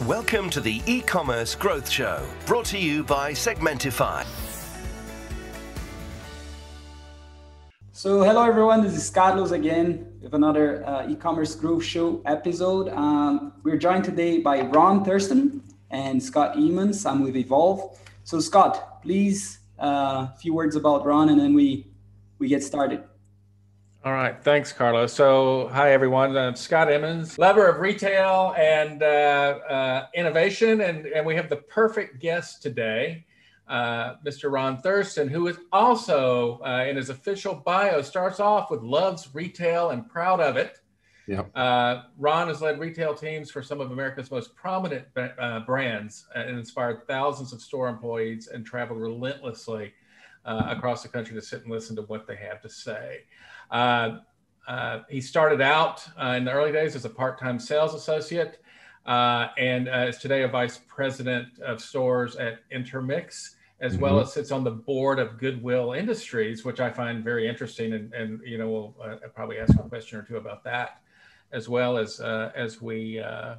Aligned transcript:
Welcome 0.00 0.50
to 0.50 0.60
the 0.60 0.82
e-commerce 0.86 1.54
growth 1.54 1.88
show, 1.88 2.26
brought 2.44 2.64
to 2.66 2.78
you 2.78 3.04
by 3.04 3.32
Segmentify. 3.32 4.26
So 7.92 8.22
hello 8.22 8.42
everyone, 8.42 8.82
this 8.82 8.96
is 8.96 9.08
Carlos 9.10 9.52
again 9.52 10.18
with 10.20 10.34
another 10.34 10.84
uh, 10.84 11.08
e-commerce 11.08 11.54
growth 11.54 11.84
show 11.84 12.20
episode. 12.24 12.88
Um, 12.88 13.52
we're 13.62 13.76
joined 13.76 14.02
today 14.02 14.38
by 14.38 14.62
Ron 14.62 15.04
Thurston 15.04 15.62
and 15.90 16.20
Scott 16.20 16.56
Emmons. 16.56 17.06
I'm 17.06 17.22
with 17.22 17.36
Evolve. 17.36 17.96
So 18.24 18.40
Scott, 18.40 19.02
please 19.02 19.60
uh, 19.78 19.84
a 19.84 19.86
uh, 19.86 20.34
few 20.36 20.52
words 20.52 20.74
about 20.74 21.04
Ron 21.06 21.28
and 21.28 21.38
then 21.38 21.54
we 21.54 21.86
we 22.40 22.48
get 22.48 22.64
started. 22.64 23.04
All 24.04 24.12
right, 24.12 24.36
thanks, 24.42 24.72
Carlos. 24.72 25.12
So, 25.12 25.68
hi 25.68 25.92
everyone. 25.92 26.36
I'm 26.36 26.56
Scott 26.56 26.90
Emmons, 26.90 27.38
lover 27.38 27.68
of 27.68 27.78
retail 27.78 28.52
and 28.58 29.00
uh, 29.00 29.06
uh, 29.06 30.06
innovation, 30.16 30.80
and, 30.80 31.06
and 31.06 31.24
we 31.24 31.36
have 31.36 31.48
the 31.48 31.58
perfect 31.58 32.18
guest 32.18 32.62
today, 32.62 33.24
uh, 33.68 34.14
Mr. 34.26 34.50
Ron 34.50 34.78
Thurston, 34.78 35.28
who 35.28 35.46
is 35.46 35.56
also 35.70 36.60
uh, 36.66 36.84
in 36.84 36.96
his 36.96 37.10
official 37.10 37.54
bio 37.54 38.02
starts 38.02 38.40
off 38.40 38.72
with 38.72 38.82
loves 38.82 39.32
retail 39.36 39.90
and 39.90 40.08
proud 40.08 40.40
of 40.40 40.56
it. 40.56 40.80
Yep. 41.28 41.52
Uh, 41.54 42.02
Ron 42.18 42.48
has 42.48 42.60
led 42.60 42.80
retail 42.80 43.14
teams 43.14 43.52
for 43.52 43.62
some 43.62 43.80
of 43.80 43.92
America's 43.92 44.32
most 44.32 44.56
prominent 44.56 45.06
uh, 45.16 45.60
brands 45.60 46.26
and 46.34 46.58
inspired 46.58 47.06
thousands 47.06 47.52
of 47.52 47.62
store 47.62 47.88
employees 47.88 48.48
and 48.48 48.66
traveled 48.66 49.00
relentlessly 49.00 49.92
across 50.44 51.04
the 51.04 51.08
country 51.08 51.36
to 51.36 51.40
sit 51.40 51.62
and 51.62 51.70
listen 51.70 51.94
to 51.94 52.02
what 52.02 52.26
they 52.26 52.34
have 52.34 52.60
to 52.62 52.68
say. 52.68 53.20
Uh, 53.72 54.18
uh, 54.68 55.00
he 55.08 55.20
started 55.20 55.60
out 55.60 56.06
uh, 56.22 56.34
in 56.36 56.44
the 56.44 56.52
early 56.52 56.70
days 56.70 56.94
as 56.94 57.04
a 57.04 57.10
part-time 57.10 57.58
sales 57.58 57.94
associate 57.94 58.60
and 59.06 59.88
is 60.08 60.18
today 60.18 60.42
a 60.42 60.48
vice 60.48 60.78
president 60.86 61.48
of 61.60 61.80
stores 61.80 62.36
at 62.36 62.60
Intermix 62.70 63.56
as 63.80 63.94
mm-hmm. 63.94 64.02
well 64.02 64.20
as 64.20 64.32
sits 64.32 64.52
on 64.52 64.62
the 64.62 64.70
board 64.70 65.18
of 65.18 65.38
Goodwill 65.38 65.92
Industries, 65.92 66.64
which 66.64 66.78
I 66.78 66.88
find 66.88 67.24
very 67.24 67.48
interesting. 67.48 67.94
And, 67.94 68.12
and 68.14 68.40
you 68.46 68.56
know, 68.56 68.70
we'll 68.70 68.94
uh, 69.02 69.16
probably 69.34 69.58
ask 69.58 69.74
a 69.74 69.82
question 69.82 70.20
or 70.20 70.22
two 70.22 70.36
about 70.36 70.62
that, 70.62 71.00
as 71.50 71.68
well 71.68 71.98
as 71.98 72.20
uh, 72.20 72.52
as 72.54 72.80
we 72.80 73.18
uh, 73.18 73.56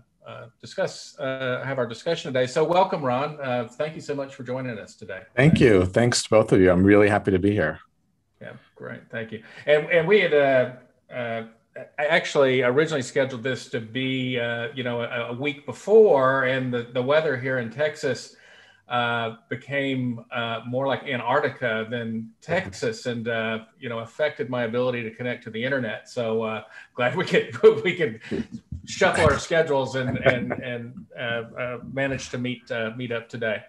discuss 0.61 1.17
have 1.19 1.77
our 1.77 1.87
discussion 1.87 2.31
today. 2.31 2.47
So, 2.47 2.63
welcome, 2.63 3.01
Ron. 3.03 3.67
thank 3.71 3.95
you 3.95 4.01
so 4.01 4.15
much 4.15 4.33
for 4.35 4.43
joining 4.43 4.79
us 4.79 4.95
today. 4.95 5.23
Thank 5.35 5.59
you. 5.59 5.85
Thanks 5.85 6.23
to 6.23 6.29
both 6.29 6.53
of 6.53 6.61
you. 6.61 6.71
I'm 6.71 6.85
really 6.85 7.09
happy 7.09 7.31
to 7.31 7.39
be 7.39 7.51
here. 7.51 7.81
Great. 8.83 9.09
Thank 9.09 9.31
you. 9.31 9.41
And 9.65 9.89
and 9.89 10.05
we 10.05 10.19
had 10.19 10.33
uh, 10.33 10.71
uh, 11.09 11.43
actually 11.97 12.63
originally 12.63 13.01
scheduled 13.01 13.41
this 13.41 13.69
to 13.69 13.79
be 13.79 14.37
uh, 14.37 14.67
you 14.75 14.83
know 14.83 15.03
a, 15.03 15.29
a, 15.29 15.33
week 15.33 15.65
before, 15.65 16.43
and 16.43 16.73
the 16.73 16.89
the 16.93 17.01
weather 17.01 17.37
here 17.37 17.59
in 17.59 17.69
Texas 17.69 18.35
uh, 18.89 19.37
became 19.47 20.25
uh, 20.33 20.63
more 20.67 20.85
like 20.85 21.03
Antarctica 21.03 21.87
than 21.89 22.29
Texas, 22.41 23.05
and 23.05 23.29
uh, 23.29 23.59
you 23.79 23.87
know 23.87 23.99
affected 23.99 24.49
my 24.49 24.63
ability 24.63 25.01
to 25.03 25.11
connect 25.11 25.45
to 25.45 25.49
the 25.49 25.63
internet. 25.63 26.09
So 26.09 26.43
uh, 26.43 26.63
glad 26.93 27.15
we 27.15 27.23
could 27.23 27.57
we 27.85 27.95
could 27.95 28.19
shuffle 28.83 29.23
our 29.23 29.39
schedules 29.39 29.95
and 29.95 30.17
and 30.17 30.51
and 30.51 31.05
uh, 31.17 31.21
uh, 31.21 31.79
manage 31.93 32.31
to 32.31 32.37
meet 32.37 32.69
meet 32.97 33.13
up 33.13 33.29
today. 33.29 33.63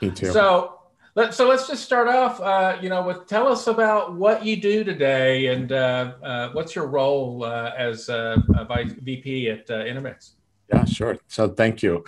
Me 0.00 0.10
too. 0.12 0.30
So 0.30 0.79
let, 1.14 1.34
so 1.34 1.48
let's 1.48 1.66
just 1.66 1.84
start 1.84 2.08
off, 2.08 2.40
uh, 2.40 2.78
you 2.80 2.88
know, 2.88 3.02
with 3.02 3.26
tell 3.26 3.48
us 3.48 3.66
about 3.66 4.14
what 4.14 4.44
you 4.44 4.56
do 4.56 4.84
today 4.84 5.46
and 5.46 5.72
uh, 5.72 6.12
uh, 6.22 6.48
what's 6.52 6.74
your 6.74 6.86
role 6.86 7.44
uh, 7.44 7.72
as 7.76 8.08
uh, 8.08 8.36
vice 8.68 8.92
VP 8.92 9.50
at 9.50 9.70
uh, 9.70 9.84
Intermix. 9.84 10.32
Yeah, 10.68 10.84
sure. 10.84 11.18
So 11.26 11.48
thank 11.48 11.82
you. 11.82 12.04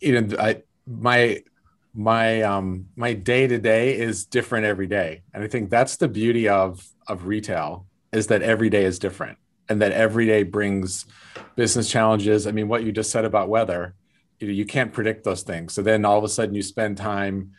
You 0.00 0.20
know, 0.20 0.36
I 0.38 0.62
my 0.86 1.42
my 1.94 2.42
um 2.42 2.88
my 2.96 3.14
day 3.14 3.46
to 3.46 3.58
day 3.58 3.98
is 3.98 4.24
different 4.24 4.66
every 4.66 4.86
day, 4.86 5.22
and 5.32 5.42
I 5.42 5.48
think 5.48 5.70
that's 5.70 5.96
the 5.96 6.08
beauty 6.08 6.48
of 6.48 6.86
of 7.06 7.26
retail 7.26 7.86
is 8.12 8.26
that 8.26 8.42
every 8.42 8.68
day 8.68 8.84
is 8.84 8.98
different, 8.98 9.38
and 9.68 9.80
that 9.80 9.92
every 9.92 10.26
day 10.26 10.42
brings 10.42 11.06
business 11.56 11.88
challenges. 11.88 12.46
I 12.46 12.52
mean, 12.52 12.68
what 12.68 12.84
you 12.84 12.92
just 12.92 13.10
said 13.10 13.24
about 13.24 13.48
weather, 13.48 13.94
you 14.40 14.46
know, 14.46 14.52
you 14.52 14.66
can't 14.66 14.92
predict 14.92 15.24
those 15.24 15.42
things. 15.42 15.72
So 15.72 15.80
then 15.80 16.04
all 16.04 16.18
of 16.18 16.24
a 16.24 16.28
sudden 16.28 16.54
you 16.54 16.62
spend 16.62 16.98
time 16.98 17.52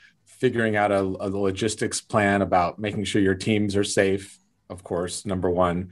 figuring 0.44 0.76
out 0.76 0.92
a, 0.92 1.00
a 1.00 1.30
logistics 1.30 2.02
plan 2.02 2.42
about 2.42 2.78
making 2.78 3.06
sure 3.06 3.22
your 3.22 3.34
teams 3.34 3.78
are 3.78 3.84
safe 4.02 4.38
of 4.70 4.84
course 4.84 5.26
number 5.26 5.50
one. 5.50 5.92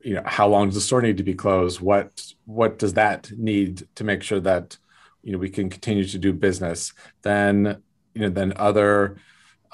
You 0.00 0.14
know 0.14 0.22
how 0.26 0.48
long 0.48 0.66
does 0.66 0.74
the 0.74 0.80
store 0.80 1.02
need 1.02 1.18
to 1.18 1.22
be 1.22 1.34
closed? 1.34 1.80
What 1.80 2.08
what 2.44 2.80
does 2.80 2.94
that 2.94 3.30
need 3.36 3.86
to 3.94 4.02
make 4.02 4.24
sure 4.24 4.40
that 4.40 4.76
you 5.22 5.30
know 5.32 5.38
we 5.38 5.50
can 5.50 5.70
continue 5.70 6.04
to 6.04 6.18
do 6.18 6.32
business? 6.32 6.92
Then 7.22 7.80
you 8.14 8.22
know 8.22 8.30
then 8.30 8.54
other 8.56 9.18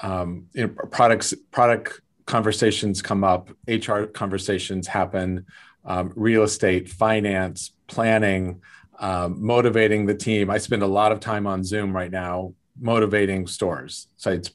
um, 0.03 0.45
you 0.53 0.67
know 0.67 0.73
products 0.91 1.33
product 1.49 2.01
conversations 2.27 3.01
come 3.01 3.23
up 3.23 3.49
hr 3.67 4.03
conversations 4.03 4.85
happen 4.85 5.47
um, 5.83 6.13
real 6.15 6.43
estate 6.43 6.87
finance 6.87 7.71
planning 7.87 8.61
um, 8.99 9.43
motivating 9.43 10.05
the 10.05 10.13
team. 10.13 10.51
I 10.51 10.59
spend 10.59 10.83
a 10.83 10.93
lot 10.99 11.11
of 11.11 11.19
time 11.19 11.47
on 11.47 11.63
zoom 11.63 11.95
right 11.95 12.11
now 12.11 12.53
motivating 12.79 13.47
stores. 13.47 14.07
So 14.17 14.31
it's 14.31 14.51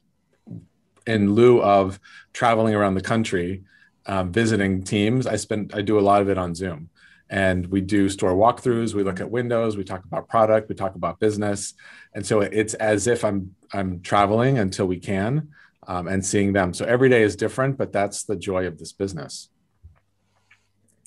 in 1.06 1.34
lieu 1.34 1.62
of 1.62 2.00
traveling 2.32 2.74
around 2.74 2.94
the 2.94 3.02
country, 3.02 3.64
um, 4.06 4.32
visiting 4.32 4.82
teams. 4.82 5.26
I 5.26 5.36
spend 5.36 5.72
I 5.74 5.82
do 5.82 5.98
a 5.98 6.00
lot 6.00 6.22
of 6.22 6.28
it 6.28 6.38
on 6.38 6.54
Zoom, 6.54 6.90
and 7.30 7.66
we 7.66 7.80
do 7.80 8.08
store 8.08 8.32
walkthroughs. 8.32 8.94
We 8.94 9.02
look 9.02 9.20
at 9.20 9.30
windows. 9.30 9.76
We 9.76 9.84
talk 9.84 10.04
about 10.04 10.28
product. 10.28 10.68
We 10.68 10.74
talk 10.74 10.94
about 10.94 11.20
business, 11.20 11.74
and 12.14 12.26
so 12.26 12.40
it's 12.40 12.74
as 12.74 13.06
if 13.06 13.24
I'm 13.24 13.54
I'm 13.72 14.00
traveling 14.00 14.58
until 14.58 14.86
we 14.86 14.98
can, 14.98 15.50
um, 15.86 16.08
and 16.08 16.24
seeing 16.24 16.52
them. 16.52 16.72
So 16.74 16.84
every 16.84 17.08
day 17.08 17.22
is 17.22 17.36
different, 17.36 17.76
but 17.76 17.92
that's 17.92 18.24
the 18.24 18.36
joy 18.36 18.66
of 18.66 18.78
this 18.78 18.92
business. 18.92 19.48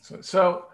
So. 0.01 0.21
so 0.21 0.65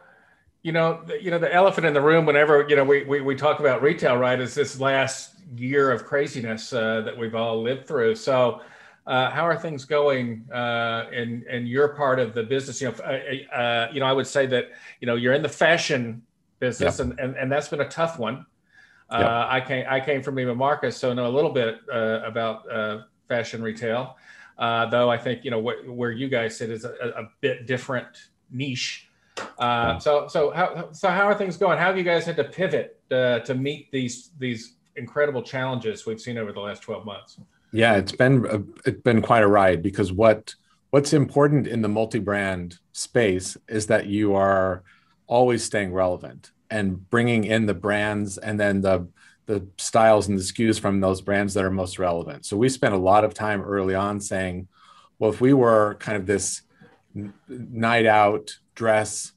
you 0.66 0.72
know, 0.72 1.02
the, 1.06 1.22
you 1.22 1.30
know, 1.30 1.40
the 1.40 1.54
elephant 1.54 1.86
in 1.86 1.94
the 1.94 2.02
room. 2.02 2.26
Whenever 2.26 2.66
you 2.70 2.78
know 2.78 2.86
we, 2.86 3.04
we, 3.04 3.20
we 3.20 3.36
talk 3.36 3.60
about 3.60 3.82
retail, 3.82 4.16
right? 4.18 4.40
Is 4.40 4.56
this 4.56 4.80
last 4.80 5.33
year 5.56 5.92
of 5.92 6.06
craziness 6.06 6.74
uh, 6.74 7.02
that 7.02 7.18
we've 7.18 7.36
all 7.36 7.62
lived 7.62 7.88
through. 7.88 8.16
So, 8.16 8.62
uh, 9.06 9.30
how 9.32 9.46
are 9.46 9.58
things 9.58 9.84
going 9.84 10.46
uh, 10.54 11.06
in 11.12 11.46
in 11.50 11.68
your 11.68 11.90
part 11.90 12.20
of 12.20 12.34
the 12.34 12.44
business? 12.44 12.82
You 12.82 12.92
know, 12.92 12.96
uh, 13.04 13.56
uh, 13.56 13.90
you 13.92 14.00
know, 14.00 14.06
I 14.06 14.14
would 14.14 14.28
say 14.28 14.46
that 14.48 14.72
you 15.02 15.06
know 15.06 15.16
you're 15.16 15.34
in 15.34 15.42
the 15.42 15.50
fashion 15.50 16.22
business, 16.60 17.00
yep. 17.00 17.08
and, 17.08 17.20
and 17.20 17.36
and 17.36 17.52
that's 17.52 17.68
been 17.68 17.82
a 17.82 17.90
tough 17.90 18.18
one. 18.18 18.46
Uh. 19.10 19.46
I 19.50 19.62
came 19.62 19.86
I 19.90 20.00
came 20.00 20.24
from 20.24 20.36
Neiman 20.36 20.58
Marcus, 20.58 20.98
so 20.98 21.14
know 21.14 21.28
a 21.28 21.30
little 21.30 21.52
bit 21.52 21.82
about 21.92 22.66
fashion 23.28 23.62
retail. 23.62 24.16
though 24.58 25.10
I 25.10 25.18
think 25.18 25.44
you 25.44 25.52
know 25.52 25.62
wh- 25.62 25.98
where 25.98 26.12
you 26.12 26.30
guys 26.30 26.58
sit 26.58 26.70
is 26.70 26.86
a, 26.86 26.94
a 27.18 27.30
bit 27.42 27.68
different 27.68 28.08
niche. 28.50 29.10
Uh, 29.58 30.00
so 30.00 30.28
so 30.28 30.52
how 30.52 30.92
so 30.92 31.10
how 31.10 31.24
are 31.24 31.36
things 31.36 31.58
going? 31.58 31.78
How 31.78 31.88
have 31.88 31.98
you 31.98 32.04
guys 32.04 32.26
had 32.26 32.36
to 32.38 32.44
pivot 32.44 33.00
uh, 33.12 33.40
to 33.40 33.56
meet 33.56 33.92
these 33.92 34.32
these 34.40 34.74
incredible 34.96 35.42
challenges 35.42 36.06
we've 36.06 36.22
seen 36.22 36.38
over 36.38 36.52
the 36.52 36.60
last 36.60 36.82
12 36.82 37.06
months. 37.06 37.40
Yeah, 37.72 37.96
it's 37.96 38.12
been 38.12 38.46
a, 38.46 38.62
it's 38.88 39.02
been 39.02 39.22
quite 39.22 39.44
a 39.44 39.48
ride 39.48 39.82
because 39.82 40.12
what 40.12 40.54
what's 40.92 41.14
important 41.14 41.66
in 41.66 41.82
the 41.82 41.88
multi-brand 41.88 42.78
space 42.92 43.58
is 43.68 43.88
that 43.88 44.06
you 44.06 44.36
are 44.36 44.84
always 45.26 45.64
staying 45.64 45.92
relevant 45.92 46.52
and 46.70 47.10
bringing 47.10 47.46
in 47.46 47.66
the 47.66 47.74
brands 47.74 48.38
and 48.38 48.60
then 48.60 48.82
the 48.82 49.08
the 49.46 49.68
styles 49.78 50.28
and 50.30 50.38
the 50.38 50.42
SKUs 50.42 50.80
from 50.80 51.02
those 51.02 51.20
brands 51.20 51.54
that 51.54 51.66
are 51.66 51.72
most 51.72 52.00
relevant. 52.00 52.46
So 52.46 52.56
we 52.56 52.70
spent 52.70 52.94
a 52.94 52.98
lot 52.98 53.26
of 53.26 53.34
time 53.34 53.62
early 53.62 53.94
on 53.94 54.22
saying, 54.22 54.70
well, 55.20 55.32
if 55.32 55.42
we 55.42 55.52
were 55.54 55.96
kind 55.96 56.16
of 56.16 56.26
this 56.26 56.62
night 57.48 58.06
out 58.06 58.58
dress 58.74 59.33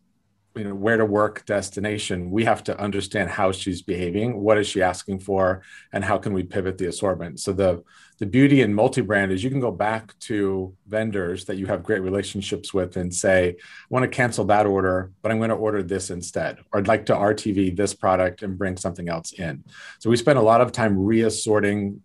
you 0.56 0.64
know 0.64 0.74
where 0.74 0.96
to 0.96 1.04
work 1.04 1.44
destination 1.44 2.30
we 2.30 2.44
have 2.44 2.64
to 2.64 2.78
understand 2.80 3.28
how 3.28 3.52
she's 3.52 3.82
behaving 3.82 4.40
what 4.40 4.56
is 4.56 4.66
she 4.66 4.82
asking 4.82 5.18
for 5.18 5.62
and 5.92 6.02
how 6.02 6.16
can 6.16 6.32
we 6.32 6.42
pivot 6.42 6.78
the 6.78 6.86
assortment. 6.86 7.38
So 7.40 7.52
the 7.52 7.82
the 8.18 8.26
beauty 8.26 8.62
in 8.62 8.72
multi-brand 8.72 9.30
is 9.30 9.44
you 9.44 9.50
can 9.50 9.60
go 9.60 9.70
back 9.70 10.18
to 10.20 10.74
vendors 10.86 11.44
that 11.44 11.58
you 11.58 11.66
have 11.66 11.82
great 11.82 12.00
relationships 12.00 12.72
with 12.72 12.96
and 12.96 13.14
say 13.14 13.50
i 13.50 13.54
want 13.90 14.04
to 14.04 14.08
cancel 14.08 14.44
that 14.46 14.64
order 14.64 15.12
but 15.20 15.30
i'm 15.30 15.38
going 15.38 15.50
to 15.50 15.56
order 15.56 15.82
this 15.82 16.08
instead 16.08 16.58
or 16.72 16.80
i'd 16.80 16.88
like 16.88 17.04
to 17.06 17.12
rtv 17.12 17.76
this 17.76 17.92
product 17.92 18.42
and 18.42 18.56
bring 18.56 18.76
something 18.76 19.08
else 19.08 19.32
in. 19.32 19.62
So 19.98 20.08
we 20.08 20.16
spend 20.16 20.38
a 20.38 20.42
lot 20.42 20.62
of 20.62 20.72
time 20.72 20.98
reassorting 20.98 22.00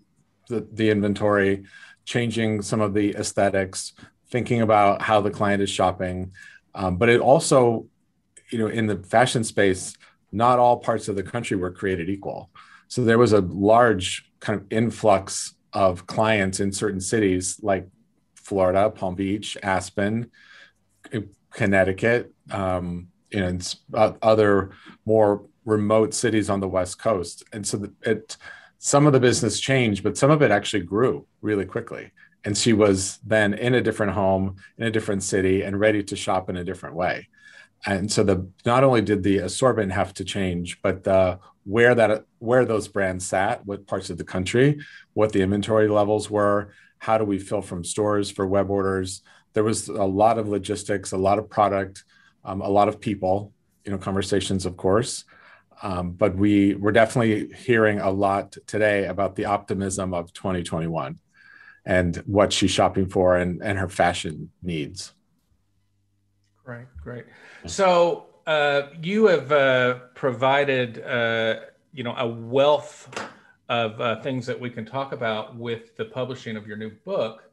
the, 0.49 0.67
the 0.73 0.89
inventory 0.89 1.63
changing 2.03 2.61
some 2.61 2.81
of 2.81 2.93
the 2.93 3.15
aesthetics 3.15 3.93
thinking 4.29 4.61
about 4.61 5.01
how 5.01 5.21
the 5.21 5.31
client 5.31 5.61
is 5.61 5.69
shopping 5.69 6.33
um, 6.73 6.97
but 6.97 7.07
it 7.07 7.21
also 7.21 7.85
you 8.51 8.59
know, 8.59 8.67
in 8.67 8.87
the 8.87 8.97
fashion 8.97 9.43
space, 9.43 9.95
not 10.31 10.59
all 10.59 10.77
parts 10.77 11.07
of 11.07 11.15
the 11.15 11.23
country 11.23 11.57
were 11.57 11.71
created 11.71 12.09
equal. 12.09 12.49
So 12.87 13.03
there 13.03 13.17
was 13.17 13.33
a 13.33 13.41
large 13.41 14.29
kind 14.39 14.59
of 14.59 14.67
influx 14.69 15.55
of 15.73 16.05
clients 16.07 16.59
in 16.59 16.71
certain 16.71 16.99
cities 16.99 17.59
like 17.61 17.87
Florida, 18.35 18.89
Palm 18.89 19.15
Beach, 19.15 19.57
Aspen, 19.63 20.29
Connecticut, 21.51 22.33
um, 22.49 23.07
and 23.31 23.75
other 23.93 24.71
more 25.05 25.45
remote 25.65 26.13
cities 26.13 26.49
on 26.49 26.59
the 26.59 26.67
West 26.67 26.99
Coast. 26.99 27.43
And 27.53 27.65
so 27.65 27.87
it, 28.01 28.35
some 28.79 29.07
of 29.07 29.13
the 29.13 29.19
business 29.19 29.59
changed, 29.59 30.03
but 30.03 30.17
some 30.17 30.31
of 30.31 30.41
it 30.41 30.51
actually 30.51 30.83
grew 30.83 31.25
really 31.41 31.65
quickly. 31.65 32.11
And 32.43 32.57
she 32.57 32.73
was 32.73 33.19
then 33.25 33.53
in 33.53 33.75
a 33.75 33.81
different 33.81 34.13
home, 34.13 34.55
in 34.77 34.85
a 34.85 34.91
different 34.91 35.23
city, 35.23 35.61
and 35.61 35.79
ready 35.79 36.03
to 36.03 36.15
shop 36.15 36.49
in 36.49 36.57
a 36.57 36.63
different 36.63 36.95
way. 36.95 37.27
And 37.85 38.11
so 38.11 38.23
the 38.23 38.47
not 38.65 38.83
only 38.83 39.01
did 39.01 39.23
the 39.23 39.39
assortment 39.39 39.91
have 39.91 40.13
to 40.15 40.23
change, 40.23 40.81
but 40.81 41.03
the 41.03 41.39
where 41.63 41.95
that 41.95 42.25
where 42.39 42.65
those 42.65 42.87
brands 42.87 43.25
sat, 43.25 43.65
what 43.65 43.87
parts 43.87 44.09
of 44.09 44.17
the 44.17 44.23
country, 44.23 44.79
what 45.13 45.31
the 45.31 45.41
inventory 45.41 45.87
levels 45.87 46.29
were, 46.29 46.73
how 46.99 47.17
do 47.17 47.25
we 47.25 47.39
fill 47.39 47.61
from 47.61 47.83
stores 47.83 48.29
for 48.29 48.45
web 48.45 48.69
orders. 48.69 49.21
There 49.53 49.63
was 49.63 49.89
a 49.89 50.03
lot 50.03 50.37
of 50.37 50.47
logistics, 50.47 51.11
a 51.11 51.17
lot 51.17 51.39
of 51.39 51.49
product, 51.49 52.03
um, 52.45 52.61
a 52.61 52.69
lot 52.69 52.87
of 52.87 52.99
people, 52.99 53.51
you 53.83 53.91
know, 53.91 53.97
conversations, 53.97 54.65
of 54.65 54.77
course. 54.77 55.25
Um, 55.83 56.11
but 56.11 56.35
we 56.35 56.75
we're 56.75 56.91
definitely 56.91 57.51
hearing 57.55 57.99
a 57.99 58.11
lot 58.11 58.55
today 58.67 59.05
about 59.05 59.35
the 59.35 59.45
optimism 59.45 60.13
of 60.13 60.31
2021 60.33 61.19
and 61.85 62.17
what 62.27 62.53
she's 62.53 62.69
shopping 62.69 63.07
for 63.07 63.35
and, 63.37 63.63
and 63.63 63.79
her 63.79 63.89
fashion 63.89 64.51
needs. 64.61 65.13
Great, 66.63 66.85
great. 67.03 67.25
So 67.65 68.27
uh, 68.45 68.83
you 69.01 69.27
have 69.27 69.51
uh, 69.51 69.99
provided, 70.15 71.03
uh, 71.03 71.61
you 71.93 72.03
know, 72.03 72.15
a 72.15 72.27
wealth 72.27 73.09
of 73.69 73.99
uh, 73.99 74.21
things 74.21 74.45
that 74.45 74.59
we 74.59 74.69
can 74.69 74.85
talk 74.85 75.11
about 75.11 75.55
with 75.55 75.95
the 75.95 76.05
publishing 76.05 76.55
of 76.55 76.67
your 76.67 76.77
new 76.77 76.91
book, 77.05 77.43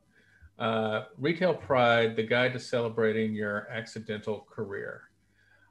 uh, 0.58 1.04
Retail 1.16 1.54
Pride: 1.54 2.16
The 2.16 2.22
Guide 2.22 2.52
to 2.52 2.60
Celebrating 2.60 3.32
Your 3.34 3.68
Accidental 3.70 4.46
Career, 4.50 5.02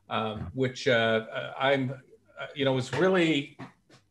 um, 0.09 0.49
which 0.53 0.87
uh, 0.87 1.25
I'm, 1.59 1.93
you 2.55 2.65
know, 2.65 2.73
was 2.73 2.93
really 2.93 3.57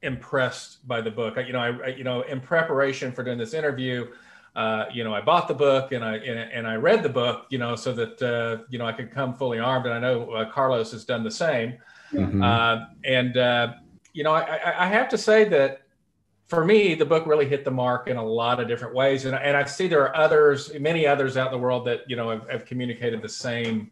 impressed 0.02 0.86
by 0.86 1.00
the 1.00 1.10
book. 1.10 1.36
You 1.36 1.52
know, 1.52 1.60
I, 1.60 1.88
you 1.88 2.04
know, 2.04 2.22
in 2.22 2.40
preparation 2.40 3.12
for 3.12 3.24
doing 3.24 3.38
this 3.38 3.54
interview. 3.54 4.06
Uh, 4.56 4.86
you 4.90 5.04
know, 5.04 5.14
I 5.14 5.20
bought 5.20 5.48
the 5.48 5.54
book 5.54 5.92
and 5.92 6.02
I 6.02 6.16
and, 6.16 6.50
and, 6.50 6.66
I 6.66 6.76
read 6.76 7.02
the 7.02 7.10
book, 7.10 7.44
you 7.50 7.58
know, 7.58 7.76
so 7.76 7.92
that 7.92 8.22
uh, 8.22 8.64
you 8.70 8.78
know 8.78 8.86
I 8.86 8.92
could 8.92 9.10
come 9.10 9.34
fully 9.34 9.58
armed. 9.58 9.84
And 9.84 9.94
I 9.94 9.98
know 9.98 10.30
uh, 10.30 10.50
Carlos 10.50 10.92
has 10.92 11.04
done 11.04 11.22
the 11.22 11.30
same. 11.30 11.74
Mm-hmm. 12.10 12.42
Uh, 12.42 12.86
and 13.04 13.36
uh, 13.36 13.74
you 14.14 14.24
know, 14.24 14.32
I, 14.32 14.84
I, 14.84 14.86
have 14.86 15.10
to 15.10 15.18
say 15.18 15.44
that 15.50 15.82
for 16.46 16.64
me, 16.64 16.94
the 16.94 17.04
book 17.04 17.26
really 17.26 17.46
hit 17.46 17.66
the 17.66 17.70
mark 17.70 18.08
in 18.08 18.16
a 18.16 18.24
lot 18.24 18.58
of 18.58 18.66
different 18.66 18.94
ways. 18.94 19.26
And, 19.26 19.36
and 19.36 19.54
I 19.54 19.64
see 19.64 19.88
there 19.88 20.02
are 20.02 20.16
others, 20.16 20.72
many 20.80 21.06
others 21.06 21.36
out 21.36 21.48
in 21.48 21.52
the 21.52 21.62
world 21.62 21.86
that 21.86 22.08
you 22.08 22.16
know 22.16 22.30
have, 22.30 22.48
have 22.48 22.64
communicated 22.64 23.20
the 23.20 23.28
same 23.28 23.90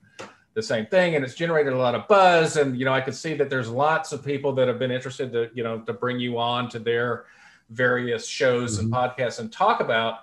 the 0.55 0.63
same 0.63 0.87
thing, 0.87 1.15
and 1.15 1.23
it's 1.23 1.35
generated 1.35 1.75
a 1.75 1.77
lot 1.77 1.95
of 1.95 2.09
buzz. 2.09 2.57
And 2.57 2.79
you 2.79 2.87
know, 2.87 2.95
I 2.95 3.03
could 3.03 3.15
see 3.15 3.35
that 3.35 3.51
there's 3.51 3.69
lots 3.69 4.13
of 4.13 4.25
people 4.25 4.55
that 4.55 4.67
have 4.67 4.79
been 4.79 4.93
interested 4.93 5.31
to 5.33 5.51
you 5.53 5.63
know 5.63 5.81
to 5.81 5.93
bring 5.93 6.19
you 6.19 6.39
on 6.39 6.71
to 6.71 6.79
their 6.79 7.27
various 7.69 8.27
shows 8.27 8.79
mm-hmm. 8.79 8.85
and 8.85 8.95
podcasts 8.95 9.41
and 9.41 9.53
talk 9.53 9.81
about 9.81 10.21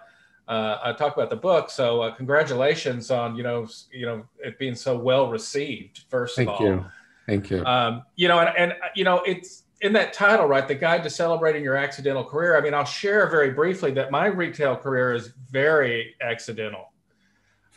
uh, 0.47 0.77
I 0.83 0.93
talk 0.93 1.15
about 1.15 1.29
the 1.29 1.35
book. 1.35 1.69
So 1.69 2.01
uh, 2.01 2.15
congratulations 2.15 3.11
on 3.11 3.35
you 3.35 3.43
know 3.43 3.67
you 3.91 4.05
know 4.05 4.25
it 4.43 4.57
being 4.59 4.75
so 4.75 4.97
well 4.97 5.29
received. 5.29 6.05
First 6.09 6.35
Thank 6.35 6.49
of 6.49 6.53
all, 6.55 6.59
Thank 6.59 6.69
you. 6.69 6.85
Thank 7.27 7.49
you. 7.49 7.65
Um, 7.65 8.03
you 8.15 8.27
know, 8.27 8.39
and, 8.39 8.49
and 8.57 8.73
you 8.95 9.03
know 9.03 9.21
it's 9.25 9.63
in 9.81 9.93
that 9.93 10.13
title, 10.13 10.45
right? 10.45 10.67
The 10.67 10.75
Guide 10.75 11.03
to 11.03 11.09
Celebrating 11.09 11.63
Your 11.63 11.75
Accidental 11.75 12.23
Career. 12.23 12.57
I 12.57 12.61
mean, 12.61 12.73
I'll 12.73 12.85
share 12.85 13.27
very 13.29 13.51
briefly 13.51 13.91
that 13.91 14.11
my 14.11 14.27
retail 14.27 14.75
career 14.75 15.13
is 15.13 15.31
very 15.49 16.15
accidental. 16.21 16.91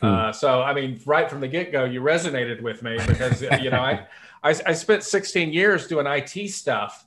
Hmm. 0.01 0.05
Uh, 0.05 0.31
so, 0.31 0.61
I 0.61 0.73
mean, 0.73 0.99
right 1.05 1.29
from 1.29 1.39
the 1.39 1.47
get 1.47 1.71
go, 1.71 1.85
you 1.85 2.01
resonated 2.01 2.61
with 2.61 2.83
me 2.83 2.97
because 3.07 3.41
you 3.61 3.69
know 3.69 3.79
I, 3.79 4.05
I 4.43 4.49
I 4.65 4.73
spent 4.73 5.03
16 5.03 5.53
years 5.53 5.87
doing 5.87 6.05
IT 6.07 6.49
stuff 6.49 7.05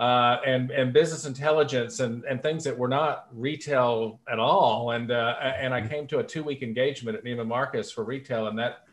uh, 0.00 0.40
and 0.46 0.70
and 0.70 0.94
business 0.94 1.26
intelligence 1.26 2.00
and 2.00 2.24
and 2.24 2.42
things 2.42 2.64
that 2.64 2.76
were 2.76 2.88
not 2.88 3.28
retail 3.34 4.18
at 4.32 4.38
all. 4.38 4.92
And 4.92 5.10
uh, 5.10 5.36
and 5.42 5.74
I 5.74 5.80
mm-hmm. 5.80 5.90
came 5.90 6.06
to 6.08 6.20
a 6.20 6.24
two 6.24 6.42
week 6.42 6.62
engagement 6.62 7.18
at 7.18 7.22
Neiman 7.22 7.46
Marcus 7.46 7.92
for 7.92 8.02
retail, 8.02 8.46
and 8.46 8.58
that 8.58 8.84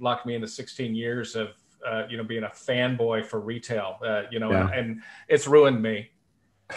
locked 0.00 0.26
me 0.26 0.34
into 0.34 0.48
16 0.48 0.94
years 0.94 1.36
of 1.36 1.50
uh, 1.86 2.04
you 2.08 2.16
know 2.16 2.24
being 2.24 2.44
a 2.44 2.48
fanboy 2.48 3.26
for 3.26 3.40
retail. 3.40 3.98
Uh, 4.02 4.22
you 4.30 4.38
know, 4.38 4.50
yeah. 4.50 4.62
and, 4.62 4.74
and, 4.74 5.02
it's 5.28 5.46
ruined 5.46 5.82
me. 5.82 6.08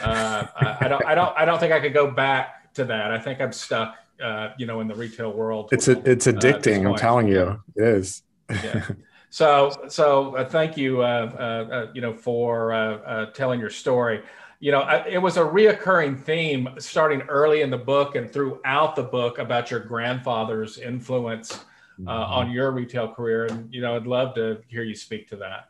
Uh, 0.02 0.46
I, 0.58 0.78
I, 0.82 0.88
don't 0.90 1.06
I 1.06 1.16
don't 1.16 1.38
I 1.38 1.46
don't 1.46 1.60
think 1.60 1.72
I 1.72 1.80
could 1.80 1.94
go 1.94 2.12
back 2.12 2.74
to 2.74 2.84
that. 2.84 3.12
I 3.12 3.20
think 3.20 3.40
I'm 3.40 3.54
stuck. 3.54 3.96
Uh, 4.22 4.52
you 4.58 4.66
know, 4.66 4.82
in 4.82 4.88
the 4.88 4.96
retail 4.96 5.32
world. 5.32 5.70
It's 5.72 5.88
a, 5.88 5.92
it's 6.10 6.26
addicting. 6.26 6.90
I'm 6.90 6.96
telling 6.96 7.28
you, 7.28 7.62
it 7.76 7.84
is. 7.84 8.24
yeah. 8.50 8.84
So, 9.30 9.72
so 9.90 10.36
uh, 10.36 10.46
thank 10.48 10.78
you, 10.78 11.02
uh, 11.02 11.32
uh, 11.38 11.74
uh 11.74 11.92
you 11.94 12.02
know, 12.02 12.14
for 12.14 12.74
uh, 12.74 13.28
telling 13.32 13.60
your 13.60 13.70
story. 13.70 14.22
You 14.60 14.72
know, 14.72 14.82
I, 14.82 15.08
it 15.08 15.22
was 15.22 15.38
a 15.38 15.42
reoccurring 15.42 16.20
theme 16.20 16.70
starting 16.80 17.22
early 17.24 17.62
in 17.62 17.70
the 17.70 17.78
book 17.78 18.16
and 18.16 18.32
throughout 18.32 18.96
the 18.96 19.04
book 19.04 19.38
about 19.38 19.70
your 19.70 19.82
grandfather's 19.82 20.80
influence 20.80 21.54
mm-hmm. 22.00 22.08
on 22.08 22.52
your 22.52 22.72
retail 22.72 23.14
career. 23.14 23.46
And, 23.46 23.72
you 23.72 23.82
know, 23.82 23.96
I'd 23.96 24.08
love 24.08 24.34
to 24.36 24.62
hear 24.68 24.84
you 24.84 24.96
speak 24.96 25.28
to 25.30 25.36
that. 25.38 25.70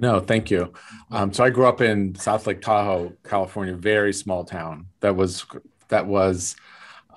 No, 0.00 0.20
thank 0.20 0.50
you. 0.50 0.72
Um, 1.10 1.32
so 1.32 1.42
I 1.42 1.50
grew 1.50 1.66
up 1.66 1.80
in 1.80 2.14
South 2.14 2.46
Lake 2.46 2.60
Tahoe, 2.60 3.12
California, 3.24 3.74
very 3.74 4.12
small 4.12 4.44
town. 4.44 4.86
That 5.00 5.16
was 5.16 5.44
that 5.88 6.06
was 6.06 6.54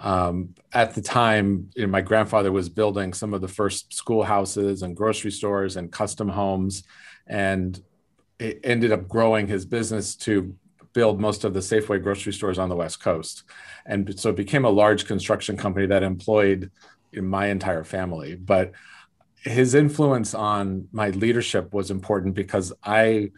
um, 0.02 0.56
at 0.74 0.96
the 0.96 1.02
time, 1.02 1.70
you 1.76 1.84
know, 1.84 1.92
my 1.92 2.02
grandfather 2.02 2.52
was 2.52 2.70
building 2.70 3.14
some 3.14 3.34
of 3.34 3.42
the 3.42 3.48
first 3.48 3.94
schoolhouses 3.94 4.82
and 4.82 4.96
grocery 4.96 5.32
stores 5.32 5.78
and 5.78 5.92
custom 5.92 6.28
homes, 6.28 6.84
and 7.28 7.82
it 8.40 8.60
ended 8.64 8.92
up 8.92 9.08
growing 9.08 9.48
his 9.48 9.66
business 9.66 10.16
to 10.16 10.56
build 10.94 11.22
most 11.22 11.44
of 11.44 11.54
the 11.54 11.60
Safeway 11.60 12.02
grocery 12.02 12.34
stores 12.34 12.58
on 12.58 12.68
the 12.68 12.76
West 12.76 13.02
Coast. 13.02 13.44
And 13.86 14.20
so 14.20 14.32
it 14.32 14.36
became 14.36 14.66
a 14.66 14.70
large 14.70 15.06
construction 15.06 15.56
company 15.56 15.86
that 15.86 16.04
employed 16.04 16.72
my 17.14 17.48
entire 17.48 17.84
family. 17.84 18.36
But 18.36 18.72
his 19.36 19.76
influence 19.76 20.34
on 20.34 20.88
my 20.92 21.12
leadership 21.12 21.74
was 21.74 21.92
important 21.92 22.36
because 22.36 22.74
I 22.84 23.32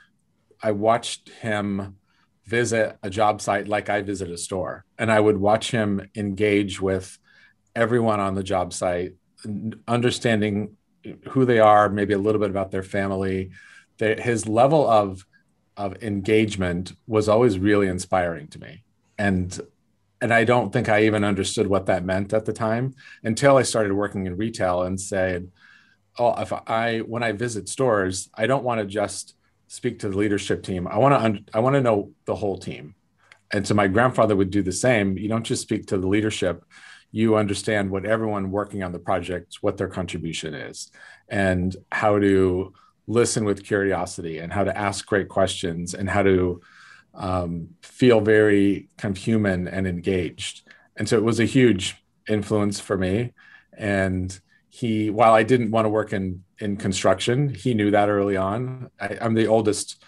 I 0.61 0.71
watched 0.71 1.29
him 1.29 1.97
visit 2.45 2.97
a 3.03 3.09
job 3.09 3.41
site 3.41 3.67
like 3.67 3.89
I 3.89 4.01
visit 4.01 4.29
a 4.29 4.37
store. 4.37 4.85
And 4.97 5.11
I 5.11 5.19
would 5.19 5.37
watch 5.37 5.71
him 5.71 6.09
engage 6.15 6.81
with 6.81 7.17
everyone 7.75 8.19
on 8.19 8.35
the 8.35 8.43
job 8.43 8.73
site, 8.73 9.13
understanding 9.87 10.77
who 11.29 11.45
they 11.45 11.59
are, 11.59 11.89
maybe 11.89 12.13
a 12.13 12.17
little 12.17 12.39
bit 12.39 12.49
about 12.49 12.71
their 12.71 12.83
family. 12.83 13.51
his 13.99 14.47
level 14.47 14.89
of 14.89 15.25
of 15.75 16.03
engagement 16.03 16.93
was 17.07 17.27
always 17.27 17.57
really 17.57 17.87
inspiring 17.87 18.47
to 18.47 18.59
me. 18.59 18.83
And 19.17 19.59
and 20.21 20.33
I 20.33 20.45
don't 20.45 20.71
think 20.71 20.87
I 20.87 21.03
even 21.03 21.23
understood 21.23 21.67
what 21.67 21.87
that 21.87 22.05
meant 22.05 22.33
at 22.33 22.45
the 22.45 22.53
time 22.53 22.95
until 23.23 23.57
I 23.57 23.63
started 23.63 23.93
working 23.93 24.25
in 24.25 24.37
retail 24.37 24.83
and 24.83 24.99
said, 24.99 25.51
"Oh, 26.17 26.33
if 26.41 26.53
I 26.53 26.99
when 26.99 27.23
I 27.23 27.31
visit 27.33 27.67
stores, 27.69 28.29
I 28.35 28.47
don't 28.47 28.63
want 28.63 28.79
to 28.79 28.85
just 28.85 29.35
speak 29.73 29.97
to 29.97 30.07
the 30.07 30.15
leadership 30.15 30.61
team. 30.61 30.87
I 30.87 30.99
want 30.99 31.13
to 31.15 31.43
I 31.57 31.59
want 31.59 31.73
to 31.73 31.81
know 31.81 32.11
the 32.25 32.35
whole 32.35 32.59
team. 32.59 32.93
And 33.51 33.67
so 33.67 33.73
my 33.73 33.87
grandfather 33.87 34.35
would 34.35 34.51
do 34.51 34.61
the 34.61 34.71
same. 34.71 35.17
You 35.17 35.27
don't 35.27 35.43
just 35.43 35.63
speak 35.63 35.87
to 35.87 35.97
the 35.97 36.07
leadership, 36.07 36.63
you 37.11 37.37
understand 37.37 37.89
what 37.89 38.05
everyone 38.05 38.51
working 38.51 38.83
on 38.83 38.91
the 38.91 38.99
project, 38.99 39.57
what 39.61 39.77
their 39.77 39.87
contribution 39.87 40.53
is, 40.53 40.91
and 41.27 41.75
how 41.91 42.19
to 42.19 42.73
listen 43.07 43.45
with 43.45 43.65
curiosity 43.65 44.37
and 44.37 44.53
how 44.53 44.63
to 44.63 44.77
ask 44.77 45.07
great 45.07 45.27
questions 45.27 45.95
and 45.95 46.07
how 46.07 46.21
to 46.21 46.61
um, 47.15 47.69
feel 47.81 48.21
very 48.21 48.89
kind 48.99 49.17
of 49.17 49.23
human 49.23 49.67
and 49.67 49.87
engaged. 49.87 50.67
And 50.97 51.09
so 51.09 51.17
it 51.17 51.23
was 51.23 51.39
a 51.39 51.45
huge 51.45 51.95
influence 52.29 52.79
for 52.79 52.95
me. 52.95 53.33
And 53.75 54.39
he, 54.75 55.11
while 55.11 55.35
I 55.35 55.43
didn't 55.43 55.69
want 55.69 55.85
to 55.85 55.89
work 55.89 56.13
in 56.13 56.43
in 56.57 56.77
construction. 56.77 57.53
He 57.53 57.75
knew 57.75 57.91
that 57.91 58.09
early 58.09 58.35
on. 58.35 58.89
I, 58.99 59.17
am 59.21 59.35
the 59.35 59.45
oldest, 59.45 60.03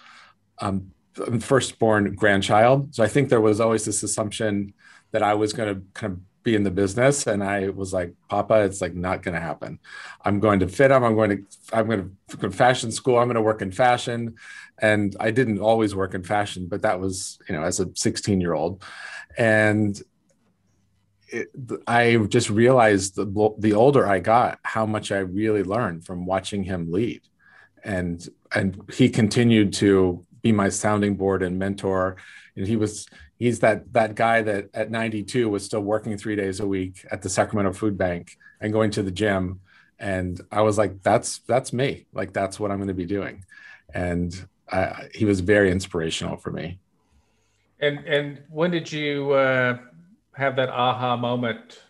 um, 0.60 0.92
firstborn 1.40 2.16
grandchild, 2.16 2.96
so 2.96 3.04
I 3.04 3.08
think 3.08 3.30
there 3.30 3.42
was 3.42 3.60
always 3.62 3.86
this 3.86 4.02
assumption 4.02 4.74
that 5.12 5.22
I 5.22 5.36
was 5.36 5.54
going 5.54 5.76
to 5.76 5.82
kind 5.94 6.14
of 6.14 6.20
be 6.44 6.56
in 6.56 6.64
the 6.64 6.72
business, 6.72 7.28
and 7.28 7.44
I 7.44 7.70
was 7.70 7.94
like, 7.94 8.16
"Papa, 8.28 8.62
it's 8.62 8.82
like 8.82 8.96
not 8.96 9.22
going 9.22 9.36
to 9.36 9.40
happen. 9.40 9.78
I'm 10.24 10.40
going 10.40 10.60
to 10.62 10.68
fit 10.68 10.90
him. 10.90 11.04
I'm 11.04 11.16
going 11.16 11.30
to 11.30 11.44
I'm 11.72 11.86
going 11.86 12.18
to 12.30 12.38
go 12.38 12.50
to 12.50 12.56
fashion 12.56 12.92
school. 12.92 13.20
I'm 13.20 13.28
going 13.28 13.36
to 13.36 13.44
work 13.44 13.62
in 13.62 13.72
fashion." 13.72 14.36
And 14.80 15.16
I 15.20 15.30
didn't 15.30 15.60
always 15.60 15.94
work 15.94 16.16
in 16.16 16.24
fashion, 16.24 16.66
but 16.68 16.82
that 16.82 17.00
was 17.00 17.38
you 17.48 17.56
know 17.56 17.62
as 17.62 17.80
a 17.80 17.88
16 17.94 18.42
year 18.42 18.56
old, 18.56 18.84
and 19.38 20.02
it, 21.28 21.50
I 21.88 22.18
just 22.28 22.50
realized 22.50 23.16
the, 23.16 23.56
the 23.58 23.74
older 23.74 24.08
I 24.08 24.20
got, 24.20 24.60
how 24.64 24.86
much 24.86 25.12
I 25.12 25.20
really 25.20 25.64
learned 25.64 26.06
from 26.06 26.26
watching 26.26 26.64
him 26.64 26.92
lead, 26.92 27.22
and 27.84 28.28
and 28.54 28.82
he 28.94 29.10
continued 29.10 29.74
to 29.74 30.26
be 30.42 30.52
my 30.52 30.70
sounding 30.70 31.16
board 31.16 31.42
and 31.44 31.58
mentor. 31.58 32.18
And 32.56 32.68
he 32.68 32.76
was 32.76 33.08
he's 33.38 33.60
that 33.60 33.92
that 33.94 34.16
guy 34.16 34.42
that 34.42 34.70
at 34.74 34.92
92 34.92 35.50
was 35.50 35.66
still 35.66 35.82
working 35.82 36.18
three 36.18 36.36
days 36.36 36.60
a 36.60 36.68
week 36.68 37.06
at 37.12 37.22
the 37.22 37.30
Sacramento 37.30 37.74
Food 37.74 37.98
Bank 37.98 38.38
and 38.62 38.72
going 38.72 38.92
to 38.92 39.04
the 39.04 39.12
gym. 39.12 39.60
And 40.00 40.40
I 40.52 40.62
was 40.62 40.78
like, 40.78 41.02
that's 41.02 41.40
that's 41.40 41.74
me. 41.74 42.06
Like 42.14 42.34
that's 42.34 42.60
what 42.60 42.72
I'm 42.72 42.78
going 42.78 42.90
to 42.90 42.94
be 42.94 43.06
doing. 43.06 43.44
And 43.94 44.48
I, 44.72 45.10
he 45.14 45.26
was 45.26 45.40
very 45.40 45.72
inspirational 45.72 46.38
for 46.38 46.52
me. 46.52 46.80
And 47.80 48.00
and 48.06 48.42
when 48.50 48.72
did 48.72 48.92
you 48.92 49.32
uh, 49.32 49.78
have 50.36 50.56
that 50.58 50.70
aha 50.70 51.16
moment, 51.16 51.82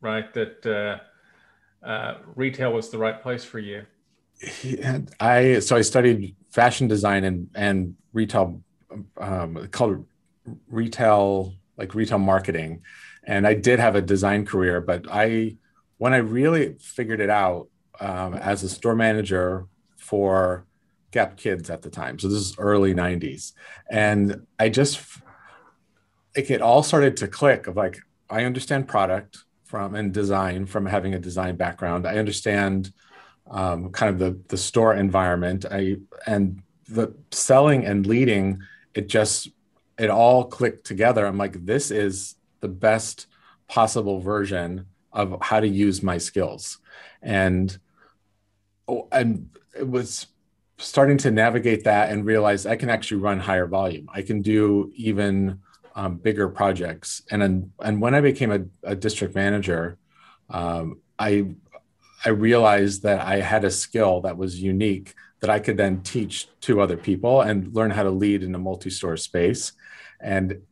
right? 0.00 0.32
That 0.34 0.66
uh, 0.66 1.86
uh, 1.86 2.18
retail 2.34 2.72
was 2.72 2.90
the 2.90 2.98
right 2.98 3.20
place 3.20 3.44
for 3.44 3.58
you. 3.58 3.84
I 5.20 5.60
so 5.60 5.76
I 5.76 5.82
studied 5.82 6.36
fashion 6.50 6.88
design 6.88 7.24
and 7.24 7.50
and 7.54 7.94
retail 8.12 8.62
um, 9.18 9.68
called 9.70 10.06
retail 10.68 11.54
like 11.76 11.94
retail 11.94 12.18
marketing, 12.18 12.82
and 13.24 13.46
I 13.46 13.54
did 13.54 13.78
have 13.78 13.96
a 13.96 14.02
design 14.02 14.46
career. 14.46 14.80
But 14.80 15.06
I 15.10 15.56
when 15.98 16.12
I 16.12 16.18
really 16.18 16.76
figured 16.80 17.20
it 17.20 17.30
out 17.30 17.68
um, 18.00 18.34
as 18.34 18.62
a 18.62 18.68
store 18.68 18.94
manager 18.94 19.66
for 19.96 20.66
Gap 21.10 21.36
Kids 21.36 21.70
at 21.70 21.82
the 21.82 21.90
time, 21.90 22.18
so 22.18 22.28
this 22.28 22.38
is 22.38 22.54
early 22.58 22.94
'90s, 22.94 23.52
and 23.90 24.46
I 24.58 24.68
just 24.68 24.98
like 26.36 26.50
it 26.50 26.62
all 26.62 26.82
started 26.82 27.16
to 27.18 27.28
click 27.28 27.66
of 27.66 27.76
like 27.76 27.98
I 28.28 28.44
understand 28.44 28.88
product 28.88 29.44
from 29.64 29.94
and 29.94 30.12
design 30.12 30.66
from 30.66 30.86
having 30.86 31.14
a 31.14 31.18
design 31.18 31.56
background. 31.56 32.06
I 32.06 32.18
understand 32.18 32.92
um, 33.50 33.90
kind 33.90 34.12
of 34.12 34.18
the 34.18 34.40
the 34.48 34.56
store 34.56 34.94
environment. 34.94 35.64
I 35.70 35.96
and 36.26 36.62
the 36.88 37.14
selling 37.30 37.84
and 37.84 38.06
leading. 38.06 38.60
It 38.94 39.08
just 39.08 39.48
it 39.98 40.10
all 40.10 40.44
clicked 40.44 40.86
together. 40.86 41.26
I'm 41.26 41.38
like, 41.38 41.64
this 41.64 41.90
is 41.90 42.36
the 42.60 42.68
best 42.68 43.26
possible 43.68 44.20
version 44.20 44.86
of 45.12 45.36
how 45.40 45.60
to 45.60 45.68
use 45.68 46.02
my 46.02 46.18
skills, 46.18 46.78
and 47.22 47.76
oh, 48.88 49.08
and 49.12 49.50
it 49.76 49.88
was 49.88 50.26
starting 50.78 51.16
to 51.18 51.30
navigate 51.30 51.84
that 51.84 52.10
and 52.10 52.24
realize 52.24 52.66
I 52.66 52.76
can 52.76 52.90
actually 52.90 53.20
run 53.20 53.38
higher 53.38 53.66
volume. 53.66 54.08
I 54.12 54.22
can 54.22 54.42
do 54.42 54.92
even 54.96 55.60
um, 55.94 56.16
bigger 56.16 56.48
projects. 56.48 57.22
And 57.30 57.42
then, 57.42 57.72
and 57.80 58.00
when 58.00 58.14
I 58.14 58.20
became 58.20 58.52
a, 58.52 58.60
a 58.82 58.96
district 58.96 59.34
manager, 59.34 59.98
um, 60.50 61.00
I 61.18 61.46
I 62.24 62.30
realized 62.30 63.02
that 63.02 63.20
I 63.20 63.40
had 63.40 63.64
a 63.64 63.70
skill 63.70 64.22
that 64.22 64.36
was 64.36 64.60
unique 64.60 65.14
that 65.40 65.50
I 65.50 65.58
could 65.58 65.76
then 65.76 66.00
teach 66.02 66.48
to 66.62 66.80
other 66.80 66.96
people 66.96 67.42
and 67.42 67.74
learn 67.74 67.90
how 67.90 68.02
to 68.02 68.10
lead 68.10 68.42
in 68.42 68.54
a 68.54 68.58
multi-store 68.58 69.18
space. 69.18 69.72
And 70.20 70.62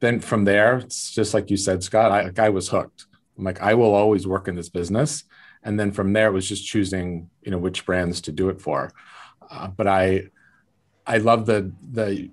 then 0.00 0.20
from 0.20 0.44
there, 0.44 0.78
it's 0.78 1.10
just 1.10 1.34
like 1.34 1.50
you 1.50 1.58
said, 1.58 1.82
Scott, 1.82 2.10
I, 2.10 2.22
like 2.22 2.38
I 2.38 2.48
was 2.48 2.70
hooked. 2.70 3.06
I'm 3.36 3.44
like, 3.44 3.60
I 3.60 3.74
will 3.74 3.94
always 3.94 4.26
work 4.26 4.48
in 4.48 4.56
this 4.56 4.70
business. 4.70 5.24
And 5.62 5.78
then 5.78 5.92
from 5.92 6.14
there, 6.14 6.28
it 6.28 6.32
was 6.32 6.48
just 6.48 6.66
choosing, 6.66 7.28
you 7.42 7.50
know, 7.50 7.58
which 7.58 7.84
brands 7.84 8.22
to 8.22 8.32
do 8.32 8.48
it 8.48 8.62
for. 8.62 8.92
Uh, 9.50 9.68
but 9.68 9.86
I, 9.86 10.28
I 11.06 11.18
love 11.18 11.44
the 11.44 11.72
the 11.92 12.30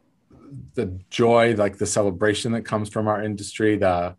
the 0.73 0.99
joy, 1.09 1.55
like 1.55 1.77
the 1.77 1.85
celebration 1.85 2.51
that 2.53 2.63
comes 2.63 2.89
from 2.89 3.07
our 3.07 3.23
industry, 3.23 3.77
the 3.77 4.15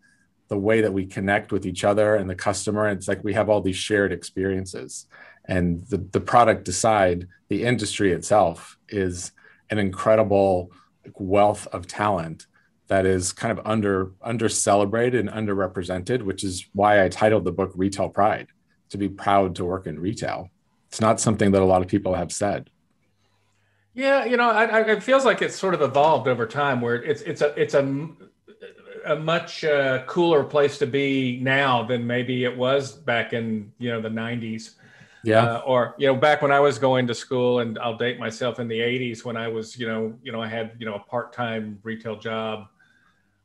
the 0.49 0.57
way 0.57 0.79
that 0.81 0.93
we 0.93 1.05
connect 1.05 1.51
with 1.51 1.65
each 1.65 1.83
other 1.83 2.15
and 2.15 2.29
the 2.29 2.35
customer. 2.35 2.87
It's 2.87 3.07
like 3.07 3.23
we 3.23 3.33
have 3.33 3.49
all 3.49 3.61
these 3.61 3.75
shared 3.75 4.13
experiences. 4.13 5.05
And 5.45 5.85
the, 5.87 5.97
the 5.97 6.21
product 6.21 6.67
aside, 6.69 7.27
the 7.49 7.63
industry 7.65 8.13
itself 8.13 8.77
is 8.87 9.31
an 9.69 9.77
incredible 9.77 10.71
wealth 11.15 11.67
of 11.67 11.87
talent 11.87 12.47
that 12.87 13.05
is 13.05 13.33
kind 13.33 13.57
of 13.57 13.65
under 13.65 14.13
under 14.21 14.47
celebrated 14.47 15.27
and 15.27 15.29
underrepresented, 15.29 16.21
which 16.21 16.43
is 16.43 16.65
why 16.73 17.03
I 17.03 17.09
titled 17.09 17.43
the 17.43 17.51
book 17.51 17.71
Retail 17.75 18.09
Pride, 18.09 18.47
to 18.89 18.97
be 18.97 19.09
proud 19.09 19.55
to 19.55 19.65
work 19.65 19.87
in 19.87 19.99
retail. 19.99 20.49
It's 20.87 21.01
not 21.01 21.19
something 21.19 21.51
that 21.51 21.61
a 21.61 21.65
lot 21.65 21.81
of 21.81 21.89
people 21.89 22.13
have 22.13 22.31
said. 22.31 22.69
Yeah, 23.97 24.25
you 24.25 24.37
know, 24.37 24.51
I, 24.51 24.65
I, 24.65 24.81
it 24.81 25.01
feels 25.01 25.25
like 25.25 25.41
it's 25.41 25.55
sort 25.55 25.73
of 25.73 25.81
evolved 25.81 26.27
over 26.27 26.45
time, 26.45 26.81
where 26.81 27.01
it's 27.01 27.23
it's 27.23 27.41
a 27.41 27.59
it's 27.59 27.73
a 27.73 28.07
a 29.07 29.15
much 29.15 29.63
uh, 29.63 30.03
cooler 30.05 30.43
place 30.43 30.77
to 30.77 30.85
be 30.85 31.39
now 31.41 31.81
than 31.81 32.05
maybe 32.05 32.43
it 32.43 32.55
was 32.55 32.91
back 32.91 33.33
in 33.33 33.71
you 33.79 33.89
know 33.89 33.99
the 33.99 34.09
90s 34.09 34.75
yeah. 35.23 35.41
Uh, 35.41 35.59
or 35.65 35.95
you 35.97 36.05
know 36.05 36.15
back 36.15 36.41
when 36.41 36.51
i 36.51 36.59
was 36.59 36.77
going 36.77 37.07
to 37.07 37.15
school 37.15 37.59
and 37.59 37.79
i'll 37.79 37.97
date 37.97 38.19
myself 38.19 38.59
in 38.59 38.67
the 38.67 38.79
80s 38.79 39.25
when 39.25 39.35
i 39.35 39.47
was 39.47 39.77
you 39.79 39.87
know 39.87 40.13
you 40.21 40.31
know 40.31 40.41
i 40.41 40.47
had 40.47 40.73
you 40.77 40.85
know 40.85 40.95
a 40.95 40.99
part-time 40.99 41.79
retail 41.83 42.17
job 42.17 42.67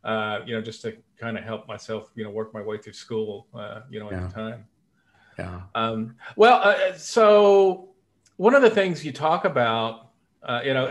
uh, 0.04 0.40
you 0.44 0.54
know 0.54 0.60
just 0.60 0.82
to 0.82 0.96
kind 1.16 1.38
of 1.38 1.44
help 1.44 1.66
myself 1.66 2.10
you 2.14 2.24
know 2.24 2.30
work 2.30 2.52
my 2.52 2.60
way 2.60 2.76
through 2.76 2.92
school 2.92 3.46
uh, 3.54 3.80
you 3.88 4.00
know 4.00 4.06
at 4.06 4.12
yeah. 4.12 4.26
the 4.26 4.34
time. 4.34 4.64
Yeah. 5.38 5.60
Um, 5.74 6.16
well 6.36 6.60
uh, 6.62 6.92
so 6.94 7.88
one 8.36 8.54
of 8.54 8.62
the 8.62 8.70
things 8.70 9.04
you 9.04 9.12
talk 9.12 9.44
about 9.44 10.01
uh, 10.44 10.60
you 10.64 10.74
know, 10.74 10.88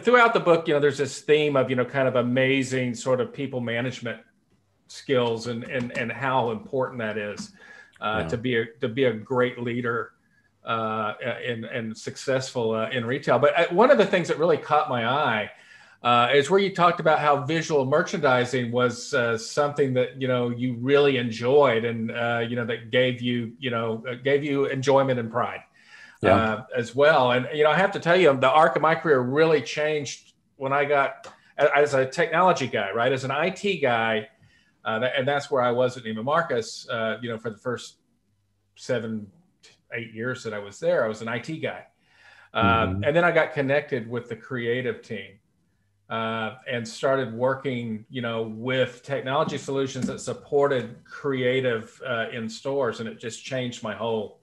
throughout 0.00 0.34
the 0.34 0.40
book, 0.40 0.66
you 0.66 0.74
know, 0.74 0.80
there's 0.80 0.98
this 0.98 1.20
theme 1.20 1.56
of, 1.56 1.70
you 1.70 1.76
know, 1.76 1.84
kind 1.84 2.08
of 2.08 2.16
amazing 2.16 2.94
sort 2.94 3.20
of 3.20 3.32
people 3.32 3.60
management 3.60 4.20
skills 4.90 5.46
and 5.46 5.64
and 5.64 5.96
and 5.96 6.10
how 6.10 6.50
important 6.50 6.98
that 6.98 7.16
is 7.16 7.52
uh, 8.00 8.20
yeah. 8.22 8.28
to 8.28 8.36
be 8.36 8.56
a 8.56 8.66
to 8.80 8.88
be 8.88 9.04
a 9.04 9.12
great 9.12 9.58
leader 9.58 10.12
uh, 10.64 11.14
and 11.22 11.64
and 11.64 11.96
successful 11.96 12.72
uh, 12.72 12.90
in 12.90 13.04
retail. 13.04 13.38
But 13.38 13.58
uh, 13.58 13.74
one 13.74 13.90
of 13.90 13.98
the 13.98 14.06
things 14.06 14.28
that 14.28 14.38
really 14.38 14.56
caught 14.56 14.88
my 14.88 15.06
eye 15.06 15.50
uh, 16.02 16.30
is 16.34 16.50
where 16.50 16.58
you 16.58 16.74
talked 16.74 16.98
about 16.98 17.20
how 17.20 17.44
visual 17.44 17.84
merchandising 17.84 18.72
was 18.72 19.14
uh, 19.14 19.38
something 19.38 19.94
that 19.94 20.20
you 20.20 20.28
know 20.28 20.50
you 20.50 20.74
really 20.80 21.16
enjoyed 21.16 21.84
and 21.84 22.08
you 22.50 22.56
know 22.56 22.64
that 22.64 22.90
gave 22.90 23.22
you 23.22 23.52
you 23.58 23.70
know 23.70 24.02
gave 24.24 24.42
you 24.42 24.66
enjoyment 24.66 25.18
and 25.18 25.30
pride 25.30 25.60
yeah. 26.22 26.34
uh, 26.34 26.64
as 26.76 26.94
well. 26.94 27.32
And 27.32 27.48
you 27.54 27.64
know, 27.64 27.70
I 27.70 27.76
have 27.76 27.92
to 27.92 28.00
tell 28.00 28.16
you, 28.18 28.36
the 28.36 28.50
arc 28.50 28.76
of 28.76 28.82
my 28.82 28.94
career 28.94 29.20
really 29.20 29.62
changed 29.62 30.34
when 30.56 30.72
I 30.72 30.84
got 30.84 31.28
as 31.56 31.94
a 31.94 32.06
technology 32.06 32.66
guy, 32.66 32.90
right? 32.92 33.12
As 33.12 33.24
an 33.24 33.30
IT 33.30 33.80
guy, 33.80 34.28
uh, 34.84 35.00
and 35.16 35.26
that's 35.26 35.50
where 35.50 35.62
I 35.62 35.70
was 35.70 35.96
at 35.96 36.04
Neiman 36.04 36.24
Marcus. 36.24 36.88
Uh, 36.88 37.18
you 37.22 37.28
know, 37.28 37.38
for 37.38 37.50
the 37.50 37.58
first 37.58 37.96
seven, 38.76 39.26
eight 39.94 40.12
years 40.12 40.42
that 40.44 40.54
I 40.54 40.58
was 40.58 40.78
there, 40.78 41.04
I 41.04 41.08
was 41.08 41.22
an 41.22 41.28
IT 41.28 41.60
guy, 41.62 41.84
um, 42.54 42.64
mm-hmm. 42.64 43.04
and 43.04 43.16
then 43.16 43.24
I 43.24 43.30
got 43.30 43.52
connected 43.52 44.08
with 44.08 44.28
the 44.28 44.36
creative 44.36 45.02
team. 45.02 45.36
Uh, 46.08 46.56
and 46.68 46.88
started 46.88 47.32
working, 47.32 48.04
you 48.10 48.20
know, 48.20 48.42
with 48.42 49.00
technology 49.04 49.56
solutions 49.56 50.08
that 50.08 50.18
supported 50.18 50.96
creative 51.04 52.02
uh, 52.04 52.26
in 52.32 52.48
stores, 52.48 52.98
and 52.98 53.08
it 53.08 53.20
just 53.20 53.44
changed 53.44 53.84
my 53.84 53.94
whole 53.94 54.40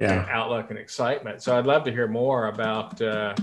yeah. 0.00 0.26
outlook 0.30 0.70
and 0.70 0.78
excitement. 0.78 1.42
So 1.42 1.56
I'd 1.56 1.66
love 1.66 1.84
to 1.84 1.90
hear 1.90 2.08
more 2.08 2.48
about 2.48 3.00
uh, 3.00 3.34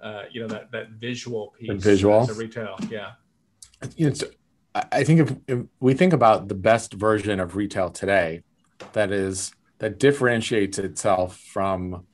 uh, 0.00 0.22
you 0.30 0.40
know 0.40 0.48
that 0.48 0.70
that 0.72 0.90
visual 0.90 1.54
piece, 1.58 1.68
the 1.68 1.74
visual, 1.74 2.26
the 2.26 2.34
retail. 2.34 2.76
Yeah, 2.90 3.12
you 3.96 4.10
know, 4.10 4.16
I 4.92 5.04
think 5.04 5.20
if, 5.20 5.36
if, 5.46 5.66
we 5.80 5.94
think 5.94 6.12
about 6.12 6.48
the 6.48 6.54
best 6.54 6.94
version 6.94 7.40
of 7.40 7.56
retail 7.56 7.90
today, 7.90 8.42
that 8.92 9.12
is 9.12 9.52
that 9.78 9.98
differentiates 9.98 10.78
itself 10.78 11.38
from 11.38 12.06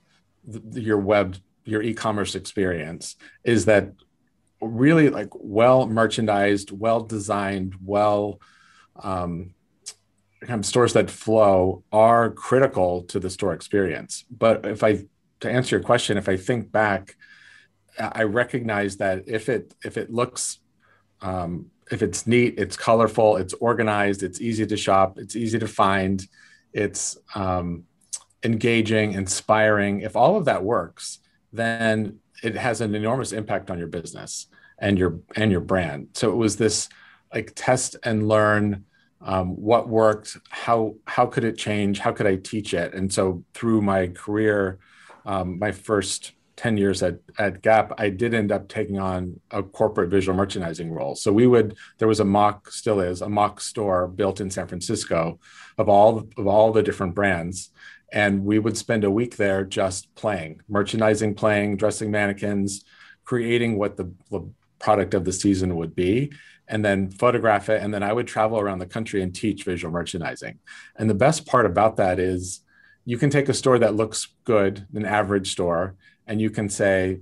the, 0.44 0.80
your 0.80 0.98
web 0.98 1.36
your 1.64 1.82
e-commerce 1.82 2.34
experience 2.34 3.16
is 3.44 3.66
that 3.66 3.92
really 4.60 5.08
like 5.08 5.28
well 5.34 5.86
merchandised 5.86 6.70
well 6.72 7.00
designed 7.00 7.74
well 7.84 8.40
um, 9.02 9.54
kind 10.40 10.60
of 10.60 10.66
stores 10.66 10.92
that 10.94 11.10
flow 11.10 11.84
are 11.92 12.30
critical 12.30 13.02
to 13.04 13.20
the 13.20 13.30
store 13.30 13.52
experience. 13.52 14.24
But 14.30 14.66
if 14.66 14.82
I 14.82 15.04
to 15.40 15.50
answer 15.50 15.76
your 15.76 15.82
question, 15.82 16.18
if 16.18 16.28
I 16.28 16.36
think 16.36 16.70
back, 16.70 17.16
I 17.98 18.22
recognize 18.22 18.96
that 18.98 19.24
if 19.26 19.48
it 19.48 19.74
if 19.84 19.96
it 19.96 20.10
looks 20.10 20.58
um, 21.22 21.70
if 21.90 22.02
it's 22.02 22.26
neat, 22.26 22.54
it's 22.56 22.76
colorful, 22.76 23.36
it's 23.36 23.54
organized, 23.54 24.22
it's 24.22 24.40
easy 24.40 24.66
to 24.66 24.76
shop, 24.76 25.18
it's 25.18 25.36
easy 25.36 25.58
to 25.58 25.66
find, 25.66 26.26
it's 26.72 27.18
um, 27.34 27.84
engaging, 28.44 29.12
inspiring. 29.12 30.00
If 30.00 30.16
all 30.16 30.36
of 30.36 30.44
that 30.44 30.62
works, 30.62 31.18
then 31.52 32.20
it 32.42 32.54
has 32.54 32.80
an 32.80 32.94
enormous 32.94 33.32
impact 33.32 33.70
on 33.70 33.78
your 33.78 33.88
business 33.88 34.46
and 34.78 34.98
your 34.98 35.20
and 35.36 35.50
your 35.50 35.60
brand. 35.60 36.08
So 36.14 36.30
it 36.30 36.36
was 36.36 36.56
this 36.56 36.88
like 37.34 37.52
test 37.54 37.96
and 38.02 38.26
learn 38.26 38.84
um, 39.22 39.50
what 39.50 39.88
worked 39.88 40.36
how 40.48 40.94
how 41.06 41.26
could 41.26 41.44
it 41.44 41.58
change 41.58 41.98
how 41.98 42.12
could 42.12 42.26
i 42.26 42.36
teach 42.36 42.74
it? 42.74 42.94
And 42.94 43.12
so 43.12 43.44
through 43.54 43.82
my 43.82 44.08
career 44.08 44.78
um, 45.26 45.58
my 45.58 45.72
first 45.72 46.32
10 46.56 46.76
years 46.76 47.02
at, 47.02 47.20
at 47.38 47.62
gap 47.62 47.92
i 47.98 48.08
did 48.08 48.34
end 48.34 48.52
up 48.52 48.68
taking 48.68 48.98
on 48.98 49.40
a 49.50 49.62
corporate 49.62 50.10
visual 50.10 50.36
merchandising 50.36 50.90
role. 50.90 51.14
So 51.14 51.32
we 51.32 51.46
would 51.46 51.76
there 51.98 52.08
was 52.08 52.20
a 52.20 52.24
mock 52.24 52.70
still 52.70 53.00
is 53.00 53.20
a 53.22 53.28
mock 53.28 53.60
store 53.60 54.08
built 54.08 54.40
in 54.40 54.50
san 54.50 54.66
francisco 54.66 55.38
of 55.78 55.88
all 55.88 56.28
of 56.36 56.46
all 56.46 56.72
the 56.72 56.82
different 56.82 57.14
brands. 57.14 57.70
And 58.12 58.44
we 58.44 58.58
would 58.58 58.76
spend 58.76 59.04
a 59.04 59.10
week 59.10 59.36
there 59.36 59.64
just 59.64 60.14
playing 60.14 60.60
merchandising 60.68 61.34
playing 61.34 61.76
dressing 61.76 62.10
mannequins 62.10 62.84
creating 63.24 63.78
what 63.78 63.96
the, 63.96 64.12
the 64.30 64.50
product 64.80 65.14
of 65.14 65.24
the 65.24 65.32
season 65.32 65.76
would 65.76 65.94
be 65.94 66.32
and 66.70 66.82
then 66.82 67.10
photograph 67.10 67.68
it. 67.68 67.82
And 67.82 67.92
then 67.92 68.02
I 68.02 68.14
would 68.14 68.26
travel 68.26 68.58
around 68.58 68.78
the 68.78 68.86
country 68.86 69.20
and 69.22 69.34
teach 69.34 69.64
visual 69.64 69.92
merchandising. 69.92 70.58
And 70.96 71.10
the 71.10 71.14
best 71.14 71.46
part 71.46 71.66
about 71.66 71.96
that 71.96 72.18
is 72.18 72.60
you 73.04 73.18
can 73.18 73.28
take 73.28 73.50
a 73.50 73.54
store 73.54 73.78
that 73.80 73.96
looks 73.96 74.28
good, 74.44 74.86
an 74.94 75.04
average 75.04 75.52
store, 75.52 75.96
and 76.26 76.40
you 76.40 76.48
can 76.48 76.68
say, 76.68 77.18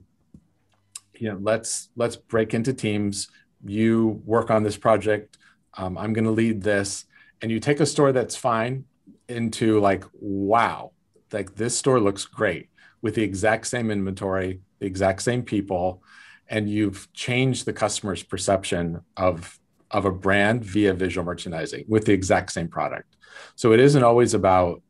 you 1.19 1.29
know 1.29 1.39
let's 1.43 1.91
let's 1.97 2.17
break 2.17 2.55
into 2.55 2.73
teams 2.73 3.29
you 3.65 4.23
work 4.25 4.51
on 4.51 4.63
this 4.63 4.77
project 4.77 5.37
um, 5.75 5.99
i'm 5.99 6.13
going 6.13 6.25
to 6.25 6.31
lead 6.31 6.63
this 6.63 7.05
and 7.43 7.51
you 7.51 7.61
take 7.61 7.81
a 7.81 7.87
store 7.87 8.13
that's 8.13 8.37
fine 8.37 8.85
into 9.29 9.81
like 9.81 10.05
wow 10.21 10.93
like 11.33 11.55
this 11.57 11.77
store 11.77 12.01
looks 12.01 12.25
great 12.25 12.69
with 13.03 13.15
the 13.15 13.23
exact 13.23 13.67
same 13.67 13.91
inventory 13.91 14.61
the 14.79 14.87
exact 14.87 15.23
same 15.23 15.43
people 15.43 16.03
and 16.49 16.69
you've 16.69 17.13
changed 17.13 17.65
the 17.65 17.73
customer's 17.73 18.23
perception 18.23 19.01
of 19.17 19.59
of 19.91 20.05
a 20.05 20.13
brand 20.13 20.63
via 20.65 20.93
visual 20.93 21.25
merchandising 21.25 21.85
with 21.89 22.05
the 22.05 22.13
exact 22.13 22.53
same 22.53 22.69
product. 22.69 23.17
So 23.57 23.73
it 23.73 23.81
isn't 23.81 24.03
always 24.03 24.35
about 24.35 24.83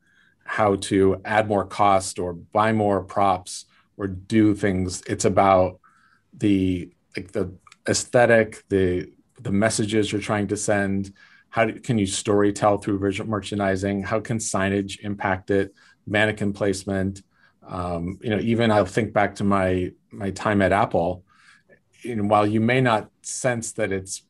how 0.45 0.75
to 0.77 1.21
add 1.25 1.47
more 1.47 1.65
cost 1.65 2.19
or 2.19 2.33
buy 2.33 2.73
more 2.73 3.05
props 3.05 3.67
or 3.97 4.09
do 4.09 4.55
things. 4.55 5.03
It's 5.03 5.25
about 5.25 5.79
the 6.33 6.91
like 7.17 7.33
the 7.33 7.53
aesthetic 7.88 8.65
the 8.69 9.12
the 9.41 9.53
messages 9.53 10.11
you're 10.11 10.21
trying 10.21 10.49
to 10.49 10.57
send. 10.57 11.12
How 11.50 11.65
do, 11.65 11.81
can 11.81 11.99
you 11.99 12.07
story 12.07 12.53
tell 12.53 12.79
through 12.79 12.99
visual 12.99 13.29
merchandising? 13.31 14.03
How 14.03 14.21
can 14.21 14.38
signage 14.38 15.00
impact 15.00 15.50
it? 15.50 15.75
Mannequin 16.07 16.53
placement 16.53 17.23
um, 17.69 18.19
you 18.23 18.31
know 18.31 18.38
even 18.38 18.71
i'll 18.71 18.85
think 18.85 19.12
back 19.12 19.35
to 19.37 19.45
my 19.45 19.93
my 20.11 20.31
time 20.31 20.62
at 20.62 20.73
apple 20.73 21.25
you 22.09 22.17
know, 22.17 22.25
while 22.25 22.47
you 22.47 22.61
may 22.61 22.81
not 22.81 23.11
sense 23.23 23.73
that 23.73 23.93
it's 23.93 24.23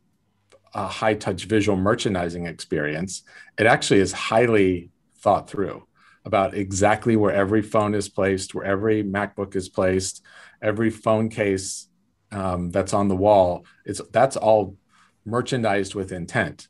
a 0.75 0.87
high 0.87 1.15
touch 1.15 1.45
visual 1.45 1.79
merchandising 1.79 2.47
experience 2.47 3.23
it 3.59 3.67
actually 3.67 4.01
is 4.01 4.13
highly 4.13 4.91
thought 5.21 5.49
through 5.49 5.83
about 6.27 6.55
exactly 6.55 7.17
where 7.17 7.33
every 7.33 7.63
phone 7.63 7.95
is 7.95 8.09
placed 8.09 8.55
where 8.55 8.67
every 8.67 9.03
macbook 9.03 9.57
is 9.57 9.69
placed 9.69 10.23
every 10.63 10.91
phone 10.91 11.29
case 11.29 11.89
um, 12.33 12.71
that's 12.71 12.93
on 12.93 13.09
the 13.09 13.17
wall. 13.17 13.65
It's 13.85 14.01
that's 14.13 14.37
all 14.37 14.77
merchandised 15.25 15.95
with 15.95 16.13
intent 16.13 16.69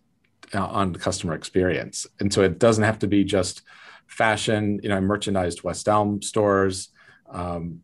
uh, 0.55 0.67
on 0.67 0.95
customer 0.95 1.35
experience. 1.35 2.07
And 2.21 2.33
so 2.33 2.43
it 2.43 2.59
doesn't 2.59 2.85
have 2.85 2.99
to 3.01 3.07
be 3.07 3.25
just 3.25 3.63
fashion 4.07 4.81
you 4.83 4.89
know 4.89 4.97
I 4.97 5.01
merchandised 5.01 5.63
west 5.63 5.87
elm 5.87 6.23
stores 6.23 6.89
um, 7.31 7.83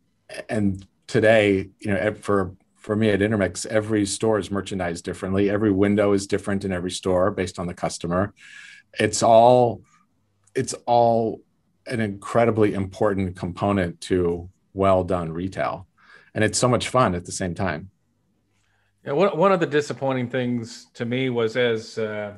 and 0.49 0.87
today 1.07 1.69
you 1.81 1.93
know 1.93 2.15
for 2.15 2.57
for 2.85 2.95
me 2.95 3.09
at 3.09 3.23
intermix 3.23 3.65
every 3.65 4.05
store 4.05 4.39
is 4.39 4.51
merchandised 4.51 5.07
differently. 5.07 5.49
Every 5.49 5.73
window 5.73 6.13
is 6.13 6.27
different 6.27 6.67
in 6.67 6.73
every 6.73 6.91
store 6.91 7.31
based 7.31 7.59
on 7.59 7.67
the 7.67 7.73
customer. 7.73 8.35
It's 9.01 9.23
all 9.23 9.81
it's 10.55 10.75
all 10.85 11.41
an 11.87 12.01
incredibly 12.01 12.75
important 12.75 13.37
component 13.37 14.03
to 14.03 14.51
well 14.75 15.03
done 15.03 15.33
retail. 15.33 15.87
And 16.35 16.45
it's 16.45 16.59
so 16.59 16.69
much 16.69 16.91
fun 16.91 17.15
at 17.15 17.25
the 17.25 17.33
same 17.33 17.55
time. 17.55 17.91
Yeah 19.07 19.13
one, 19.13 19.35
one 19.39 19.51
of 19.51 19.61
the 19.61 19.67
disappointing 19.67 20.29
things 20.29 20.89
to 20.93 21.07
me 21.07 21.31
was 21.31 21.57
as 21.57 21.97
uh, 21.97 22.35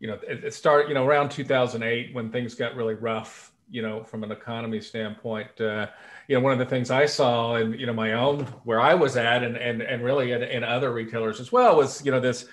you 0.00 0.08
know 0.08 0.18
it, 0.26 0.42
it, 0.42 0.54
started 0.54 0.88
you 0.88 0.94
know 0.94 1.04
around 1.04 1.28
2008 1.30 2.14
when 2.14 2.32
things 2.32 2.54
got 2.54 2.74
really 2.76 2.94
rough 2.94 3.52
you 3.68 3.82
know 3.82 4.02
from 4.04 4.24
an 4.24 4.32
economy 4.32 4.80
standpoint 4.80 5.60
uh, 5.60 5.88
you 6.28 6.36
know 6.36 6.40
one 6.40 6.52
of 6.52 6.58
the 6.58 6.66
things 6.66 6.90
i 6.90 7.04
saw 7.04 7.56
in 7.56 7.72
you 7.72 7.86
know 7.86 7.92
my 7.92 8.12
own 8.12 8.44
where 8.64 8.80
i 8.80 8.94
was 8.94 9.16
at 9.16 9.42
and 9.42 9.56
and, 9.56 9.82
and 9.82 10.04
really 10.04 10.32
in, 10.32 10.42
in 10.42 10.62
other 10.62 10.92
retailers 10.92 11.40
as 11.40 11.50
well 11.50 11.76
was 11.76 12.04
you 12.04 12.12
know 12.12 12.20
this 12.20 12.46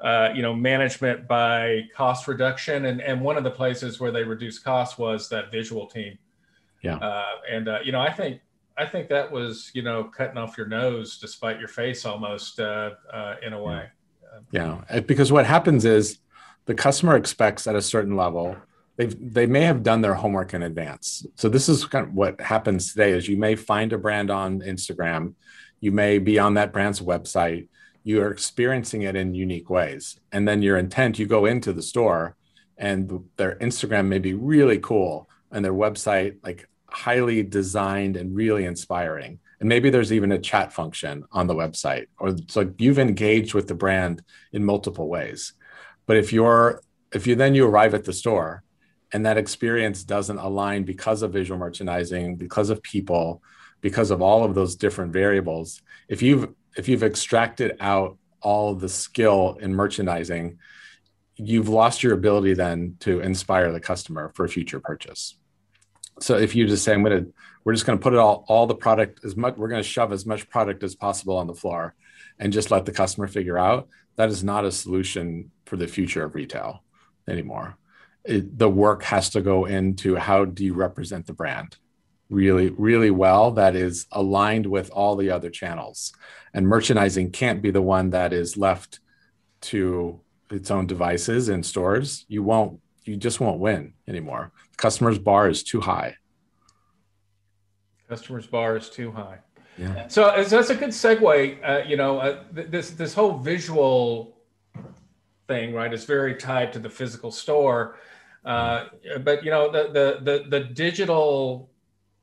uh, 0.00 0.28
you 0.34 0.42
know 0.42 0.54
management 0.54 1.26
by 1.26 1.82
cost 1.96 2.28
reduction 2.28 2.86
and 2.86 3.00
and 3.00 3.20
one 3.20 3.36
of 3.36 3.44
the 3.44 3.50
places 3.50 3.98
where 3.98 4.10
they 4.10 4.22
reduced 4.22 4.62
costs 4.62 4.98
was 4.98 5.28
that 5.28 5.50
visual 5.50 5.86
team 5.86 6.18
yeah 6.82 6.96
uh, 6.96 7.36
and 7.50 7.68
uh, 7.68 7.78
you 7.82 7.92
know 7.92 8.00
i 8.00 8.12
think 8.12 8.40
I 8.76 8.86
think 8.86 9.08
that 9.08 9.30
was, 9.30 9.70
you 9.74 9.82
know, 9.82 10.04
cutting 10.04 10.36
off 10.36 10.58
your 10.58 10.66
nose 10.66 11.18
despite 11.18 11.58
your 11.58 11.68
face 11.68 12.04
almost 12.04 12.58
uh, 12.58 12.90
uh, 13.12 13.36
in 13.44 13.52
a 13.52 13.62
way. 13.62 13.88
Yeah. 14.50 14.80
yeah, 14.90 15.00
because 15.00 15.30
what 15.30 15.46
happens 15.46 15.84
is 15.84 16.18
the 16.66 16.74
customer 16.74 17.16
expects 17.16 17.66
at 17.66 17.76
a 17.76 17.82
certain 17.82 18.16
level. 18.16 18.56
They 18.96 19.06
they 19.06 19.46
may 19.46 19.62
have 19.62 19.82
done 19.82 20.02
their 20.02 20.14
homework 20.14 20.54
in 20.54 20.62
advance. 20.62 21.26
So 21.34 21.48
this 21.48 21.68
is 21.68 21.84
kind 21.84 22.06
of 22.06 22.14
what 22.14 22.40
happens 22.40 22.92
today: 22.92 23.12
is 23.12 23.28
you 23.28 23.36
may 23.36 23.56
find 23.56 23.92
a 23.92 23.98
brand 23.98 24.30
on 24.30 24.60
Instagram, 24.60 25.34
you 25.80 25.92
may 25.92 26.18
be 26.18 26.38
on 26.38 26.54
that 26.54 26.72
brand's 26.72 27.00
website, 27.00 27.68
you 28.04 28.22
are 28.22 28.30
experiencing 28.30 29.02
it 29.02 29.16
in 29.16 29.34
unique 29.34 29.70
ways, 29.70 30.18
and 30.32 30.46
then 30.46 30.62
your 30.62 30.78
intent, 30.78 31.18
you 31.18 31.26
go 31.26 31.46
into 31.46 31.72
the 31.72 31.82
store, 31.82 32.36
and 32.78 33.24
their 33.36 33.56
Instagram 33.56 34.06
may 34.06 34.18
be 34.18 34.34
really 34.34 34.78
cool, 34.78 35.28
and 35.50 35.64
their 35.64 35.74
website 35.74 36.36
like 36.42 36.68
highly 36.88 37.42
designed 37.42 38.16
and 38.16 38.36
really 38.36 38.64
inspiring. 38.64 39.40
And 39.60 39.68
maybe 39.68 39.90
there's 39.90 40.12
even 40.12 40.32
a 40.32 40.38
chat 40.38 40.72
function 40.72 41.24
on 41.32 41.46
the 41.46 41.54
website, 41.54 42.06
or 42.18 42.36
so 42.48 42.72
you've 42.78 42.98
engaged 42.98 43.54
with 43.54 43.66
the 43.66 43.74
brand 43.74 44.22
in 44.52 44.64
multiple 44.64 45.08
ways. 45.08 45.52
But 46.06 46.16
if 46.16 46.32
you're 46.32 46.82
if 47.12 47.26
you 47.26 47.34
then 47.34 47.54
you 47.54 47.66
arrive 47.66 47.94
at 47.94 48.04
the 48.04 48.12
store 48.12 48.63
and 49.14 49.24
that 49.24 49.38
experience 49.38 50.02
doesn't 50.02 50.38
align 50.38 50.82
because 50.82 51.22
of 51.22 51.32
visual 51.32 51.56
merchandising, 51.56 52.34
because 52.34 52.68
of 52.68 52.82
people, 52.82 53.40
because 53.80 54.10
of 54.10 54.20
all 54.20 54.44
of 54.44 54.56
those 54.56 54.74
different 54.74 55.12
variables, 55.12 55.80
if 56.08 56.20
you've 56.20 56.48
if 56.76 56.88
you've 56.88 57.04
extracted 57.04 57.76
out 57.78 58.18
all 58.40 58.74
the 58.74 58.88
skill 58.88 59.56
in 59.60 59.72
merchandising, 59.72 60.58
you've 61.36 61.68
lost 61.68 62.02
your 62.02 62.12
ability 62.12 62.54
then 62.54 62.96
to 62.98 63.20
inspire 63.20 63.70
the 63.70 63.78
customer 63.78 64.32
for 64.34 64.44
a 64.44 64.48
future 64.48 64.80
purchase. 64.80 65.36
So 66.20 66.36
if 66.36 66.56
you 66.56 66.66
just 66.66 66.82
say 66.84 66.92
i'm 66.92 67.04
going 67.04 67.24
to 67.24 67.32
we're 67.62 67.72
just 67.72 67.86
going 67.86 67.98
to 67.98 68.02
put 68.02 68.14
it 68.14 68.18
all 68.18 68.44
all 68.48 68.66
the 68.66 68.74
product 68.74 69.24
as 69.24 69.36
much 69.36 69.56
we're 69.56 69.68
going 69.68 69.82
to 69.82 69.88
shove 69.88 70.12
as 70.12 70.26
much 70.26 70.50
product 70.50 70.82
as 70.82 70.96
possible 70.96 71.36
on 71.36 71.46
the 71.46 71.54
floor 71.54 71.94
and 72.40 72.52
just 72.52 72.72
let 72.72 72.84
the 72.84 72.92
customer 72.92 73.28
figure 73.28 73.58
out 73.58 73.88
that 74.16 74.28
is 74.28 74.42
not 74.42 74.64
a 74.64 74.72
solution 74.72 75.52
for 75.66 75.76
the 75.76 75.86
future 75.86 76.24
of 76.24 76.34
retail 76.34 76.82
anymore 77.28 77.76
it, 78.24 78.58
the 78.58 78.68
work 78.68 79.02
has 79.04 79.30
to 79.30 79.40
go 79.40 79.64
into 79.66 80.16
how 80.16 80.44
do 80.44 80.64
you 80.64 80.74
represent 80.74 81.26
the 81.26 81.32
brand 81.32 81.76
really 82.30 82.70
really 82.70 83.10
well 83.10 83.50
that 83.50 83.76
is 83.76 84.06
aligned 84.12 84.66
with 84.66 84.90
all 84.90 85.14
the 85.14 85.30
other 85.30 85.50
channels 85.50 86.12
and 86.54 86.66
merchandising 86.66 87.30
can't 87.30 87.60
be 87.60 87.70
the 87.70 87.82
one 87.82 88.10
that 88.10 88.32
is 88.32 88.56
left 88.56 89.00
to 89.60 90.20
its 90.50 90.70
own 90.70 90.86
devices 90.86 91.48
in 91.48 91.62
stores 91.62 92.24
you 92.28 92.42
won't 92.42 92.80
you 93.04 93.16
just 93.16 93.40
won't 93.40 93.60
win 93.60 93.94
anymore. 94.08 94.52
Customers 94.76 95.18
bar 95.18 95.48
is 95.48 95.62
too 95.62 95.80
high. 95.80 96.16
Customers 98.08 98.46
bar 98.46 98.76
is 98.76 98.90
too 98.90 99.12
high. 99.12 99.38
Yeah. 99.78 100.06
So, 100.08 100.42
so 100.44 100.56
that's 100.56 100.70
a 100.70 100.74
good 100.74 100.90
segue. 100.90 101.58
Uh, 101.62 101.82
you 101.86 101.96
know, 101.96 102.18
uh, 102.18 102.44
this 102.52 102.90
this 102.90 103.12
whole 103.12 103.38
visual 103.38 104.36
thing, 105.48 105.74
right, 105.74 105.92
is 105.92 106.04
very 106.04 106.36
tied 106.36 106.72
to 106.74 106.78
the 106.78 106.90
physical 106.90 107.30
store. 107.30 107.96
Uh, 108.44 108.86
but 109.20 109.44
you 109.44 109.50
know, 109.50 109.70
the, 109.70 109.84
the 109.92 110.18
the 110.22 110.48
the 110.48 110.60
digital 110.64 111.70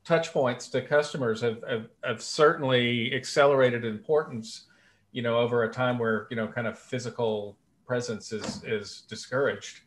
touch 0.04 0.34
points 0.34 0.68
to 0.68 0.82
customers 0.82 1.42
have, 1.42 1.64
have, 1.68 1.88
have 2.04 2.22
certainly 2.22 3.14
accelerated 3.14 3.86
importance. 3.86 4.66
You 5.12 5.22
know, 5.24 5.38
over 5.40 5.64
a 5.64 5.72
time 5.72 5.98
where 5.98 6.28
you 6.30 6.36
know, 6.36 6.48
kind 6.48 6.68
of 6.68 6.78
physical 6.78 7.58
presence 7.86 8.32
is 8.32 8.64
is 8.64 9.04
discouraged 9.10 9.82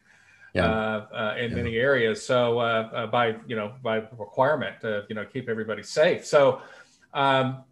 yeah. 0.55 0.67
uh, 0.67 1.07
uh, 1.15 1.37
in 1.39 1.51
yeah. 1.51 1.57
many 1.57 1.77
areas. 1.77 2.25
So 2.25 2.59
uh, 2.59 2.91
uh, 2.93 3.07
by 3.07 3.37
you 3.47 3.57
know 3.57 3.75
by 3.83 3.97
requirement 4.19 4.81
to 4.81 5.05
you 5.09 5.15
know 5.15 5.25
keep 5.25 5.49
everybody 5.49 5.83
safe. 5.83 6.25
So. 6.27 6.61
Um, 7.13 7.63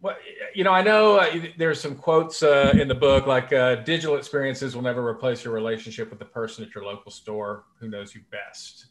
well, 0.00 0.16
you 0.54 0.64
know, 0.64 0.72
I 0.72 0.82
know 0.82 1.16
uh, 1.16 1.28
there's 1.56 1.80
some 1.80 1.96
quotes 1.96 2.42
uh, 2.42 2.72
in 2.78 2.86
the 2.86 2.94
book 2.94 3.26
like 3.26 3.50
digital 3.84 4.16
experiences 4.16 4.74
will 4.74 4.82
never 4.82 5.06
replace 5.06 5.44
your 5.44 5.54
relationship 5.54 6.10
with 6.10 6.18
the 6.18 6.24
person 6.24 6.64
at 6.64 6.74
your 6.74 6.84
local 6.84 7.10
store 7.10 7.64
who 7.80 7.88
knows 7.88 8.14
you 8.14 8.20
best, 8.30 8.86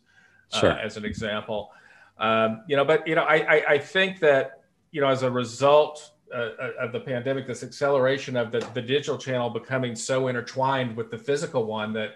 sure. 0.54 0.72
as 0.72 0.98
an 0.98 1.06
example. 1.06 1.72
Um, 2.20 2.64
you 2.68 2.76
know, 2.76 2.86
but 2.86 3.08
you 3.08 3.16
know, 3.16 3.24
I, 3.24 3.36
I, 3.36 3.64
I 3.70 3.78
think 3.78 4.20
that 4.20 4.64
you 4.92 5.02
know 5.02 5.08
as 5.08 5.24
a 5.24 5.32
result 5.32 6.12
uh, 6.34 6.50
of 6.80 6.92
the 6.92 7.00
pandemic, 7.00 7.48
this 7.48 7.64
acceleration 7.64 8.36
of 8.36 8.52
the, 8.52 8.60
the 8.74 8.82
digital 8.82 9.18
channel 9.18 9.50
becoming 9.50 9.96
so 9.96 10.28
intertwined 10.28 10.96
with 10.96 11.12
the 11.12 11.18
physical 11.18 11.66
one 11.66 11.94
that 11.94 12.12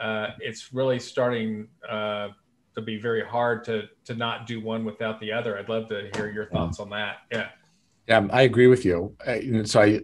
uh, 0.00 0.28
it's 0.40 0.72
really 0.72 0.98
starting 0.98 1.68
uh, 1.88 2.28
to 2.74 2.80
be 2.80 2.98
very 2.98 3.24
hard 3.24 3.64
to 3.64 3.88
to 4.04 4.14
not 4.14 4.46
do 4.46 4.60
one 4.60 4.84
without 4.84 5.20
the 5.20 5.32
other. 5.32 5.58
I'd 5.58 5.68
love 5.68 5.88
to 5.88 6.10
hear 6.14 6.30
your 6.30 6.46
thoughts 6.46 6.78
on 6.78 6.90
that. 6.90 7.18
Yeah. 7.32 7.48
Yeah, 8.10 8.26
I 8.32 8.42
agree 8.42 8.66
with 8.66 8.84
you. 8.84 9.16
So 9.66 9.80
I, 9.82 10.00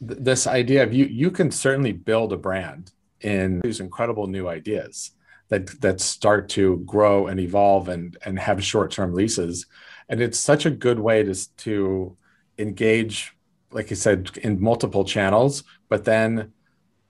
this 0.00 0.46
idea 0.46 0.82
of 0.82 0.94
you, 0.94 1.04
you 1.04 1.30
can 1.30 1.50
certainly 1.50 1.92
build 1.92 2.32
a 2.32 2.38
brand 2.38 2.92
in 3.20 3.60
these 3.60 3.80
incredible 3.80 4.26
new 4.26 4.48
ideas 4.48 5.10
that 5.50 5.78
that 5.82 6.00
start 6.00 6.48
to 6.50 6.78
grow 6.86 7.26
and 7.26 7.38
evolve 7.38 7.88
and 7.90 8.16
and 8.24 8.38
have 8.38 8.64
short-term 8.64 9.12
leases, 9.12 9.66
and 10.08 10.22
it's 10.22 10.38
such 10.38 10.64
a 10.64 10.70
good 10.70 10.98
way 11.00 11.22
to 11.22 11.34
to 11.58 12.16
engage, 12.58 13.34
like 13.72 13.90
you 13.90 13.96
said, 13.96 14.30
in 14.38 14.58
multiple 14.58 15.04
channels. 15.04 15.64
But 15.90 16.04
then 16.06 16.54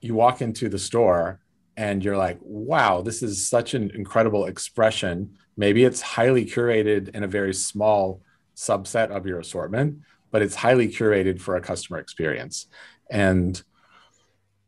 you 0.00 0.14
walk 0.14 0.42
into 0.42 0.68
the 0.68 0.80
store 0.80 1.40
and 1.76 2.04
you're 2.04 2.16
like, 2.16 2.38
wow, 2.42 3.02
this 3.02 3.22
is 3.22 3.46
such 3.48 3.74
an 3.74 3.92
incredible 3.94 4.46
expression. 4.46 5.36
Maybe 5.56 5.84
it's 5.84 6.00
highly 6.00 6.44
curated 6.44 7.10
in 7.14 7.22
a 7.22 7.28
very 7.28 7.54
small 7.54 8.20
subset 8.58 9.10
of 9.10 9.24
your 9.24 9.38
assortment, 9.38 10.00
but 10.32 10.42
it's 10.42 10.56
highly 10.56 10.88
curated 10.88 11.40
for 11.40 11.56
a 11.56 11.60
customer 11.60 11.98
experience. 11.98 12.66
And 13.08 13.62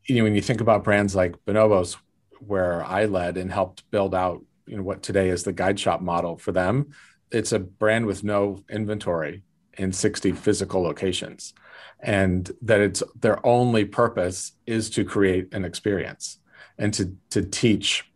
you 0.07 0.15
know, 0.15 0.23
when 0.23 0.33
you 0.33 0.41
think 0.41 0.61
about 0.61 0.83
brands 0.83 1.15
like 1.15 1.35
Bonobos, 1.45 1.97
where 2.39 2.83
I 2.83 3.05
led 3.05 3.37
and 3.37 3.51
helped 3.51 3.89
build 3.91 4.15
out, 4.15 4.43
you 4.65 4.77
know, 4.77 4.83
what 4.83 5.03
today 5.03 5.29
is 5.29 5.43
the 5.43 5.53
guide 5.53 5.79
shop 5.79 6.01
model 6.01 6.37
for 6.37 6.51
them, 6.51 6.91
it's 7.31 7.51
a 7.51 7.59
brand 7.59 8.05
with 8.05 8.23
no 8.23 8.63
inventory 8.69 9.43
in 9.77 9.91
60 9.91 10.31
physical 10.31 10.81
locations. 10.81 11.53
And 11.99 12.49
that 12.63 12.79
it's 12.79 13.03
their 13.19 13.45
only 13.45 13.85
purpose 13.85 14.53
is 14.65 14.89
to 14.91 15.03
create 15.03 15.53
an 15.53 15.65
experience 15.65 16.39
and 16.77 16.93
to 16.95 17.15
to 17.29 17.43
teach 17.43 18.09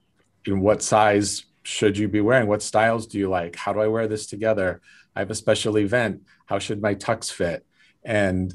you 0.46 0.56
know, 0.56 0.62
what 0.62 0.82
size 0.82 1.46
should 1.64 1.98
you 1.98 2.08
be 2.08 2.22
wearing? 2.22 2.48
What 2.48 2.62
styles 2.62 3.08
do 3.08 3.18
you 3.18 3.30
like? 3.30 3.56
How 3.56 3.74
do 3.74 3.80
i 3.80 3.88
wear 3.88 4.08
this 4.08 4.28
together 4.28 4.82
i 5.16 5.20
have 5.20 5.32
a 5.32 5.36
special 5.36 5.78
event. 5.78 6.22
How 6.46 6.60
should 6.60 6.82
my 6.82 6.96
tux 6.96 7.32
fit? 7.32 7.66
And 8.04 8.54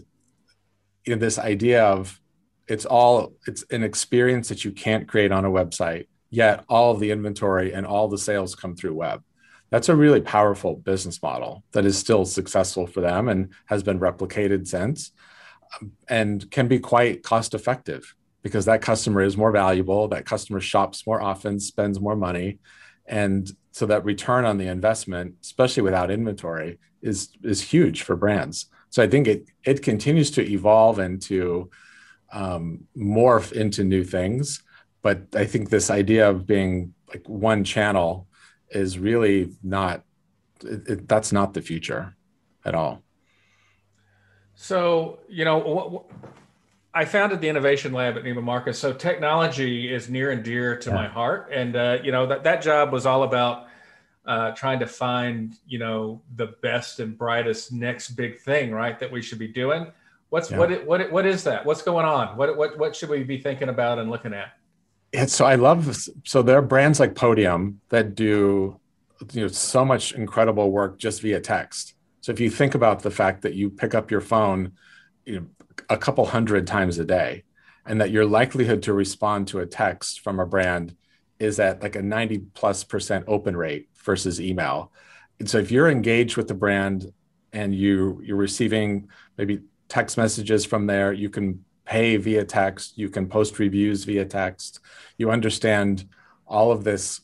you 1.05 1.15
know 1.15 1.21
this 1.21 1.39
idea 1.39 1.85
of 1.85 2.21
it's 2.69 2.85
all 2.85 3.33
it's 3.47 3.65
an 3.71 3.83
experience 3.83 4.49
that 4.49 4.65
you 4.65 4.71
can't 4.71 5.09
create 5.09 5.33
on 5.33 5.45
a 5.45 5.51
website 5.51 6.07
yet 6.31 6.65
all 6.69 6.95
the 6.95 7.11
inventory 7.11 7.73
and 7.73 7.85
all 7.85 8.09
the 8.09 8.19
sales 8.19 8.55
come 8.55 8.77
through 8.77 8.95
web. 8.95 9.23
That's 9.71 9.89
a 9.89 9.97
really 9.97 10.21
powerful 10.21 10.77
business 10.77 11.21
model 11.23 11.65
that 11.73 11.85
is 11.85 11.99
still 11.99 12.25
successful 12.25 12.87
for 12.87 13.01
them 13.01 13.29
and 13.29 13.53
has 13.67 13.83
been 13.83 14.01
replicated 14.01 14.67
since 14.67 15.13
and 16.09 16.49
can 16.51 16.69
be 16.69 16.79
quite 16.79 17.23
cost 17.23 17.55
effective 17.55 18.15
because 18.43 18.65
that 18.65 18.83
customer 18.83 19.23
is 19.23 19.37
more 19.37 19.53
valuable 19.53 20.09
that 20.09 20.27
customer 20.27 20.61
shops 20.61 21.07
more 21.07 21.21
often 21.21 21.61
spends 21.61 22.01
more 22.01 22.17
money 22.17 22.59
and 23.07 23.53
so 23.73 23.87
that 23.87 24.05
return 24.05 24.45
on 24.45 24.59
the 24.59 24.67
investment 24.67 25.35
especially 25.43 25.83
without 25.83 26.11
inventory 26.11 26.79
is 27.03 27.31
is 27.43 27.63
huge 27.63 28.03
for 28.03 28.17
brands. 28.17 28.67
So 28.91 29.03
i 29.03 29.09
think 29.09 29.29
it 29.29 29.49
it 29.65 29.83
continues 29.83 30.31
to 30.33 30.43
evolve 30.43 30.99
and 30.99 31.21
to 31.23 31.71
um, 32.33 32.87
morph 32.97 33.53
into 33.53 33.85
new 33.85 34.05
things. 34.05 34.63
But 35.03 35.23
i 35.35 35.45
think 35.45 35.71
this 35.71 35.91
idea 35.91 36.29
of 36.29 36.47
being 36.47 36.95
like 37.09 37.29
one 37.29 37.65
channel 37.65 38.27
is 38.71 38.99
really 38.99 39.53
not 39.63 40.03
it, 40.63 40.89
it, 40.89 41.09
that's 41.09 41.33
not 41.33 41.55
the 41.55 41.63
future 41.63 42.15
at 42.65 42.75
all. 42.75 43.03
So 44.55 45.21
you 45.29 45.45
know 45.45 46.07
i 46.95 47.05
founded 47.05 47.41
the 47.41 47.49
innovation 47.49 47.93
lab 47.93 48.17
at 48.17 48.25
neiman 48.25 48.43
marcus 48.43 48.79
so 48.79 48.93
technology 48.93 49.93
is 49.93 50.09
near 50.09 50.31
and 50.31 50.43
dear 50.43 50.77
to 50.77 50.91
yeah. 50.91 50.95
my 50.95 51.07
heart 51.07 51.51
and 51.53 51.77
uh, 51.77 51.99
you 52.03 52.13
know 52.13 52.27
that, 52.27 52.45
that 52.45 52.63
job 52.63 52.93
was 52.93 53.07
all 53.07 53.23
about 53.23 53.67
uh, 54.27 54.53
trying 54.53 54.79
to 54.79 54.87
find 54.87 55.57
you 55.67 55.79
know 55.79 56.21
the 56.37 56.47
best 56.63 57.01
and 57.01 57.17
brightest 57.17 57.73
next 57.73 58.11
big 58.11 58.39
thing 58.41 58.71
right 58.71 58.99
that 58.99 59.11
we 59.11 59.23
should 59.23 59.39
be 59.39 59.49
doing 59.49 59.91
what's 60.29 60.51
yeah. 60.51 60.59
what, 60.59 60.87
what 60.87 61.11
what 61.11 61.27
is 61.27 61.43
that 61.45 61.65
what's 61.65 61.83
going 61.83 62.05
on 62.05 62.37
what, 62.37 62.57
what 62.57 62.79
what 62.79 62.95
should 62.95 63.09
we 63.09 63.25
be 63.25 63.39
thinking 63.39 63.69
about 63.69 63.99
and 63.99 64.11
looking 64.11 64.35
at 64.35 64.53
and 65.13 65.31
so 65.31 65.45
I 65.45 65.57
love 65.57 65.97
so 66.25 66.43
there 66.43 66.59
are 66.59 66.63
brands 66.63 67.01
like 67.01 67.15
Podium 67.15 67.81
that 67.89 68.15
do 68.15 68.79
you 69.33 69.43
know 69.43 69.49
so 69.49 69.85
much 69.85 70.13
incredible 70.13 70.71
work 70.71 70.99
just 70.99 71.21
via 71.23 71.41
text. 71.41 71.95
So 72.21 72.33
if 72.33 72.41
you 72.41 72.51
think 72.51 72.75
about 72.75 73.03
the 73.03 73.11
fact 73.11 73.43
that 73.43 73.55
you 73.55 73.71
pick 73.71 73.95
up 73.95 74.11
your 74.11 74.21
phone, 74.21 74.73
you 75.25 75.41
know, 75.41 75.47
a 75.91 75.99
couple 75.99 76.25
hundred 76.25 76.67
times 76.67 76.99
a 76.99 77.05
day, 77.05 77.45
and 77.85 78.01
that 78.01 78.11
your 78.11 78.25
likelihood 78.25 78.83
to 78.85 78.95
respond 78.95 79.49
to 79.49 79.59
a 79.59 79.67
text 79.67 80.21
from 80.21 80.41
a 80.41 80.47
brand 80.47 80.97
is 81.39 81.59
at 81.59 81.83
like 81.83 81.97
a 81.97 82.03
90 82.03 82.39
plus 82.55 82.85
percent 82.85 83.25
open 83.27 83.57
rate 83.57 83.89
versus 84.05 84.41
email. 84.41 84.93
And 85.41 85.51
so 85.51 85.59
if 85.59 85.71
you're 85.71 85.91
engaged 85.91 86.37
with 86.37 86.49
the 86.49 86.55
brand 86.55 87.13
and 87.53 87.75
you 87.75 88.21
you're 88.23 88.37
receiving 88.37 89.09
maybe 89.37 89.61
text 89.89 90.17
messages 90.17 90.65
from 90.65 90.87
there, 90.87 91.13
you 91.13 91.29
can 91.29 91.65
pay 91.85 92.17
via 92.17 92.45
text, 92.45 92.97
you 92.97 93.09
can 93.09 93.27
post 93.27 93.59
reviews 93.59 94.05
via 94.05 94.25
text, 94.25 94.79
you 95.19 95.31
understand 95.31 96.05
all 96.47 96.71
of 96.71 96.85
this, 96.85 97.23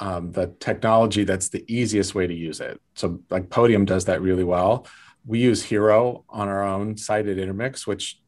um, 0.00 0.32
the 0.32 0.48
technology 0.60 1.24
that's 1.24 1.48
the 1.48 1.64
easiest 1.66 2.14
way 2.14 2.26
to 2.26 2.34
use 2.34 2.60
it. 2.60 2.78
So, 2.94 3.20
like 3.30 3.48
Podium 3.48 3.86
does 3.86 4.04
that 4.06 4.20
really 4.20 4.44
well. 4.44 4.86
We 5.24 5.38
use 5.38 5.62
Hero 5.62 6.24
on 6.28 6.48
our 6.48 6.64
own 6.64 6.96
site 6.96 7.26
at 7.26 7.38
Intermix, 7.38 7.86
which 7.86 8.18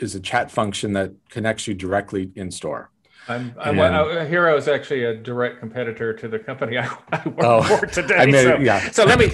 is 0.00 0.14
a 0.14 0.20
chat 0.20 0.50
function 0.50 0.92
that 0.94 1.12
connects 1.30 1.66
you 1.66 1.74
directly 1.74 2.30
in 2.34 2.50
store. 2.50 2.90
I'm, 3.28 3.54
I'm 3.58 3.78
and, 3.78 3.94
uh, 3.94 4.24
Hero 4.24 4.56
is 4.56 4.66
actually 4.66 5.04
a 5.04 5.14
direct 5.14 5.60
competitor 5.60 6.12
to 6.12 6.28
the 6.28 6.40
company 6.40 6.78
I, 6.78 6.86
I 7.12 7.28
work 7.28 7.38
oh, 7.40 7.62
for 7.62 7.86
today. 7.86 8.16
I 8.16 8.26
mean, 8.26 8.34
so, 8.34 8.58
yeah. 8.58 8.90
so 8.90 9.04
let 9.04 9.18
me. 9.18 9.28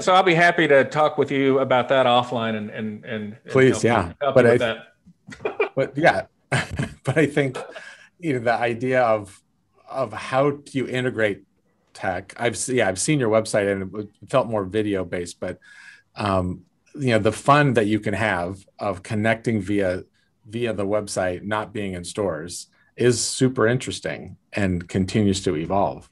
so 0.00 0.14
I'll 0.14 0.22
be 0.22 0.34
happy 0.34 0.66
to 0.68 0.84
talk 0.84 1.18
with 1.18 1.30
you 1.30 1.58
about 1.58 1.88
that 1.90 2.06
offline 2.06 2.56
and 2.56 2.70
and 2.70 3.04
and 3.04 3.36
please, 3.48 3.76
and 3.76 3.84
yeah. 3.84 4.12
Help 4.22 4.34
but 4.34 4.46
I, 4.46 4.56
that 4.56 4.78
but 5.74 5.96
yeah, 5.98 6.26
but 6.50 7.18
I 7.18 7.26
think 7.26 7.58
you 8.18 8.32
know 8.32 8.38
the 8.38 8.54
idea 8.54 9.02
of 9.02 9.42
of 9.90 10.14
how 10.14 10.50
do 10.50 10.78
you 10.78 10.86
integrate 10.86 11.42
tech. 11.92 12.34
I've 12.38 12.56
yeah 12.68 12.88
I've 12.88 12.98
seen 12.98 13.20
your 13.20 13.30
website 13.30 13.70
and 13.70 13.94
it 13.96 14.08
felt 14.30 14.48
more 14.48 14.64
video 14.64 15.04
based, 15.04 15.40
but 15.40 15.58
um, 16.16 16.62
you 16.94 17.10
know 17.10 17.18
the 17.18 17.32
fun 17.32 17.74
that 17.74 17.86
you 17.86 18.00
can 18.00 18.14
have 18.14 18.64
of 18.78 19.02
connecting 19.02 19.60
via 19.60 20.04
via 20.48 20.72
the 20.72 20.86
website, 20.86 21.42
not 21.42 21.72
being 21.72 21.94
in 21.94 22.04
stores, 22.04 22.68
is 22.96 23.20
super 23.20 23.66
interesting 23.66 24.36
and 24.52 24.88
continues 24.88 25.42
to 25.42 25.56
evolve. 25.56 26.08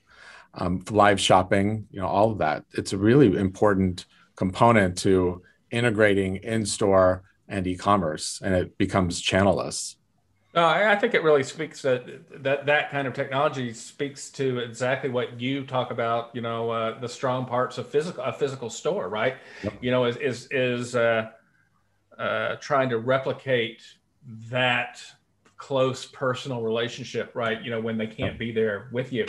Um, 0.55 0.85
live 0.91 1.21
shopping, 1.21 1.87
you 1.91 2.01
know, 2.01 2.07
all 2.07 2.31
of 2.31 2.39
that. 2.39 2.65
It's 2.73 2.93
a 2.93 2.99
really 2.99 3.37
important 3.37 4.07
component 4.37 4.99
to 4.99 5.43
integrating 5.71 6.37
in 6.37 6.65
store 6.65 7.25
and 7.49 7.67
e-commerce 7.67 8.41
and 8.43 8.55
it 8.55 8.79
becomes 8.79 9.21
channelless 9.21 9.97
no, 10.55 10.65
I 10.67 10.95
think 10.97 11.15
it 11.15 11.23
really 11.23 11.43
speaks 11.43 11.83
that 11.83 12.05
that 12.45 12.67
that 12.67 12.91
kind 12.91 13.09
of 13.09 13.15
technology 13.15 13.73
speaks 13.73 14.31
to 14.31 14.59
exactly 14.61 15.11
what 15.11 15.41
you 15.41 15.65
talk 15.65 15.91
about. 15.91 16.31
You 16.35 16.43
know, 16.43 16.71
uh, 16.71 17.01
the 17.01 17.09
strong 17.09 17.45
parts 17.45 17.77
of 17.79 17.89
physical 17.89 18.23
a 18.23 18.33
physical 18.33 18.71
store, 18.71 19.09
right? 19.09 19.37
Yep. 19.65 19.75
You 19.81 19.91
know, 19.91 20.05
is 20.05 20.17
is 20.17 20.49
is 20.53 20.95
uh, 20.95 21.31
uh, 22.19 22.57
trying 22.57 22.89
to 22.91 22.99
replicate 22.99 23.83
that 24.51 25.03
close 25.57 26.05
personal 26.07 26.63
relationship, 26.63 27.35
right? 27.35 27.61
You 27.63 27.71
know, 27.71 27.81
when 27.81 27.99
they 27.99 28.07
can't 28.07 28.39
be 28.39 28.53
there 28.53 28.89
with 28.93 29.13
you 29.13 29.27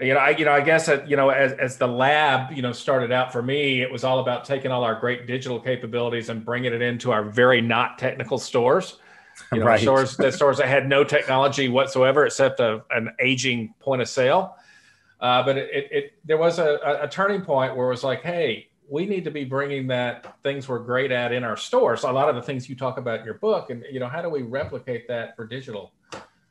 you 0.00 0.12
know, 0.12 0.18
I, 0.18 0.30
you 0.30 0.44
know, 0.44 0.52
I 0.52 0.60
guess 0.60 0.86
that, 0.86 1.08
you 1.08 1.16
know, 1.16 1.28
as, 1.28 1.52
as 1.52 1.76
the 1.76 1.86
lab, 1.86 2.52
you 2.52 2.62
know, 2.62 2.72
started 2.72 3.12
out 3.12 3.32
for 3.32 3.42
me, 3.42 3.80
it 3.80 3.90
was 3.90 4.02
all 4.02 4.18
about 4.18 4.44
taking 4.44 4.72
all 4.72 4.82
our 4.82 4.98
great 4.98 5.26
digital 5.28 5.60
capabilities 5.60 6.30
and 6.30 6.44
bringing 6.44 6.74
it 6.74 6.82
into 6.82 7.12
our 7.12 7.22
very 7.22 7.60
not 7.60 7.96
technical 7.96 8.38
stores. 8.38 8.98
You 9.52 9.60
know, 9.60 9.66
right. 9.66 9.80
stores, 9.80 10.16
that 10.16 10.34
stores 10.34 10.58
that 10.58 10.68
had 10.68 10.88
no 10.88 11.04
technology 11.04 11.68
whatsoever 11.68 12.26
except 12.26 12.60
a, 12.60 12.82
an 12.90 13.10
aging 13.20 13.74
point 13.78 14.02
of 14.02 14.08
sale. 14.08 14.56
Uh, 15.20 15.42
but 15.42 15.56
it, 15.56 15.70
it, 15.72 15.88
it, 15.92 16.12
there 16.24 16.38
was 16.38 16.58
a, 16.58 16.98
a 17.00 17.08
turning 17.08 17.40
point 17.42 17.76
where 17.76 17.86
it 17.86 17.90
was 17.90 18.04
like, 18.04 18.22
hey, 18.22 18.68
we 18.88 19.06
need 19.06 19.24
to 19.24 19.30
be 19.30 19.44
bringing 19.44 19.86
that 19.88 20.36
things 20.42 20.68
we're 20.68 20.78
great 20.78 21.10
at 21.10 21.32
in 21.32 21.44
our 21.44 21.56
stores. 21.56 22.02
A 22.02 22.10
lot 22.10 22.28
of 22.28 22.34
the 22.34 22.42
things 22.42 22.68
you 22.68 22.76
talk 22.76 22.98
about 22.98 23.20
in 23.20 23.24
your 23.24 23.34
book, 23.34 23.70
and 23.70 23.84
you 23.90 24.00
know, 24.00 24.08
how 24.08 24.22
do 24.22 24.28
we 24.28 24.42
replicate 24.42 25.08
that 25.08 25.36
for 25.36 25.46
digital? 25.46 25.92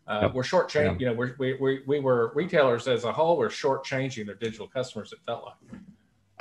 Uh, 0.05 0.19
yep. 0.23 0.33
We're 0.33 0.43
short 0.43 0.67
change, 0.69 0.99
yeah. 1.01 1.07
you 1.09 1.13
know, 1.13 1.13
we're, 1.13 1.35
we, 1.37 1.53
we, 1.55 1.81
we 1.85 1.99
were 1.99 2.33
retailers 2.35 2.87
as 2.87 3.05
a 3.05 3.13
whole, 3.13 3.37
we're 3.37 3.49
short 3.49 3.85
changing 3.85 4.25
their 4.25 4.35
digital 4.35 4.67
customers, 4.67 5.13
it 5.13 5.19
felt 5.25 5.45
like. 5.45 5.81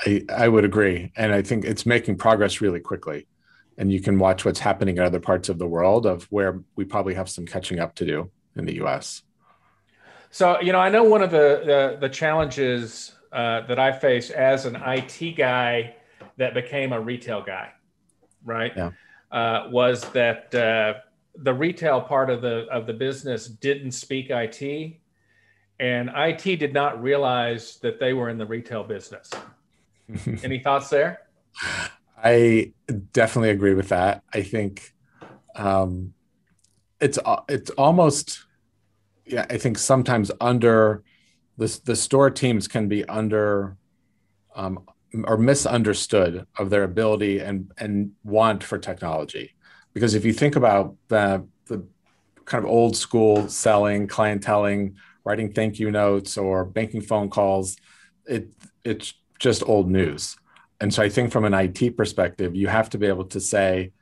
I, 0.04 0.44
I 0.44 0.48
would 0.48 0.64
agree. 0.64 1.12
And 1.16 1.32
I 1.32 1.42
think 1.42 1.64
it's 1.64 1.86
making 1.86 2.16
progress 2.16 2.60
really 2.60 2.80
quickly. 2.80 3.26
And 3.78 3.92
you 3.92 4.00
can 4.00 4.18
watch 4.18 4.44
what's 4.44 4.60
happening 4.60 4.98
in 4.98 5.02
other 5.02 5.20
parts 5.20 5.48
of 5.48 5.58
the 5.58 5.66
world 5.66 6.06
of 6.06 6.24
where 6.24 6.60
we 6.76 6.84
probably 6.84 7.14
have 7.14 7.28
some 7.28 7.46
catching 7.46 7.80
up 7.80 7.94
to 7.96 8.04
do 8.04 8.30
in 8.56 8.66
the 8.66 8.82
US. 8.84 9.22
So, 10.30 10.60
you 10.60 10.72
know, 10.72 10.78
I 10.78 10.88
know 10.88 11.04
one 11.04 11.22
of 11.22 11.30
the, 11.30 11.62
the, 11.64 11.98
the 12.00 12.08
challenges 12.08 13.12
uh, 13.32 13.66
that 13.66 13.78
I 13.78 13.92
face 13.92 14.30
as 14.30 14.66
an 14.66 14.76
IT 14.76 15.36
guy 15.36 15.94
that 16.36 16.54
became 16.54 16.92
a 16.92 17.00
retail 17.00 17.42
guy, 17.42 17.72
right? 18.44 18.72
Yeah. 18.76 18.90
Uh, 19.30 19.68
was 19.70 20.04
that 20.10 20.54
uh, 20.54 20.94
the 21.36 21.54
retail 21.54 22.00
part 22.00 22.28
of 22.30 22.42
the 22.42 22.66
of 22.70 22.86
the 22.86 22.92
business 22.92 23.46
didn't 23.46 23.92
speak 23.92 24.28
IT, 24.28 25.00
and 25.80 26.10
IT 26.14 26.42
did 26.58 26.74
not 26.74 27.02
realize 27.02 27.78
that 27.78 27.98
they 27.98 28.12
were 28.12 28.28
in 28.28 28.36
the 28.36 28.46
retail 28.46 28.84
business. 28.84 29.30
Any 30.44 30.58
thoughts 30.58 30.90
there? 30.90 31.20
I 32.22 32.72
definitely 33.12 33.50
agree 33.50 33.74
with 33.74 33.88
that. 33.88 34.22
I 34.32 34.42
think 34.42 34.92
um, 35.56 36.14
it's 37.00 37.18
it's 37.48 37.70
almost 37.70 38.44
yeah. 39.26 39.46
I 39.50 39.58
think 39.58 39.78
sometimes 39.78 40.30
under 40.40 41.02
the 41.58 41.80
the 41.84 41.96
store 41.96 42.30
teams 42.30 42.68
can 42.68 42.88
be 42.88 43.04
under 43.06 43.76
um, 44.54 44.84
or 45.24 45.36
misunderstood 45.36 46.46
of 46.58 46.70
their 46.70 46.84
ability 46.84 47.40
and 47.40 47.72
and 47.78 48.12
want 48.22 48.62
for 48.62 48.78
technology 48.78 49.54
because 49.94 50.14
if 50.14 50.24
you 50.24 50.32
think 50.32 50.56
about 50.56 50.96
the, 51.08 51.46
the 51.66 51.84
kind 52.44 52.64
of 52.64 52.70
old 52.70 52.96
school 52.96 53.48
selling, 53.48 54.08
clienteling, 54.08 54.94
writing 55.24 55.52
thank 55.52 55.78
you 55.78 55.90
notes 55.90 56.36
or 56.36 56.64
banking 56.64 57.00
phone 57.00 57.28
calls, 57.28 57.76
it 58.26 58.48
it's 58.84 59.14
just 59.38 59.62
old 59.66 59.90
news. 59.90 60.36
And 60.82 60.92
so 60.92 61.00
I 61.00 61.08
think 61.08 61.30
from 61.30 61.44
an 61.44 61.54
IT 61.54 61.96
perspective, 61.96 62.56
you 62.56 62.66
have 62.66 62.90
to 62.90 62.98
be 62.98 63.06
able 63.06 63.26
to 63.26 63.40
say, 63.40 63.92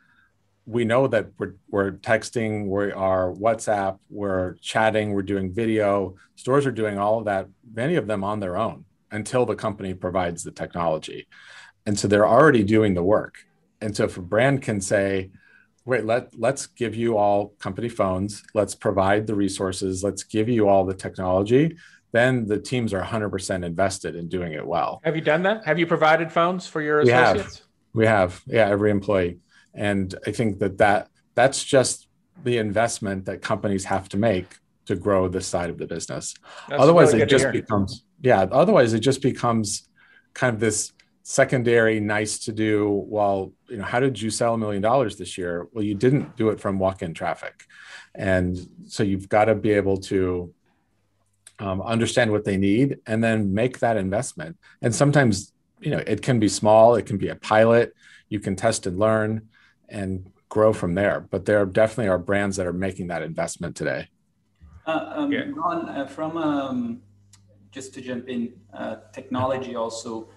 we 0.65 0.87
know 0.87 1.07
that 1.09 1.27
we're, 1.37 1.57
we're 1.69 1.93
texting, 1.93 2.69
we 2.69 2.91
are 2.91 3.33
WhatsApp, 3.35 3.99
we're 4.09 4.55
chatting, 4.63 5.13
we're 5.13 5.21
doing 5.21 5.53
video. 5.53 6.15
Stores 6.37 6.65
are 6.65 6.73
doing 6.73 6.97
all 6.97 7.19
of 7.19 7.27
that, 7.27 7.49
many 7.75 7.97
of 7.97 8.07
them 8.07 8.25
on 8.25 8.41
their 8.41 8.57
own 8.57 8.87
until 9.11 9.45
the 9.45 9.55
company 9.55 9.93
provides 9.93 10.43
the 10.43 10.53
technology. 10.53 11.27
And 11.85 11.99
so 11.99 12.09
they're 12.09 12.27
already 12.27 12.65
doing 12.65 12.95
the 12.95 13.03
work. 13.03 13.35
And 13.83 13.95
so 13.95 14.05
if 14.05 14.17
a 14.17 14.23
brand 14.23 14.63
can 14.63 14.81
say, 14.81 15.33
wait, 15.85 16.07
let, 16.07 16.31
let's 16.39 16.67
give 16.67 16.95
you 16.95 17.19
all 17.19 17.49
company 17.59 17.91
phones, 17.91 18.43
let's 18.55 18.75
provide 18.75 19.27
the 19.27 19.35
resources, 19.35 20.03
let's 20.03 20.23
give 20.23 20.49
you 20.49 20.67
all 20.67 20.87
the 20.87 20.95
technology, 20.95 21.77
then 22.13 22.47
the 22.47 22.59
teams 22.59 22.93
are 22.93 23.03
100% 23.03 23.65
invested 23.65 24.17
in 24.17 24.29
doing 24.29 24.53
it 24.53 24.67
well. 24.67 25.01
Have 25.05 25.15
you 25.17 25.23
done 25.23 25.43
that? 25.45 25.65
Have 25.65 25.79
you 25.79 25.87
provided 25.87 26.33
phones 26.33 26.67
for 26.67 26.83
your 26.83 27.03
we 27.05 27.11
associates? 27.11 27.59
Have. 27.59 27.67
We 27.93 28.07
have, 28.07 28.43
yeah, 28.47 28.69
every 28.69 28.91
employee. 28.91 29.39
And 29.75 30.15
I 30.27 30.33
think 30.33 30.59
that, 30.61 30.79
that 30.79 31.09
that's 31.35 31.65
just 31.65 32.09
the 32.43 32.59
investment 32.59 33.27
that 33.27 33.43
companies 33.43 33.85
have 33.85 34.09
to 34.11 34.17
make 34.17 34.59
to 34.87 34.97
grow 34.97 35.29
this 35.29 35.47
side 35.47 35.71
of 35.71 35.79
the 35.79 35.87
business. 35.87 36.35
That's 36.69 36.83
otherwise, 36.83 37.13
really 37.13 37.23
it 37.23 37.29
just 37.29 37.53
becomes, 37.53 38.05
yeah, 38.21 38.47
otherwise, 38.51 38.93
it 38.93 39.01
just 39.01 39.23
becomes 39.23 39.89
kind 40.35 40.55
of 40.55 40.61
this 40.61 40.93
secondary 41.23 42.01
nice 42.01 42.39
to 42.41 42.53
do 42.53 43.05
well 43.07 43.53
you 43.69 43.77
know 43.77 43.85
how 43.85 44.01
did 44.01 44.21
you 44.21 44.31
sell 44.31 44.55
a 44.55 44.59
million 44.59 44.83
dollars 44.83 45.17
this 45.17 45.37
year 45.37 45.69
well 45.73 45.85
you 45.85 45.95
didn't 45.95 46.35
do 46.37 46.49
it 46.49 46.59
from 46.59 46.79
walk-in 46.79 47.15
traffic 47.15 47.67
and 48.15 48.59
so 48.89 49.03
you've 49.03 49.29
got 49.29 49.45
to 49.45 49.55
be 49.55 49.71
able 49.71 49.97
to 49.97 50.53
um, 51.61 51.81
understand 51.83 52.33
what 52.33 52.45
they 52.45 52.57
need 52.57 52.99
and 53.07 53.23
then 53.23 53.55
make 53.55 53.79
that 53.79 53.97
investment 53.97 54.57
and 54.83 54.95
sometimes 54.95 55.53
you 55.81 55.91
know 55.91 56.03
it 56.07 56.23
can 56.23 56.41
be 56.41 56.49
small 56.49 56.95
it 56.97 57.07
can 57.07 57.19
be 57.19 57.29
a 57.29 57.37
pilot 57.37 57.95
you 58.29 58.41
can 58.41 58.57
test 58.57 58.87
and 58.87 58.99
learn 58.99 59.49
and 59.89 60.31
grow 60.49 60.73
from 60.73 60.95
there 60.95 61.21
but 61.31 61.45
there 61.45 61.65
definitely 61.67 62.09
are 62.09 62.19
brands 62.19 62.57
that 62.57 62.67
are 62.67 62.73
making 62.73 63.07
that 63.07 63.23
investment 63.23 63.77
today 63.77 64.09
uh, 64.87 65.13
um, 65.17 65.33
yeah. 65.33 65.45
Ron, 65.55 65.89
uh, 65.89 66.07
from 66.07 66.37
um, 66.37 67.03
just 67.71 67.95
to 67.95 68.01
jump 68.01 68.29
in 68.29 68.53
uh, 68.73 68.97
technology 69.13 69.77
also 69.77 70.29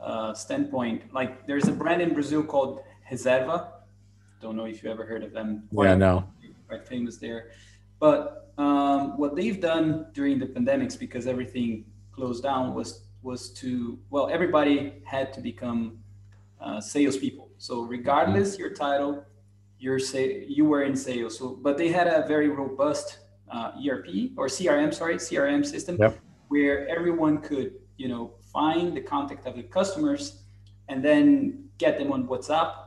uh, 0.00 0.32
standpoint, 0.34 1.12
like 1.12 1.46
there's 1.46 1.68
a 1.68 1.72
brand 1.72 2.00
in 2.00 2.14
Brazil 2.14 2.42
called 2.42 2.80
Reserva. 3.10 3.68
Don't 4.40 4.56
know 4.56 4.64
if 4.64 4.82
you 4.82 4.90
ever 4.90 5.04
heard 5.04 5.22
of 5.22 5.32
them. 5.32 5.68
Yeah, 5.72 5.94
no. 5.94 6.24
Quite 6.68 6.88
famous 6.88 7.18
there. 7.18 7.50
But 8.02 8.52
um, 8.58 9.16
what 9.16 9.36
they've 9.36 9.60
done 9.60 10.06
during 10.12 10.40
the 10.40 10.46
pandemics, 10.46 10.98
because 10.98 11.28
everything 11.28 11.84
closed 12.10 12.42
down, 12.42 12.74
was 12.74 13.04
was 13.22 13.50
to 13.60 13.96
well, 14.10 14.28
everybody 14.28 14.94
had 15.04 15.32
to 15.34 15.40
become 15.40 15.98
uh, 16.60 16.80
salespeople. 16.80 17.50
So 17.58 17.82
regardless 17.82 18.54
mm-hmm. 18.54 18.62
your 18.62 18.74
title, 18.74 19.24
you're 19.78 20.00
say 20.00 20.44
you 20.48 20.64
were 20.64 20.82
in 20.82 20.96
sales. 20.96 21.38
So, 21.38 21.56
but 21.62 21.78
they 21.78 21.90
had 21.90 22.08
a 22.08 22.26
very 22.26 22.48
robust 22.48 23.20
uh, 23.48 23.70
ERP 23.86 24.32
or 24.36 24.48
CRM, 24.48 24.92
sorry, 24.92 25.14
CRM 25.14 25.64
system 25.64 25.96
yep. 26.00 26.18
where 26.48 26.88
everyone 26.88 27.38
could 27.38 27.74
you 27.98 28.08
know 28.08 28.32
find 28.52 28.96
the 28.96 29.00
contact 29.00 29.46
of 29.46 29.54
the 29.54 29.62
customers 29.62 30.42
and 30.88 31.04
then 31.04 31.68
get 31.78 31.98
them 32.00 32.10
on 32.10 32.26
WhatsApp 32.26 32.81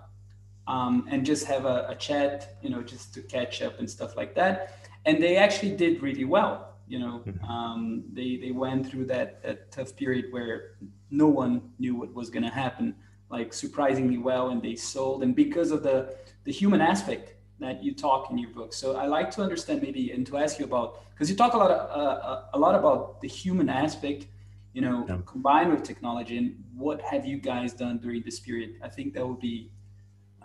um, 0.67 1.07
and 1.09 1.25
just 1.25 1.45
have 1.45 1.65
a, 1.65 1.85
a, 1.89 1.95
chat, 1.95 2.57
you 2.61 2.69
know, 2.69 2.81
just 2.81 3.13
to 3.13 3.21
catch 3.21 3.61
up 3.61 3.79
and 3.79 3.89
stuff 3.89 4.15
like 4.15 4.33
that. 4.35 4.89
And 5.05 5.21
they 5.21 5.37
actually 5.37 5.75
did 5.75 6.01
really 6.01 6.25
well. 6.25 6.73
You 6.87 6.99
know, 6.99 7.23
mm-hmm. 7.25 7.45
um, 7.45 8.03
they 8.13 8.37
they 8.37 8.51
went 8.51 8.87
through 8.87 9.05
that 9.05 9.41
that 9.43 9.71
tough 9.71 9.95
period 9.95 10.25
where 10.31 10.75
no 11.09 11.27
one 11.27 11.71
knew 11.79 11.95
what 11.95 12.13
was 12.13 12.29
going 12.29 12.43
to 12.43 12.49
happen, 12.49 12.95
like 13.29 13.53
surprisingly 13.53 14.19
well, 14.19 14.49
and 14.49 14.61
they 14.61 14.75
sold. 14.75 15.23
And 15.23 15.35
because 15.35 15.71
of 15.71 15.81
the 15.81 16.15
the 16.43 16.51
human 16.51 16.81
aspect 16.81 17.33
that 17.59 17.83
you 17.83 17.95
talk 17.95 18.29
in 18.29 18.37
your 18.37 18.51
book, 18.51 18.71
so 18.73 18.97
I 18.97 19.07
like 19.07 19.31
to 19.31 19.41
understand 19.41 19.81
maybe 19.81 20.11
and 20.11 20.27
to 20.27 20.37
ask 20.37 20.59
you 20.59 20.65
about 20.65 21.01
because 21.11 21.27
you 21.27 21.35
talk 21.35 21.53
a 21.53 21.57
lot 21.57 21.71
of, 21.71 21.81
uh, 21.89 22.41
a 22.53 22.59
lot 22.59 22.75
about 22.75 23.19
the 23.21 23.27
human 23.27 23.69
aspect 23.69 24.27
you 24.75 24.81
know, 24.81 25.05
yeah. 25.07 25.17
combined 25.25 25.71
with 25.71 25.83
technology. 25.83 26.37
And 26.37 26.61
what 26.75 27.01
have 27.01 27.25
you 27.25 27.37
guys 27.37 27.71
done 27.73 27.97
during 27.97 28.21
this 28.23 28.41
period? 28.41 28.75
I 28.83 28.89
think 28.89 29.13
that 29.13 29.25
would 29.25 29.39
be 29.39 29.71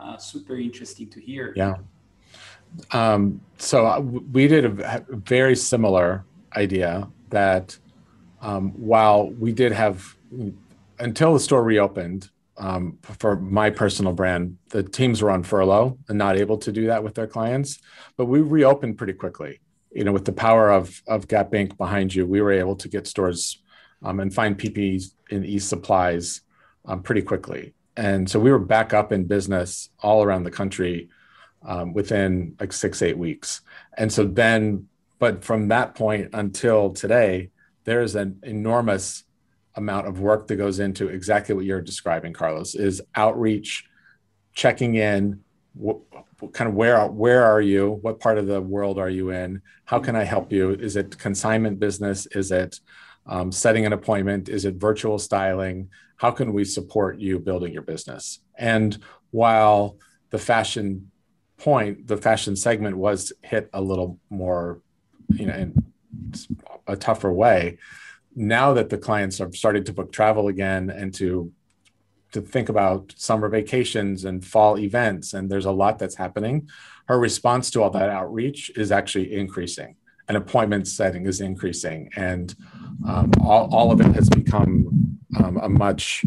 uh, 0.00 0.16
super 0.16 0.56
interesting 0.56 1.08
to 1.10 1.20
hear. 1.20 1.52
Yeah. 1.56 1.76
Um, 2.92 3.40
so 3.58 3.86
uh, 3.86 4.00
we 4.00 4.46
did 4.48 4.64
a 4.64 5.04
very 5.08 5.56
similar 5.56 6.24
idea 6.56 7.08
that 7.30 7.76
um, 8.40 8.70
while 8.72 9.30
we 9.30 9.52
did 9.52 9.72
have 9.72 10.16
until 10.98 11.32
the 11.34 11.40
store 11.40 11.62
reopened 11.62 12.30
um, 12.56 12.98
for 13.02 13.36
my 13.36 13.70
personal 13.70 14.12
brand, 14.12 14.58
the 14.68 14.82
teams 14.82 15.22
were 15.22 15.30
on 15.30 15.42
furlough 15.42 15.98
and 16.08 16.18
not 16.18 16.36
able 16.36 16.58
to 16.58 16.70
do 16.70 16.86
that 16.86 17.02
with 17.02 17.14
their 17.14 17.26
clients. 17.26 17.78
But 18.16 18.26
we 18.26 18.40
reopened 18.40 18.98
pretty 18.98 19.14
quickly. 19.14 19.60
You 19.92 20.04
know, 20.04 20.12
with 20.12 20.24
the 20.24 20.32
power 20.32 20.70
of 20.70 21.02
of 21.08 21.26
Gap 21.26 21.50
Inc. 21.50 21.76
behind 21.76 22.14
you, 22.14 22.26
we 22.26 22.40
were 22.40 22.52
able 22.52 22.76
to 22.76 22.88
get 22.88 23.06
stores 23.06 23.60
um, 24.02 24.20
and 24.20 24.32
find 24.32 24.56
PPEs 24.56 25.14
in 25.30 25.44
e 25.44 25.58
supplies 25.58 26.42
um, 26.84 27.02
pretty 27.02 27.22
quickly. 27.22 27.74
And 27.96 28.30
so 28.30 28.40
we 28.40 28.50
were 28.50 28.58
back 28.58 28.94
up 28.94 29.12
in 29.12 29.24
business 29.24 29.90
all 30.00 30.22
around 30.22 30.44
the 30.44 30.50
country 30.50 31.08
um, 31.62 31.92
within 31.92 32.56
like 32.60 32.72
six, 32.72 33.02
eight 33.02 33.18
weeks. 33.18 33.60
And 33.96 34.12
so 34.12 34.24
then, 34.24 34.88
but 35.18 35.44
from 35.44 35.68
that 35.68 35.94
point 35.94 36.30
until 36.32 36.90
today, 36.90 37.50
there's 37.84 38.14
an 38.14 38.40
enormous 38.42 39.24
amount 39.74 40.06
of 40.06 40.20
work 40.20 40.46
that 40.46 40.56
goes 40.56 40.78
into 40.78 41.08
exactly 41.08 41.54
what 41.54 41.64
you're 41.64 41.80
describing, 41.80 42.32
Carlos, 42.32 42.74
is 42.74 43.02
outreach, 43.14 43.86
checking 44.54 44.94
in, 44.96 45.42
what, 45.74 45.98
kind 46.52 46.68
of 46.68 46.74
where 46.74 47.06
where 47.06 47.44
are 47.44 47.60
you? 47.60 47.98
What 48.02 48.20
part 48.20 48.38
of 48.38 48.46
the 48.46 48.60
world 48.60 48.98
are 48.98 49.10
you 49.10 49.30
in? 49.30 49.62
How 49.84 49.98
can 49.98 50.16
I 50.16 50.24
help 50.24 50.52
you? 50.52 50.70
Is 50.70 50.96
it 50.96 51.18
consignment 51.18 51.78
business? 51.78 52.26
Is 52.26 52.50
it 52.50 52.80
um, 53.26 53.52
setting 53.52 53.86
an 53.86 53.92
appointment? 53.92 54.48
Is 54.48 54.64
it 54.64 54.76
virtual 54.76 55.18
styling? 55.18 55.90
How 56.20 56.30
can 56.30 56.52
we 56.52 56.66
support 56.66 57.18
you 57.18 57.38
building 57.38 57.72
your 57.72 57.80
business? 57.80 58.40
And 58.58 58.98
while 59.30 59.96
the 60.28 60.38
fashion 60.38 61.10
point, 61.56 62.06
the 62.06 62.18
fashion 62.18 62.56
segment 62.56 62.98
was 62.98 63.32
hit 63.40 63.70
a 63.72 63.80
little 63.80 64.18
more, 64.28 64.82
you 65.30 65.46
know, 65.46 65.54
in 65.54 65.82
a 66.86 66.94
tougher 66.94 67.32
way. 67.32 67.78
Now 68.36 68.74
that 68.74 68.90
the 68.90 68.98
clients 68.98 69.40
are 69.40 69.50
starting 69.52 69.82
to 69.84 69.94
book 69.94 70.12
travel 70.12 70.48
again 70.48 70.90
and 70.90 71.14
to 71.14 71.52
to 72.32 72.42
think 72.42 72.68
about 72.68 73.14
summer 73.16 73.48
vacations 73.48 74.26
and 74.26 74.44
fall 74.44 74.78
events, 74.78 75.32
and 75.32 75.50
there's 75.50 75.64
a 75.64 75.72
lot 75.72 75.98
that's 75.98 76.16
happening, 76.16 76.68
her 77.06 77.18
response 77.18 77.70
to 77.70 77.82
all 77.82 77.90
that 77.90 78.10
outreach 78.10 78.70
is 78.76 78.92
actually 78.92 79.34
increasing 79.34 79.96
and 80.28 80.36
appointment 80.36 80.86
setting 80.86 81.26
is 81.26 81.40
increasing. 81.40 82.08
And 82.14 82.54
um, 83.08 83.32
all, 83.40 83.68
all 83.74 83.90
of 83.90 84.00
it 84.00 84.14
has 84.14 84.28
become 84.28 85.09
um, 85.38 85.58
a 85.58 85.68
much 85.68 86.24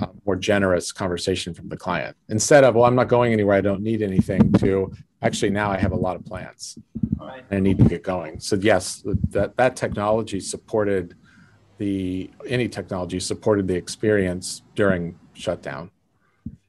uh, 0.00 0.06
more 0.24 0.36
generous 0.36 0.92
conversation 0.92 1.54
from 1.54 1.68
the 1.68 1.76
client. 1.76 2.16
Instead 2.28 2.64
of, 2.64 2.74
well, 2.74 2.84
I'm 2.84 2.94
not 2.94 3.08
going 3.08 3.32
anywhere, 3.32 3.56
I 3.56 3.60
don't 3.60 3.82
need 3.82 4.02
anything, 4.02 4.52
to 4.54 4.92
actually 5.22 5.50
now 5.50 5.70
I 5.70 5.78
have 5.78 5.92
a 5.92 5.96
lot 5.96 6.16
of 6.16 6.24
plans 6.24 6.78
right. 7.18 7.44
and 7.50 7.58
I 7.58 7.60
need 7.60 7.78
to 7.78 7.84
get 7.84 8.02
going. 8.02 8.40
So, 8.40 8.56
yes, 8.56 9.02
that, 9.30 9.56
that 9.56 9.76
technology 9.76 10.40
supported 10.40 11.14
the, 11.78 12.30
any 12.46 12.68
technology 12.68 13.20
supported 13.20 13.68
the 13.68 13.74
experience 13.74 14.62
during 14.74 15.18
shutdown. 15.34 15.90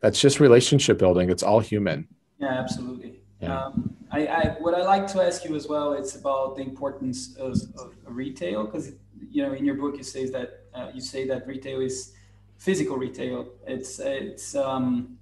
That's 0.01 0.19
just 0.19 0.39
relationship 0.39 0.97
building, 0.97 1.29
it's 1.29 1.43
all 1.43 1.59
human. 1.59 2.07
Yeah, 2.39 2.49
absolutely. 2.49 3.21
Yeah. 3.41 3.65
Um, 3.65 3.95
I, 4.11 4.27
I, 4.27 4.55
what 4.59 4.73
I 4.73 4.83
like 4.83 5.07
to 5.07 5.21
ask 5.21 5.43
you 5.45 5.55
as 5.55 5.67
well, 5.67 5.93
it's 5.93 6.15
about 6.15 6.55
the 6.55 6.61
importance 6.61 7.35
of, 7.37 7.57
of 7.77 7.93
retail 8.05 8.65
because 8.65 8.93
you 9.29 9.43
know 9.43 9.53
in 9.53 9.65
your 9.65 9.75
book 9.75 9.97
you 9.97 10.03
say 10.03 10.29
that 10.29 10.63
uh, 10.77 10.91
you 10.93 11.01
say 11.01 11.27
that 11.27 11.47
retail 11.47 11.81
is 11.81 12.13
physical 12.57 12.97
retail. 12.97 13.47
It's 13.65 13.99
it's 13.99 14.55
um, 14.55 15.17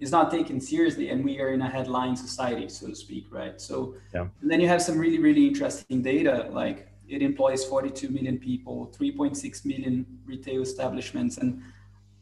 is 0.00 0.12
not 0.12 0.30
taken 0.30 0.60
seriously, 0.60 1.08
and 1.10 1.24
we 1.24 1.40
are 1.40 1.50
in 1.50 1.62
a 1.62 1.68
headline 1.68 2.16
society, 2.16 2.68
so 2.68 2.88
to 2.88 2.94
speak, 2.94 3.26
right? 3.30 3.60
So 3.60 3.94
yeah. 4.14 4.26
and 4.40 4.50
then 4.50 4.60
you 4.60 4.68
have 4.68 4.82
some 4.82 4.98
really 4.98 5.18
really 5.18 5.46
interesting 5.46 6.02
data 6.02 6.48
like 6.52 6.88
it 7.08 7.22
employs 7.22 7.64
42 7.64 8.10
million 8.10 8.38
people, 8.38 8.92
3.6 8.98 9.64
million 9.64 10.04
retail 10.26 10.60
establishments, 10.60 11.38
and 11.38 11.62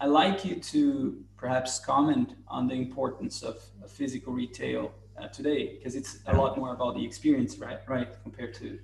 I 0.00 0.06
like 0.06 0.44
you 0.44 0.56
to 0.56 1.24
perhaps 1.36 1.80
comment 1.80 2.34
on 2.48 2.68
the 2.68 2.74
importance 2.74 3.42
of, 3.42 3.56
of 3.82 3.90
physical 3.90 4.32
retail 4.32 4.92
uh, 5.20 5.28
today 5.28 5.76
because 5.76 5.94
it's 5.94 6.18
a 6.26 6.36
lot 6.36 6.56
more 6.56 6.72
about 6.72 6.94
the 6.94 7.04
experience, 7.04 7.58
right? 7.58 7.78
Right, 7.88 8.08
compared 8.22 8.54
to. 8.54 8.78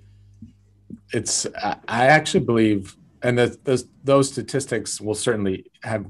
It's. 1.13 1.47
I 1.87 2.07
actually 2.07 2.45
believe, 2.45 2.97
and 3.23 3.37
the, 3.37 3.57
those 3.63 3.85
those 4.03 4.31
statistics 4.31 4.99
will 5.01 5.15
certainly 5.15 5.71
have 5.81 6.05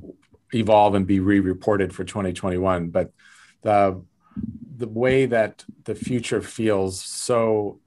evolve 0.54 0.96
and 0.96 1.08
be 1.08 1.20
re-reported 1.20 1.94
for 1.94 2.04
2021. 2.04 2.90
But 2.90 3.12
the 3.62 4.04
the 4.76 4.88
way 4.88 5.28
that 5.28 5.64
the 5.84 5.96
future 5.96 6.42
feels 6.42 7.02
so, 7.02 7.80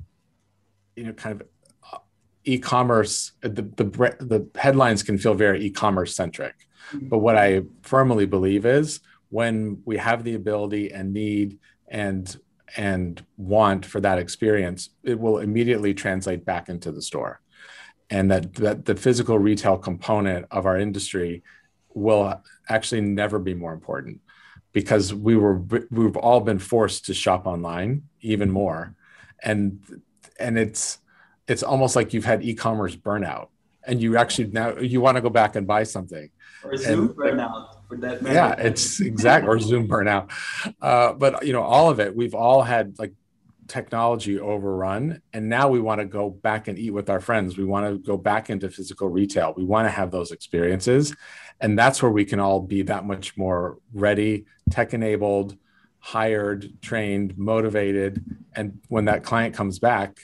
you 0.94 1.04
know, 1.04 1.12
kind 1.12 1.40
of 1.40 1.46
e-commerce 2.44 3.32
the, 3.40 3.48
the 3.48 3.84
the 4.20 4.48
headlines 4.54 5.02
can 5.02 5.18
feel 5.18 5.34
very 5.34 5.64
e-commerce 5.64 6.14
centric 6.14 6.54
mm-hmm. 6.92 7.08
but 7.08 7.18
what 7.18 7.36
i 7.36 7.60
firmly 7.82 8.24
believe 8.24 8.64
is 8.64 9.00
when 9.30 9.82
we 9.84 9.96
have 9.96 10.22
the 10.22 10.34
ability 10.34 10.92
and 10.92 11.12
need 11.12 11.58
and 11.88 12.38
and 12.76 13.26
want 13.36 13.84
for 13.84 14.00
that 14.00 14.18
experience 14.18 14.90
it 15.02 15.18
will 15.18 15.38
immediately 15.38 15.92
translate 15.92 16.44
back 16.44 16.68
into 16.68 16.92
the 16.92 17.02
store 17.02 17.40
and 18.10 18.30
that, 18.30 18.54
that 18.54 18.84
the 18.84 18.94
physical 18.94 19.38
retail 19.38 19.78
component 19.78 20.46
of 20.50 20.66
our 20.66 20.78
industry 20.78 21.42
will 21.94 22.42
actually 22.68 23.00
never 23.00 23.38
be 23.38 23.54
more 23.54 23.72
important 23.72 24.20
because 24.72 25.14
we 25.14 25.36
were 25.36 25.62
we've 25.90 26.16
all 26.16 26.40
been 26.40 26.58
forced 26.58 27.06
to 27.06 27.14
shop 27.14 27.46
online 27.46 28.02
even 28.20 28.50
more. 28.50 28.94
And 29.42 29.80
and 30.38 30.58
it's 30.58 30.98
it's 31.48 31.62
almost 31.62 31.96
like 31.96 32.12
you've 32.12 32.26
had 32.26 32.42
e-commerce 32.42 32.94
burnout 32.94 33.48
and 33.86 34.02
you 34.02 34.16
actually 34.16 34.48
now 34.48 34.76
you 34.76 35.00
want 35.00 35.16
to 35.16 35.22
go 35.22 35.30
back 35.30 35.56
and 35.56 35.66
buy 35.66 35.82
something. 35.84 36.30
Or 36.62 36.76
zoom 36.76 37.08
and, 37.08 37.10
burnout 37.10 37.76
for 37.88 37.96
that 37.98 38.20
matter. 38.20 38.34
yeah 38.34 38.52
it's 38.58 39.00
exact 39.00 39.46
or 39.46 39.58
zoom 39.58 39.88
burnout. 39.88 40.30
Uh, 40.82 41.14
but 41.14 41.46
you 41.46 41.54
know 41.54 41.62
all 41.62 41.88
of 41.88 41.98
it 41.98 42.14
we've 42.14 42.34
all 42.34 42.62
had 42.62 42.98
like 42.98 43.14
technology 43.68 44.38
overrun 44.38 45.20
and 45.32 45.48
now 45.48 45.68
we 45.68 45.80
want 45.80 46.00
to 46.00 46.04
go 46.04 46.30
back 46.30 46.68
and 46.68 46.78
eat 46.78 46.90
with 46.90 47.10
our 47.10 47.20
friends. 47.20 47.56
We 47.56 47.64
want 47.64 47.86
to 47.86 47.98
go 47.98 48.16
back 48.16 48.50
into 48.50 48.70
physical 48.70 49.08
retail. 49.08 49.54
We 49.56 49.64
want 49.64 49.86
to 49.86 49.90
have 49.90 50.10
those 50.10 50.30
experiences 50.32 51.14
and 51.60 51.78
that's 51.78 52.02
where 52.02 52.12
we 52.12 52.24
can 52.24 52.40
all 52.40 52.60
be 52.60 52.82
that 52.82 53.04
much 53.04 53.36
more 53.36 53.78
ready 53.92 54.46
tech 54.70 54.94
enabled 54.94 55.56
hired 55.98 56.80
trained 56.82 57.36
motivated 57.36 58.24
and 58.54 58.78
when 58.88 59.06
that 59.06 59.24
client 59.24 59.54
comes 59.54 59.78
back 59.78 60.20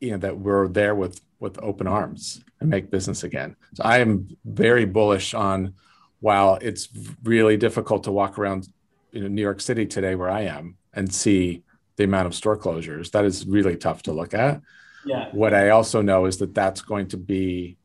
you 0.00 0.12
know 0.12 0.16
that 0.16 0.38
we're 0.38 0.68
there 0.68 0.94
with 0.94 1.20
with 1.40 1.58
open 1.62 1.86
arms 1.86 2.42
and 2.60 2.70
make 2.70 2.90
business 2.90 3.24
again. 3.24 3.56
So 3.74 3.82
i 3.84 3.98
am 3.98 4.28
very 4.44 4.84
bullish 4.84 5.34
on 5.34 5.74
while 6.20 6.58
it's 6.60 6.88
really 7.22 7.56
difficult 7.56 8.04
to 8.04 8.12
walk 8.12 8.38
around 8.38 8.68
you 9.12 9.22
know 9.22 9.28
new 9.28 9.42
york 9.42 9.60
city 9.60 9.86
today 9.86 10.14
where 10.14 10.30
i 10.30 10.42
am 10.42 10.76
and 10.92 11.12
see 11.12 11.62
the 11.98 12.04
amount 12.04 12.26
of 12.26 12.34
store 12.34 12.56
closures 12.56 13.10
that 13.10 13.26
is 13.26 13.46
really 13.46 13.76
tough 13.76 14.02
to 14.02 14.12
look 14.12 14.32
at 14.32 14.62
yeah 15.04 15.28
what 15.32 15.52
i 15.52 15.68
also 15.68 16.00
know 16.00 16.24
is 16.24 16.38
that 16.38 16.54
that's 16.54 16.80
going 16.80 17.06
to 17.06 17.18
be 17.18 17.76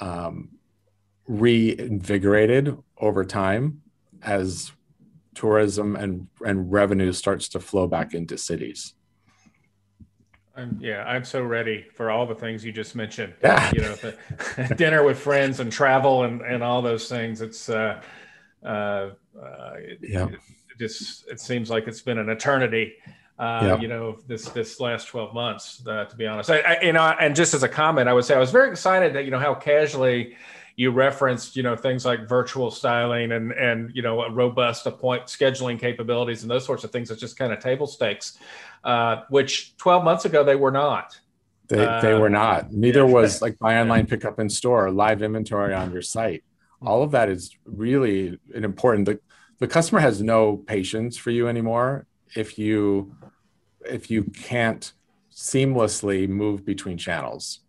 um, 0.00 0.48
reinvigorated 1.26 2.76
over 2.98 3.24
time 3.24 3.82
as 4.22 4.72
tourism 5.34 5.96
and, 5.96 6.28
and 6.44 6.70
revenue 6.72 7.12
starts 7.12 7.48
to 7.50 7.60
flow 7.60 7.86
back 7.86 8.14
into 8.14 8.38
cities. 8.38 8.94
I'm, 10.56 10.78
yeah, 10.80 11.02
I'm 11.04 11.24
so 11.24 11.42
ready 11.42 11.84
for 11.94 12.10
all 12.10 12.26
the 12.26 12.34
things 12.34 12.64
you 12.64 12.70
just 12.70 12.94
mentioned. 12.94 13.34
Yeah. 13.42 13.72
You 13.74 13.80
know, 13.82 13.94
the, 13.96 14.74
dinner 14.76 15.02
with 15.02 15.18
friends 15.18 15.58
and 15.58 15.70
travel 15.72 16.22
and, 16.24 16.42
and 16.42 16.62
all 16.62 16.80
those 16.80 17.08
things. 17.08 17.40
It's, 17.40 17.68
uh, 17.68 18.00
uh, 18.64 18.68
uh, 18.68 19.72
it, 19.78 19.98
yeah. 20.00 20.26
It, 20.28 20.34
it, 20.34 20.78
just, 20.78 21.28
it 21.28 21.40
seems 21.40 21.70
like 21.70 21.88
it's 21.88 22.02
been 22.02 22.18
an 22.18 22.28
eternity, 22.28 22.94
uh, 23.38 23.60
yeah. 23.62 23.80
you 23.80 23.88
know, 23.88 24.16
this, 24.26 24.48
this 24.50 24.80
last 24.80 25.08
12 25.08 25.34
months, 25.34 25.82
uh, 25.86 26.04
to 26.04 26.16
be 26.16 26.26
honest. 26.26 26.50
I, 26.50 26.60
I, 26.60 26.80
you 26.82 26.92
know, 26.92 27.02
and 27.02 27.34
just 27.34 27.54
as 27.54 27.62
a 27.62 27.68
comment, 27.68 28.08
I 28.08 28.12
would 28.12 28.24
say 28.24 28.34
I 28.34 28.38
was 28.38 28.50
very 28.50 28.70
excited 28.70 29.14
that, 29.14 29.24
you 29.24 29.30
know, 29.30 29.38
how 29.38 29.54
casually, 29.54 30.36
you 30.76 30.90
referenced, 30.90 31.56
you 31.56 31.62
know, 31.62 31.76
things 31.76 32.04
like 32.04 32.28
virtual 32.28 32.70
styling 32.70 33.32
and 33.32 33.52
and 33.52 33.94
you 33.94 34.02
know, 34.02 34.28
robust 34.30 34.86
appoint 34.86 35.26
scheduling 35.26 35.78
capabilities 35.78 36.42
and 36.42 36.50
those 36.50 36.64
sorts 36.64 36.84
of 36.84 36.90
things. 36.90 37.10
It's 37.10 37.20
just 37.20 37.36
kind 37.36 37.52
of 37.52 37.60
table 37.60 37.86
stakes, 37.86 38.38
uh, 38.82 39.22
which 39.28 39.76
12 39.76 40.04
months 40.04 40.24
ago 40.24 40.42
they 40.42 40.56
were 40.56 40.72
not. 40.72 41.18
They, 41.68 41.86
uh, 41.86 42.00
they 42.00 42.14
were 42.14 42.28
not. 42.28 42.72
Neither 42.72 43.06
was 43.06 43.40
like 43.40 43.58
buy 43.58 43.80
online, 43.80 44.06
pick 44.06 44.24
up 44.24 44.38
in 44.38 44.50
store, 44.50 44.90
live 44.90 45.22
inventory 45.22 45.72
on 45.72 45.92
your 45.92 46.02
site. 46.02 46.44
All 46.82 47.02
of 47.02 47.12
that 47.12 47.30
is 47.30 47.56
really 47.64 48.38
an 48.54 48.64
important. 48.64 49.06
The, 49.06 49.20
the 49.60 49.68
customer 49.68 50.00
has 50.00 50.20
no 50.20 50.58
patience 50.58 51.16
for 51.16 51.30
you 51.30 51.48
anymore 51.48 52.06
if 52.36 52.58
you 52.58 53.14
if 53.84 54.10
you 54.10 54.24
can't 54.24 54.92
seamlessly 55.34 56.28
move 56.28 56.64
between 56.64 56.96
channels. 56.96 57.60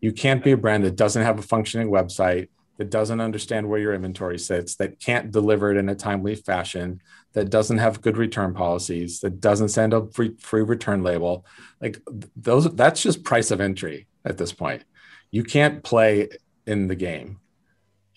You 0.00 0.12
can't 0.12 0.42
be 0.42 0.52
a 0.52 0.56
brand 0.56 0.84
that 0.84 0.96
doesn't 0.96 1.22
have 1.22 1.38
a 1.38 1.42
functioning 1.42 1.88
website, 1.88 2.48
that 2.78 2.90
doesn't 2.90 3.20
understand 3.20 3.68
where 3.68 3.80
your 3.80 3.94
inventory 3.94 4.38
sits, 4.38 4.76
that 4.76 5.00
can't 5.00 5.30
deliver 5.30 5.70
it 5.70 5.76
in 5.76 5.88
a 5.88 5.94
timely 5.94 6.34
fashion, 6.34 7.00
that 7.32 7.50
doesn't 7.50 7.78
have 7.78 8.02
good 8.02 8.16
return 8.16 8.54
policies, 8.54 9.20
that 9.20 9.40
doesn't 9.40 9.68
send 9.68 9.94
a 9.94 10.06
free, 10.08 10.34
free 10.38 10.62
return 10.62 11.02
label. 11.02 11.44
Like 11.80 12.00
those, 12.34 12.74
that's 12.74 13.02
just 13.02 13.24
price 13.24 13.50
of 13.50 13.60
entry 13.60 14.06
at 14.24 14.38
this 14.38 14.52
point. 14.52 14.84
You 15.30 15.44
can't 15.44 15.82
play 15.82 16.28
in 16.66 16.88
the 16.88 16.96
game 16.96 17.40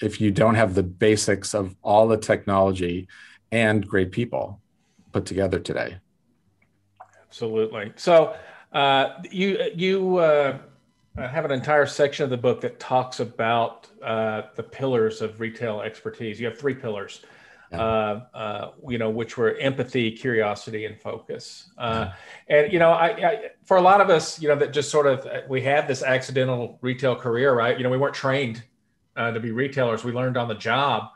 if 0.02 0.22
you 0.22 0.32
don't 0.32 0.56
have 0.56 0.74
the 0.74 0.84
basics 0.84 1.54
of 1.54 1.76
all 1.82 2.08
the 2.08 2.18
technology 2.18 3.08
and 3.52 3.86
great 3.86 4.12
people 4.12 4.62
put 5.12 5.26
together 5.26 5.60
today. 5.60 5.98
Absolutely. 7.30 7.94
So 7.96 8.36
uh, 8.74 9.22
you 9.32 9.60
you 9.76 10.18
uh, 10.18 10.58
have 11.18 11.46
an 11.46 11.52
entire 11.52 11.86
section 11.86 12.24
of 12.24 12.30
the 12.30 12.38
book 12.38 12.62
that 12.62 12.80
talks 12.80 13.20
about 13.20 13.88
uh, 14.04 14.44
the 14.56 14.64
pillars 14.64 15.22
of 15.22 15.40
retail 15.40 15.82
expertise. 15.82 16.40
You 16.40 16.48
have 16.48 16.58
three 16.58 16.74
pillars, 16.74 17.24
yeah. 17.72 17.82
uh, 17.82 18.22
uh, 18.34 18.72
you 18.88 18.98
know, 18.98 19.10
which 19.10 19.38
were 19.38 19.56
empathy, 19.56 20.12
curiosity, 20.12 20.86
and 20.86 21.00
focus. 21.00 21.72
Uh, 21.78 22.10
yeah. 22.50 22.58
And 22.64 22.74
you 22.74 22.80
know, 22.80 22.92
I, 22.92 23.08
I, 23.08 23.40
for 23.64 23.78
a 23.78 23.82
lot 23.82 24.02
of 24.02 24.10
us, 24.10 24.42
you 24.42 24.48
know, 24.48 24.56
that 24.56 24.74
just 24.74 24.90
sort 24.90 25.08
of 25.08 25.28
we 25.50 25.62
had 25.62 25.88
this 25.88 26.04
accidental 26.04 26.80
retail 26.82 27.16
career, 27.16 27.54
right? 27.54 27.78
You 27.78 27.84
know, 27.84 27.90
we 27.90 27.98
weren't 27.98 28.16
trained 28.16 28.64
uh, 29.16 29.32
to 29.32 29.40
be 29.40 29.52
retailers; 29.52 30.04
we 30.04 30.12
learned 30.12 30.38
on 30.38 30.48
the 30.48 30.56
job. 30.56 31.10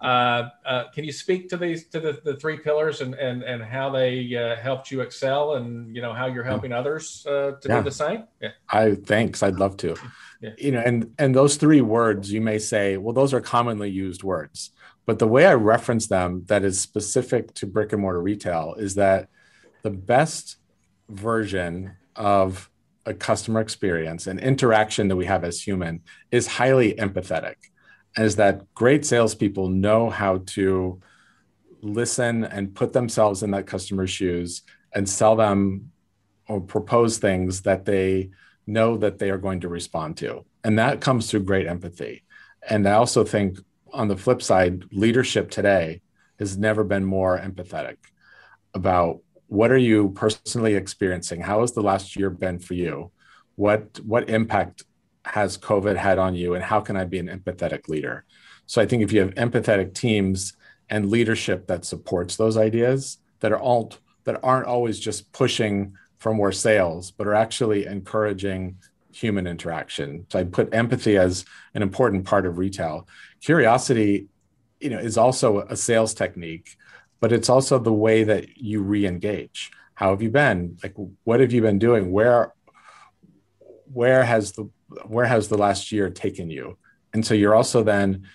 Uh, 0.00 0.48
uh, 0.64 0.84
can 0.94 1.04
you 1.04 1.12
speak 1.12 1.48
to 1.48 1.56
these 1.56 1.86
to 1.88 2.00
the, 2.00 2.20
the 2.24 2.36
three 2.36 2.56
pillars 2.56 3.00
and 3.00 3.14
and 3.14 3.42
and 3.42 3.62
how 3.62 3.90
they 3.90 4.34
uh, 4.34 4.56
helped 4.56 4.90
you 4.90 5.00
excel 5.00 5.54
and 5.54 5.94
you 5.94 6.00
know 6.00 6.12
how 6.12 6.26
you're 6.26 6.44
helping 6.44 6.72
others 6.72 7.26
uh, 7.26 7.52
to 7.60 7.68
yeah. 7.68 7.78
do 7.78 7.84
the 7.84 7.90
same? 7.90 8.24
Yeah. 8.40 8.50
I 8.68 8.94
thanks. 8.94 9.42
I'd 9.42 9.56
love 9.56 9.76
to. 9.78 9.96
Yeah. 10.40 10.50
You 10.58 10.72
know, 10.72 10.80
and 10.80 11.14
and 11.18 11.34
those 11.34 11.56
three 11.56 11.80
words 11.80 12.32
you 12.32 12.40
may 12.40 12.58
say, 12.58 12.96
well, 12.96 13.12
those 13.12 13.34
are 13.34 13.40
commonly 13.40 13.90
used 13.90 14.22
words, 14.22 14.70
but 15.06 15.18
the 15.18 15.28
way 15.28 15.46
I 15.46 15.54
reference 15.54 16.06
them 16.06 16.44
that 16.46 16.64
is 16.64 16.80
specific 16.80 17.52
to 17.54 17.66
brick 17.66 17.92
and 17.92 18.00
mortar 18.00 18.22
retail 18.22 18.74
is 18.78 18.94
that 18.94 19.28
the 19.82 19.90
best 19.90 20.56
version 21.08 21.96
of 22.16 22.70
a 23.06 23.14
customer 23.14 23.60
experience 23.60 24.26
and 24.26 24.38
interaction 24.38 25.08
that 25.08 25.16
we 25.16 25.24
have 25.24 25.42
as 25.42 25.60
human 25.60 26.02
is 26.30 26.46
highly 26.46 26.94
empathetic 26.94 27.56
is 28.16 28.36
that 28.36 28.72
great 28.74 29.04
salespeople 29.04 29.68
know 29.68 30.10
how 30.10 30.38
to 30.46 31.00
listen 31.82 32.44
and 32.44 32.74
put 32.74 32.92
themselves 32.92 33.42
in 33.42 33.50
that 33.52 33.66
customer's 33.66 34.10
shoes 34.10 34.62
and 34.94 35.08
sell 35.08 35.36
them 35.36 35.90
or 36.48 36.60
propose 36.60 37.18
things 37.18 37.62
that 37.62 37.84
they 37.84 38.30
know 38.66 38.96
that 38.96 39.18
they 39.18 39.30
are 39.30 39.38
going 39.38 39.60
to 39.60 39.68
respond 39.68 40.16
to. 40.18 40.44
And 40.64 40.78
that 40.78 41.00
comes 41.00 41.30
through 41.30 41.44
great 41.44 41.66
empathy. 41.66 42.24
And 42.68 42.86
I 42.88 42.92
also 42.92 43.24
think 43.24 43.58
on 43.92 44.08
the 44.08 44.16
flip 44.16 44.42
side, 44.42 44.84
leadership 44.92 45.50
today 45.50 46.02
has 46.38 46.58
never 46.58 46.84
been 46.84 47.04
more 47.04 47.38
empathetic 47.38 47.96
about 48.74 49.20
what 49.46 49.70
are 49.70 49.78
you 49.78 50.10
personally 50.10 50.74
experiencing? 50.74 51.40
How 51.40 51.60
has 51.60 51.72
the 51.72 51.82
last 51.82 52.16
year 52.16 52.30
been 52.30 52.58
for 52.58 52.74
you? 52.74 53.10
What 53.56 53.98
what 54.04 54.30
impact 54.30 54.84
has 55.30 55.56
COVID 55.56 55.96
had 55.96 56.18
on 56.18 56.34
you, 56.34 56.54
and 56.54 56.64
how 56.64 56.80
can 56.80 56.96
I 56.96 57.04
be 57.04 57.18
an 57.18 57.28
empathetic 57.28 57.88
leader? 57.88 58.24
So 58.66 58.82
I 58.82 58.86
think 58.86 59.02
if 59.02 59.12
you 59.12 59.20
have 59.20 59.34
empathetic 59.34 59.94
teams 59.94 60.54
and 60.88 61.10
leadership 61.10 61.66
that 61.68 61.84
supports 61.84 62.36
those 62.36 62.56
ideas 62.56 63.18
that 63.40 63.52
are 63.52 63.58
all 63.58 63.92
that 64.24 64.40
aren't 64.42 64.66
always 64.66 65.00
just 65.00 65.32
pushing 65.32 65.94
for 66.18 66.34
more 66.34 66.52
sales, 66.52 67.10
but 67.10 67.26
are 67.26 67.34
actually 67.34 67.86
encouraging 67.86 68.76
human 69.12 69.46
interaction. 69.46 70.26
So 70.30 70.38
I 70.38 70.44
put 70.44 70.74
empathy 70.74 71.16
as 71.16 71.44
an 71.74 71.82
important 71.82 72.26
part 72.26 72.46
of 72.46 72.58
retail. 72.58 73.08
Curiosity, 73.40 74.28
you 74.80 74.90
know, 74.90 74.98
is 74.98 75.16
also 75.16 75.60
a 75.60 75.76
sales 75.76 76.12
technique, 76.14 76.76
but 77.20 77.32
it's 77.32 77.48
also 77.48 77.78
the 77.78 77.92
way 77.92 78.24
that 78.24 78.58
you 78.58 78.82
re-engage. 78.82 79.70
How 79.94 80.10
have 80.10 80.22
you 80.22 80.30
been? 80.30 80.78
Like, 80.82 80.94
what 81.24 81.40
have 81.40 81.52
you 81.52 81.62
been 81.62 81.78
doing? 81.78 82.12
Where, 82.12 82.54
where 83.92 84.22
has 84.22 84.52
the 84.52 84.68
where 85.06 85.26
has 85.26 85.48
the 85.48 85.58
last 85.58 85.92
year 85.92 86.10
taken 86.10 86.50
you? 86.50 86.78
And 87.12 87.24
so 87.24 87.34
you're 87.34 87.54
also 87.54 87.82
then 87.82 88.26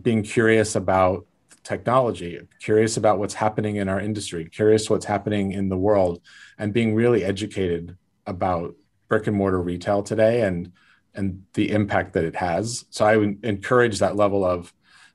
being 0.00 0.22
curious 0.22 0.76
about 0.76 1.26
technology, 1.62 2.40
curious 2.60 2.96
about 2.96 3.18
what's 3.18 3.34
happening 3.34 3.76
in 3.76 3.88
our 3.88 4.00
industry, 4.00 4.44
curious 4.44 4.88
what's 4.88 5.04
happening 5.04 5.52
in 5.52 5.68
the 5.68 5.76
world, 5.76 6.22
and 6.58 6.72
being 6.72 6.94
really 6.94 7.24
educated 7.24 7.96
about 8.26 8.74
brick 9.08 9.26
and 9.26 9.36
mortar 9.36 9.60
retail 9.60 10.02
today 10.02 10.42
and 10.42 10.72
and 11.14 11.42
the 11.54 11.70
impact 11.70 12.12
that 12.12 12.24
it 12.24 12.36
has. 12.36 12.84
So 12.90 13.06
I 13.06 13.16
would 13.16 13.42
encourage 13.42 14.00
that 14.00 14.16
level 14.16 14.44
of 14.44 14.72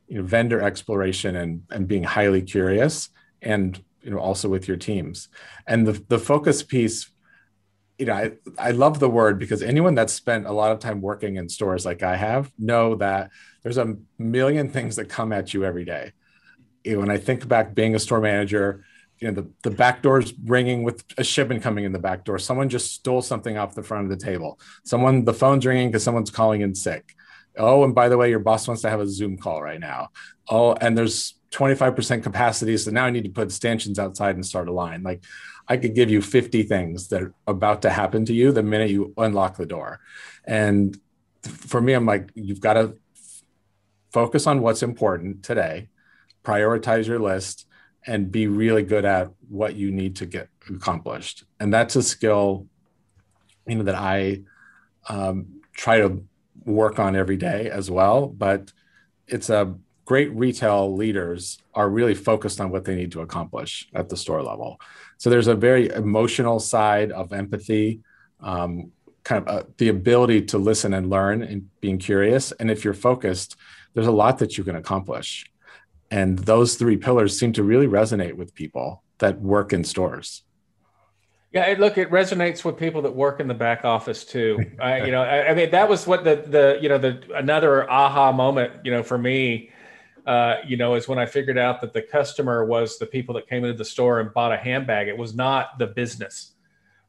you 0.07 0.17
know, 0.17 0.23
vendor 0.23 0.59
exploration 0.59 1.35
and, 1.35 1.61
and 1.69 1.87
being 1.87 2.03
highly 2.03 2.41
curious 2.41 3.09
and 3.41 3.81
you 4.01 4.09
know 4.09 4.17
also 4.17 4.49
with 4.49 4.67
your 4.67 4.77
teams. 4.77 5.29
And 5.67 5.87
the, 5.87 6.03
the 6.07 6.17
focus 6.17 6.63
piece 6.63 7.10
you 7.97 8.05
know, 8.05 8.13
I, 8.13 8.31
I 8.57 8.71
love 8.71 8.99
the 8.99 9.09
word 9.09 9.37
because 9.37 9.61
anyone 9.61 9.95
that's 9.95 10.13
spent 10.13 10.47
a 10.47 10.51
lot 10.51 10.71
of 10.71 10.79
time 10.79 11.01
working 11.01 11.35
in 11.35 11.49
stores 11.49 11.85
like 11.85 12.03
I 12.03 12.15
have 12.15 12.51
know 12.57 12.95
that 12.95 13.29
there's 13.63 13.77
a 13.77 13.95
million 14.17 14.69
things 14.69 14.95
that 14.95 15.05
come 15.05 15.31
at 15.31 15.53
you 15.53 15.63
every 15.63 15.85
day. 15.85 16.13
You 16.83 16.93
know, 16.93 16.99
when 17.01 17.11
I 17.11 17.17
think 17.17 17.47
back 17.47 17.75
being 17.75 17.93
a 17.93 17.99
store 17.99 18.19
manager, 18.19 18.83
you 19.19 19.27
know, 19.27 19.41
the, 19.41 19.51
the 19.61 19.75
back 19.75 20.01
door's 20.01 20.33
ringing 20.45 20.81
with 20.81 21.03
a 21.17 21.23
shipment 21.23 21.61
coming 21.61 21.83
in 21.83 21.91
the 21.91 21.99
back 21.99 22.25
door. 22.25 22.39
Someone 22.39 22.69
just 22.69 22.91
stole 22.91 23.21
something 23.21 23.55
off 23.55 23.75
the 23.75 23.83
front 23.83 24.05
of 24.05 24.09
the 24.09 24.25
table. 24.25 24.59
Someone, 24.83 25.23
the 25.23 25.33
phone's 25.33 25.65
ringing 25.65 25.89
because 25.89 26.03
someone's 26.03 26.31
calling 26.31 26.61
in 26.61 26.73
sick. 26.73 27.13
Oh, 27.55 27.83
and 27.83 27.93
by 27.93 28.09
the 28.09 28.17
way, 28.17 28.29
your 28.29 28.39
boss 28.39 28.67
wants 28.67 28.81
to 28.81 28.89
have 28.89 28.99
a 28.99 29.07
Zoom 29.07 29.37
call 29.37 29.61
right 29.61 29.79
now. 29.79 30.09
Oh, 30.49 30.73
and 30.73 30.97
there's 30.97 31.35
25% 31.51 32.23
capacity. 32.23 32.77
So 32.77 32.91
now 32.91 33.05
I 33.05 33.09
need 33.09 33.25
to 33.25 33.29
put 33.29 33.51
stanchions 33.51 33.99
outside 33.99 34.35
and 34.35 34.45
start 34.45 34.69
a 34.69 34.71
line. 34.71 35.03
Like 35.03 35.23
I 35.67 35.77
could 35.77 35.95
give 35.95 36.09
you 36.09 36.21
50 36.21 36.63
things 36.63 37.09
that 37.09 37.21
are 37.21 37.33
about 37.47 37.81
to 37.83 37.89
happen 37.89 38.25
to 38.25 38.33
you 38.33 38.51
the 38.51 38.63
minute 38.63 38.89
you 38.89 39.13
unlock 39.17 39.57
the 39.57 39.65
door. 39.65 39.99
And 40.45 40.97
for 41.43 41.81
me, 41.81 41.93
I'm 41.93 42.05
like, 42.05 42.29
you've 42.35 42.61
got 42.61 42.73
to 42.73 42.95
focus 44.11 44.47
on 44.47 44.61
what's 44.61 44.83
important 44.83 45.43
today, 45.43 45.89
prioritize 46.43 47.07
your 47.07 47.19
list, 47.19 47.67
and 48.05 48.31
be 48.31 48.47
really 48.47 48.83
good 48.83 49.05
at 49.05 49.31
what 49.49 49.75
you 49.75 49.91
need 49.91 50.15
to 50.17 50.25
get 50.25 50.49
accomplished. 50.69 51.43
And 51.59 51.73
that's 51.73 51.95
a 51.95 52.03
skill, 52.03 52.67
you 53.67 53.75
know, 53.75 53.83
that 53.83 53.95
I 53.95 54.41
um, 55.07 55.61
try 55.73 55.99
to 55.99 56.23
work 56.65 56.99
on 56.99 57.15
every 57.15 57.37
day 57.37 57.69
as 57.69 57.91
well. 57.91 58.27
But 58.27 58.71
it's 59.27 59.49
a 59.49 59.75
great 60.05 60.33
retail 60.35 60.95
leaders 60.95 61.59
are 61.73 61.89
really 61.89 62.15
focused 62.15 62.59
on 62.59 62.71
what 62.71 62.85
they 62.85 62.95
need 62.95 63.11
to 63.11 63.21
accomplish 63.21 63.87
at 63.93 64.09
the 64.09 64.17
store 64.17 64.43
level. 64.43 64.79
So 65.17 65.29
there's 65.29 65.47
a 65.47 65.55
very 65.55 65.89
emotional 65.89 66.59
side 66.59 67.11
of 67.11 67.33
empathy, 67.33 68.01
um, 68.39 68.91
kind 69.23 69.47
of 69.47 69.55
uh, 69.55 69.63
the 69.77 69.89
ability 69.89 70.43
to 70.43 70.57
listen 70.57 70.93
and 70.93 71.09
learn 71.09 71.43
and 71.43 71.69
being 71.79 71.99
curious. 71.99 72.51
And 72.53 72.71
if 72.71 72.83
you're 72.83 72.93
focused, 72.93 73.55
there's 73.93 74.07
a 74.07 74.11
lot 74.11 74.39
that 74.39 74.57
you 74.57 74.63
can 74.63 74.75
accomplish. 74.75 75.45
And 76.09 76.39
those 76.39 76.75
three 76.75 76.97
pillars 76.97 77.37
seem 77.37 77.53
to 77.53 77.63
really 77.63 77.87
resonate 77.87 78.33
with 78.33 78.53
people 78.55 79.03
that 79.19 79.39
work 79.39 79.73
in 79.73 79.83
stores. 79.83 80.43
Yeah, 81.53 81.65
it, 81.65 81.79
look, 81.79 81.97
it 81.97 82.09
resonates 82.09 82.63
with 82.63 82.77
people 82.77 83.01
that 83.03 83.13
work 83.13 83.39
in 83.39 83.47
the 83.47 83.53
back 83.53 83.83
office 83.83 84.23
too. 84.23 84.59
I, 84.81 85.05
you 85.05 85.11
know, 85.11 85.21
I, 85.21 85.49
I, 85.49 85.53
mean, 85.53 85.71
that 85.71 85.87
was 85.87 86.07
what 86.07 86.23
the 86.23 86.37
the 86.37 86.79
you 86.81 86.89
know 86.89 86.97
the 86.97 87.21
another 87.35 87.89
aha 87.89 88.31
moment, 88.31 88.85
you 88.85 88.91
know, 88.91 89.03
for 89.03 89.17
me 89.17 89.70
uh, 90.25 90.57
you 90.65 90.77
know, 90.77 90.95
is 90.95 91.07
when 91.07 91.19
I 91.19 91.25
figured 91.25 91.57
out 91.57 91.81
that 91.81 91.93
the 91.93 92.01
customer 92.01 92.65
was 92.65 92.97
the 92.97 93.05
people 93.05 93.35
that 93.35 93.47
came 93.47 93.63
into 93.63 93.77
the 93.77 93.85
store 93.85 94.19
and 94.19 94.33
bought 94.33 94.51
a 94.51 94.57
handbag. 94.57 95.07
It 95.07 95.17
was 95.17 95.33
not 95.33 95.79
the 95.79 95.87
business, 95.87 96.53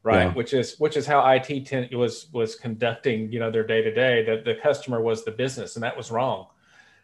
right? 0.02 0.24
Yeah. 0.24 0.32
Which 0.32 0.54
is 0.54 0.78
which 0.78 0.96
is 0.96 1.06
how 1.06 1.26
IT 1.30 1.66
ten, 1.66 1.88
was 1.92 2.28
was 2.32 2.54
conducting, 2.54 3.30
you 3.30 3.38
know, 3.38 3.50
their 3.50 3.66
day 3.66 3.82
to 3.82 3.92
day. 3.92 4.24
That 4.24 4.44
the 4.44 4.54
customer 4.54 5.00
was 5.00 5.24
the 5.24 5.30
business, 5.30 5.76
and 5.76 5.82
that 5.82 5.96
was 5.96 6.10
wrong. 6.10 6.46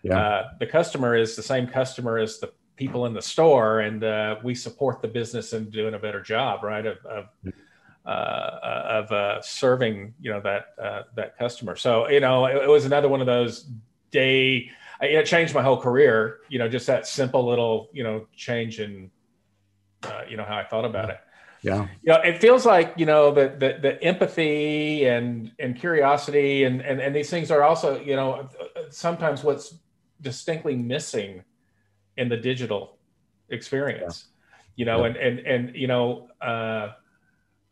Yeah. 0.03 0.19
Uh, 0.19 0.49
the 0.59 0.67
customer 0.67 1.17
is 1.17 1.37
the 1.37 1.43
same 1.43 1.67
customer 1.67 2.19
as 2.19 2.39
the 2.39 2.53
people 2.77 3.07
in 3.07 3.13
the 3.13 3.23
store, 3.23 3.81
and 3.81 4.05
uh, 4.05 4.37
we 4.43 4.55
support 4.55 5.03
the 5.03 5.09
business 5.09 5.53
in 5.53 5.69
doing 5.71 5.95
a 5.95 5.99
better 5.99 6.23
job, 6.23 6.63
right? 6.63 6.87
Of, 6.87 6.99
of 7.05 7.27
uh, 8.07 8.61
of 9.05 9.13
uh, 9.13 9.43
serving 9.43 10.15
you 10.21 10.33
know 10.33 10.41
that 10.41 10.69
uh, 10.83 11.03
that 11.15 11.37
customer. 11.37 11.77
So 11.77 12.09
you 12.09 12.21
know 12.21 12.47
it, 12.47 12.57
it, 12.57 12.69
was 12.69 12.87
another 12.87 13.09
one 13.09 13.21
of 13.21 13.27
those 13.27 13.69
day 14.11 14.71
it 15.01 15.27
changed 15.27 15.55
my 15.55 15.63
whole 15.63 15.81
career. 15.81 16.39
You 16.49 16.59
know, 16.59 16.69
just 16.69 16.87
that 16.87 17.07
simple 17.07 17.47
little 17.47 17.89
you 17.93 18.03
know 18.03 18.27
change 18.35 18.81
in 18.81 19.11
uh, 20.03 20.23
you 20.29 20.37
know 20.37 20.45
how 20.45 20.57
I 20.57 20.65
thought 20.65 20.85
about 20.85 21.11
it. 21.11 21.19
Yeah. 21.63 21.89
You 22.03 22.13
know, 22.13 22.21
it 22.21 22.39
feels 22.39 22.65
like 22.65 22.95
you 22.97 23.07
know 23.07 23.33
the 23.33 23.49
the, 23.49 23.79
the 23.81 24.03
empathy 24.03 25.07
and 25.07 25.53
and 25.59 25.77
curiosity 25.77 26.65
and, 26.65 26.81
and 26.81 27.01
and 27.01 27.15
these 27.15 27.31
things 27.31 27.51
are 27.51 27.63
also 27.63 28.01
you 28.01 28.17
know 28.17 28.49
sometimes 28.91 29.43
what's 29.43 29.75
distinctly 30.21 30.77
missing 30.77 31.43
in 32.17 32.29
the 32.29 32.37
digital 32.37 32.99
experience. 33.49 34.27
Yeah. 34.27 34.35
You 34.77 34.85
know, 34.85 35.01
yeah. 35.01 35.07
and 35.07 35.17
and 35.17 35.39
and 35.41 35.77
you 35.77 35.87
know. 35.87 36.29
Uh, 36.41 36.93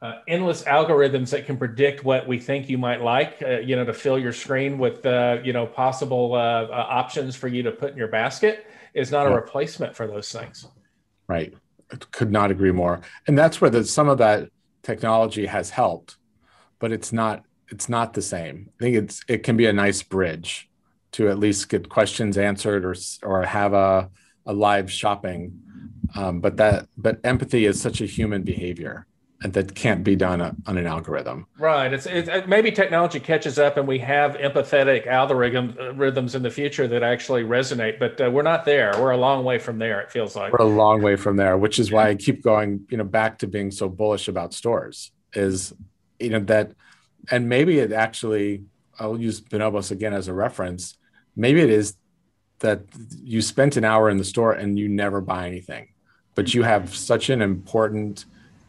uh, 0.03 0.17
endless 0.29 0.63
algorithms 0.65 1.31
that 1.31 1.47
can 1.47 1.57
predict 1.57 2.05
what 2.05 2.29
we 2.29 2.39
think 2.39 2.69
you 2.69 2.77
might 2.77 3.01
like, 3.01 3.43
uh, 3.43 3.59
you 3.61 3.77
know, 3.77 3.85
to 3.85 3.95
fill 3.95 4.19
your 4.19 4.33
screen 4.33 4.79
with, 4.79 5.05
uh, 5.07 5.39
you 5.43 5.53
know, 5.53 5.67
possible 5.67 6.35
uh, 6.35 6.65
uh, 6.65 6.87
options 6.89 7.35
for 7.35 7.49
you 7.49 7.63
to 7.63 7.73
put 7.73 7.93
in 7.93 7.97
your 7.97 8.09
basket 8.09 8.67
is 8.93 9.11
not 9.11 9.23
yeah. 9.23 9.33
a 9.33 9.35
replacement 9.35 9.97
for 9.97 10.07
those 10.07 10.31
things. 10.31 10.69
Right. 11.29 11.55
Could 12.11 12.31
not 12.31 12.51
agree 12.51 12.73
more. 12.73 13.01
And 13.27 13.39
that's 13.39 13.61
where 13.61 13.71
the, 13.71 13.85
some 13.85 14.09
of 14.09 14.19
that 14.19 14.51
technology 14.83 15.47
has 15.47 15.71
helped, 15.71 16.17
but 16.79 16.93
it's 16.93 17.13
not, 17.13 17.45
it's 17.69 17.89
not 17.89 18.13
the 18.13 18.23
same. 18.23 18.71
I 18.79 18.85
think 18.85 18.97
it's, 18.97 19.25
it 19.29 19.43
can 19.45 19.57
be 19.57 19.67
a 19.67 19.73
nice 19.73 20.03
bridge 20.03 20.69
to 21.13 21.29
at 21.29 21.39
least 21.39 21.69
get 21.69 21.89
questions 21.89 22.37
answered 22.37 22.85
or, 22.85 22.95
or 23.23 23.45
have 23.45 23.73
a, 23.73 24.11
a 24.45 24.53
live 24.53 24.93
shopping. 24.93 25.59
Um, 26.15 26.41
but 26.41 26.59
that, 26.59 26.87
but 26.97 27.19
empathy 27.25 27.65
is 27.65 27.81
such 27.81 28.01
a 28.01 28.07
human 28.07 28.43
behavior 28.43 29.07
that 29.41 29.75
can't 29.75 30.03
be 30.03 30.17
done 30.17 30.41
on 30.41 30.79
an 30.79 30.87
algorithm. 30.87 31.47
Right. 31.59 31.93
It's, 31.93 32.07
it, 32.07 32.49
maybe 32.49 32.73
technology 32.73 33.21
catches 33.21 33.59
up 33.59 33.77
and 33.77 33.87
we 33.87 33.99
have 33.99 34.35
empathetic 34.37 35.07
algorithm 35.07 35.77
uh, 35.79 35.93
rhythms 35.93 36.35
in 36.35 36.43
the 36.43 36.51
future 36.51 36.89
that 36.89 37.03
actually 37.03 37.43
resonate, 37.43 37.99
but 37.99 38.19
uh, 38.21 38.31
we're 38.31 38.43
not 38.43 38.65
there. 38.65 38.93
We're 38.99 39.11
a 39.11 39.17
long 39.17 39.45
way 39.45 39.59
from 39.59 39.79
there. 39.79 40.01
It 40.01 40.11
feels 40.11 40.37
like 40.37 40.53
we're 40.53 40.65
a 40.65 40.69
long 40.69 41.03
way 41.03 41.17
from 41.17 41.37
there, 41.37 41.59
which 41.59 41.79
is 41.79 41.93
why 41.93 42.09
I 42.09 42.15
keep 42.15 42.43
going, 42.43 42.87
you 42.91 42.97
know, 42.97 43.05
back 43.05 43.39
to 43.41 43.47
being 43.47 43.71
so 43.71 43.89
bullish 43.91 44.27
about 44.27 44.55
stores 44.55 45.13
is, 45.35 45.75
you 46.19 46.31
know, 46.31 46.41
that, 46.41 46.73
and 47.31 47.47
maybe 47.47 47.79
it 47.79 47.93
actually, 47.93 48.65
I'll 48.99 49.21
use 49.21 49.43
Bonobos 49.43 49.91
again 49.91 50.15
as 50.15 50.29
a 50.29 50.33
reference. 50.33 50.97
Maybe 51.37 51.61
it 51.61 51.71
is 51.71 51.97
that 52.61 52.81
you 53.23 53.43
spent 53.43 53.77
an 53.77 53.85
hour 53.85 54.09
in 54.09 54.17
the 54.17 54.25
store 54.25 54.53
and 54.53 54.79
you 54.79 54.89
never 54.89 55.21
buy 55.21 55.47
anything, 55.47 55.89
but 56.35 56.55
you 56.55 56.63
have 56.63 56.97
such 56.97 57.29
an 57.29 57.43
important 57.43 58.25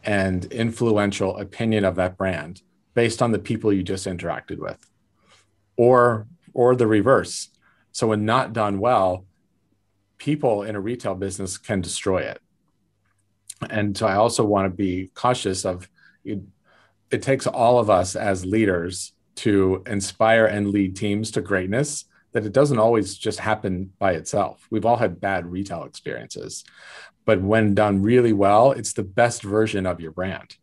and 0.08 0.46
influential 0.46 1.36
opinion 1.36 1.84
of 1.84 1.96
that 1.96 2.16
brand 2.16 2.62
based 2.94 3.20
on 3.20 3.30
the 3.30 3.38
people 3.38 3.70
you 3.70 3.82
just 3.82 4.06
interacted 4.06 4.56
with 4.58 4.78
or 5.76 6.26
or 6.54 6.74
the 6.74 6.86
reverse. 6.86 7.50
So 7.92 8.06
when 8.06 8.24
not 8.24 8.54
done 8.54 8.78
well 8.78 9.26
people 10.16 10.62
in 10.62 10.74
a 10.74 10.80
retail 10.80 11.14
business 11.14 11.58
can 11.58 11.82
destroy 11.82 12.22
it. 12.22 12.40
And 13.68 13.96
so 13.96 14.06
i 14.06 14.14
also 14.14 14.44
want 14.46 14.64
to 14.64 14.74
be 14.74 15.10
cautious 15.14 15.66
of 15.66 15.90
it, 16.24 16.40
it 17.10 17.20
takes 17.20 17.46
all 17.46 17.78
of 17.78 17.90
us 17.90 18.16
as 18.16 18.46
leaders 18.46 19.12
to 19.44 19.82
inspire 19.86 20.46
and 20.46 20.70
lead 20.70 20.96
teams 20.96 21.30
to 21.32 21.42
greatness 21.42 22.06
that 22.32 22.46
it 22.46 22.52
doesn't 22.52 22.78
always 22.78 23.16
just 23.16 23.40
happen 23.40 23.92
by 23.98 24.12
itself. 24.12 24.66
We've 24.70 24.86
all 24.86 24.96
had 24.96 25.20
bad 25.20 25.44
retail 25.46 25.84
experiences 25.84 26.64
but 27.28 27.42
when 27.42 27.74
done 27.74 28.00
really 28.00 28.32
well, 28.32 28.72
it's 28.72 28.94
the 28.94 29.02
best 29.02 29.42
version 29.42 29.84
of 29.84 30.00
your 30.00 30.12
brand. 30.12 30.56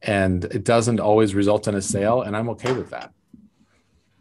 And 0.00 0.42
it 0.42 0.64
doesn't 0.64 1.00
always 1.00 1.34
result 1.34 1.68
in 1.68 1.74
a 1.74 1.82
sale. 1.82 2.22
And 2.22 2.34
I'm 2.34 2.48
okay 2.48 2.72
with 2.72 2.88
that 2.88 3.12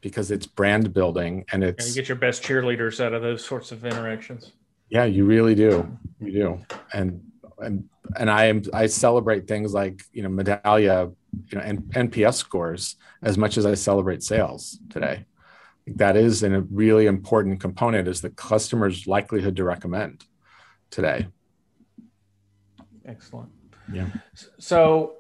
because 0.01 0.29
it's 0.29 0.45
brand 0.45 0.93
building 0.93 1.45
and 1.49 1.63
it's. 1.63 1.85
And 1.85 1.95
you 1.95 2.01
get 2.01 2.09
your 2.09 2.17
best 2.17 2.43
cheerleaders 2.43 3.01
out 3.01 3.13
of 3.13 3.21
those 3.21 3.45
sorts 3.45 3.71
of 3.71 3.85
interactions. 3.85 4.51
Yeah, 4.89 5.05
you 5.05 5.23
really 5.23 5.55
do. 5.55 5.97
You 6.19 6.31
do. 6.33 6.65
And, 6.93 7.23
and, 7.59 7.87
and 8.19 8.29
I 8.29 8.47
am, 8.47 8.63
I 8.73 8.87
celebrate 8.87 9.47
things 9.47 9.73
like, 9.73 10.03
you 10.11 10.23
know, 10.23 10.29
Medallia, 10.29 11.15
you 11.49 11.57
know, 11.57 11.63
and 11.63 11.83
NPS 11.93 12.33
scores 12.33 12.97
as 13.23 13.37
much 13.37 13.57
as 13.57 13.65
I 13.65 13.75
celebrate 13.75 14.23
sales 14.23 14.77
today. 14.89 15.25
That 15.95 16.17
is 16.17 16.43
a 16.43 16.59
really 16.63 17.05
important 17.05 17.61
component 17.61 18.09
is 18.09 18.19
the 18.19 18.29
customer's 18.29 19.07
likelihood 19.07 19.55
to 19.55 19.63
recommend 19.63 20.25
today. 20.89 21.27
Excellent. 23.07 23.49
Yeah. 23.91 24.07
So, 24.59 25.15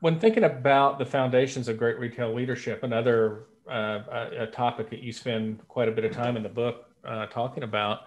when 0.00 0.18
thinking 0.18 0.44
about 0.44 0.98
the 0.98 1.04
foundations 1.04 1.68
of 1.68 1.76
great 1.76 1.98
retail 1.98 2.34
leadership, 2.34 2.82
another 2.82 3.44
uh, 3.70 4.00
a, 4.38 4.46
topic 4.46 4.88
that 4.90 5.02
you 5.02 5.12
spend 5.12 5.66
quite 5.68 5.88
a 5.88 5.92
bit 5.92 6.04
of 6.04 6.12
time 6.12 6.36
in 6.36 6.42
the 6.42 6.48
book 6.48 6.86
uh, 7.04 7.26
talking 7.26 7.62
about, 7.62 8.00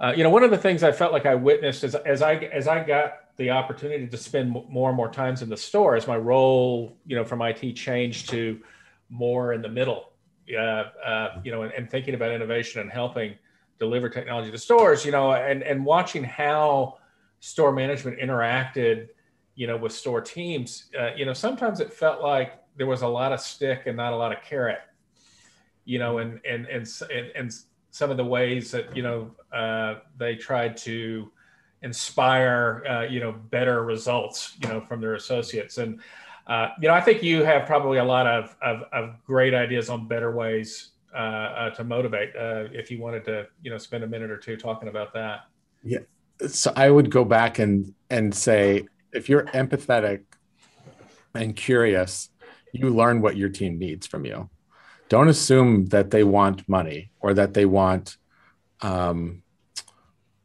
uh, 0.00 0.12
you 0.14 0.22
know, 0.22 0.30
one 0.30 0.42
of 0.42 0.50
the 0.50 0.58
things 0.58 0.82
I 0.82 0.92
felt 0.92 1.12
like 1.12 1.24
I 1.24 1.34
witnessed 1.34 1.82
as, 1.82 1.94
as 1.94 2.20
I 2.20 2.34
as 2.34 2.68
I 2.68 2.84
got 2.84 3.36
the 3.36 3.50
opportunity 3.50 4.06
to 4.06 4.16
spend 4.16 4.50
more 4.50 4.90
and 4.90 4.96
more 4.96 5.10
times 5.10 5.42
in 5.42 5.48
the 5.48 5.56
store, 5.56 5.96
as 5.96 6.06
my 6.06 6.16
role, 6.16 6.96
you 7.06 7.16
know, 7.16 7.24
from 7.24 7.42
IT 7.42 7.72
changed 7.74 8.28
to 8.30 8.60
more 9.08 9.52
in 9.52 9.62
the 9.62 9.68
middle, 9.68 10.12
uh, 10.56 10.60
uh, 10.60 11.40
you 11.42 11.50
know, 11.50 11.62
and, 11.62 11.72
and 11.72 11.90
thinking 11.90 12.14
about 12.14 12.30
innovation 12.30 12.80
and 12.80 12.90
helping 12.90 13.34
deliver 13.78 14.08
technology 14.08 14.50
to 14.50 14.58
stores, 14.58 15.04
you 15.04 15.12
know, 15.12 15.32
and 15.32 15.62
and 15.62 15.84
watching 15.84 16.22
how 16.22 16.98
store 17.44 17.72
management 17.72 18.18
interacted, 18.18 19.08
you 19.54 19.66
know, 19.66 19.76
with 19.76 19.92
store 19.92 20.22
teams, 20.22 20.86
uh, 20.98 21.10
you 21.14 21.26
know, 21.26 21.34
sometimes 21.34 21.78
it 21.78 21.92
felt 21.92 22.22
like 22.22 22.54
there 22.76 22.86
was 22.86 23.02
a 23.02 23.06
lot 23.06 23.32
of 23.32 23.40
stick 23.40 23.82
and 23.84 23.98
not 23.98 24.14
a 24.14 24.16
lot 24.16 24.32
of 24.32 24.42
carrot, 24.42 24.80
you 25.84 25.98
know, 25.98 26.18
and 26.18 26.40
and 26.48 26.64
and 26.66 26.88
and, 27.14 27.26
and 27.34 27.54
some 27.90 28.10
of 28.10 28.16
the 28.16 28.24
ways 28.24 28.70
that 28.70 28.96
you 28.96 29.02
know 29.02 29.30
uh, 29.52 29.96
they 30.16 30.34
tried 30.36 30.74
to 30.78 31.30
inspire 31.82 32.82
uh, 32.88 33.02
you 33.02 33.20
know 33.20 33.32
better 33.32 33.84
results 33.84 34.56
you 34.62 34.68
know 34.70 34.80
from 34.80 35.02
their 35.02 35.14
associates 35.14 35.76
and 35.76 36.00
uh, 36.46 36.68
you 36.80 36.88
know, 36.88 36.94
I 36.94 37.00
think 37.00 37.22
you 37.22 37.42
have 37.42 37.66
probably 37.66 37.96
a 37.96 38.04
lot 38.04 38.26
of, 38.26 38.54
of, 38.60 38.82
of 38.92 39.24
great 39.24 39.54
ideas 39.54 39.88
on 39.88 40.06
better 40.06 40.30
ways 40.30 40.90
uh, 41.14 41.16
uh, 41.16 41.70
to 41.70 41.84
motivate. 41.84 42.36
Uh, 42.36 42.64
if 42.70 42.90
you 42.90 43.00
wanted 43.00 43.24
to, 43.24 43.46
you 43.62 43.70
know, 43.70 43.78
spend 43.78 44.04
a 44.04 44.06
minute 44.06 44.30
or 44.30 44.36
two 44.36 44.58
talking 44.58 44.88
about 44.88 45.14
that. 45.14 45.46
Yeah. 45.82 46.00
So 46.48 46.72
I 46.74 46.90
would 46.90 47.10
go 47.10 47.24
back 47.24 47.58
and 47.58 47.94
and 48.10 48.34
say, 48.34 48.86
if 49.12 49.28
you're 49.28 49.44
empathetic 49.46 50.22
and 51.34 51.54
curious, 51.54 52.30
you 52.72 52.90
learn 52.90 53.20
what 53.20 53.36
your 53.36 53.48
team 53.48 53.78
needs 53.78 54.06
from 54.06 54.24
you. 54.24 54.50
Don't 55.08 55.28
assume 55.28 55.86
that 55.86 56.10
they 56.10 56.24
want 56.24 56.68
money 56.68 57.10
or 57.20 57.34
that 57.34 57.54
they 57.54 57.66
want, 57.66 58.16
um, 58.80 59.42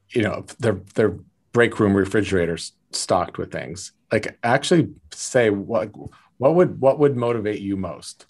you 0.09 0.21
know, 0.21 0.45
their 0.59 0.81
their 0.95 1.17
break 1.51 1.79
room 1.79 1.95
refrigerators 1.95 2.73
stocked 2.91 3.37
with 3.37 3.51
things 3.51 3.91
like 4.11 4.37
actually 4.43 4.89
say 5.13 5.49
what 5.49 5.91
what 6.37 6.55
would 6.55 6.79
what 6.79 6.99
would 6.99 7.15
motivate 7.15 7.61
you 7.61 7.77
most 7.77 8.25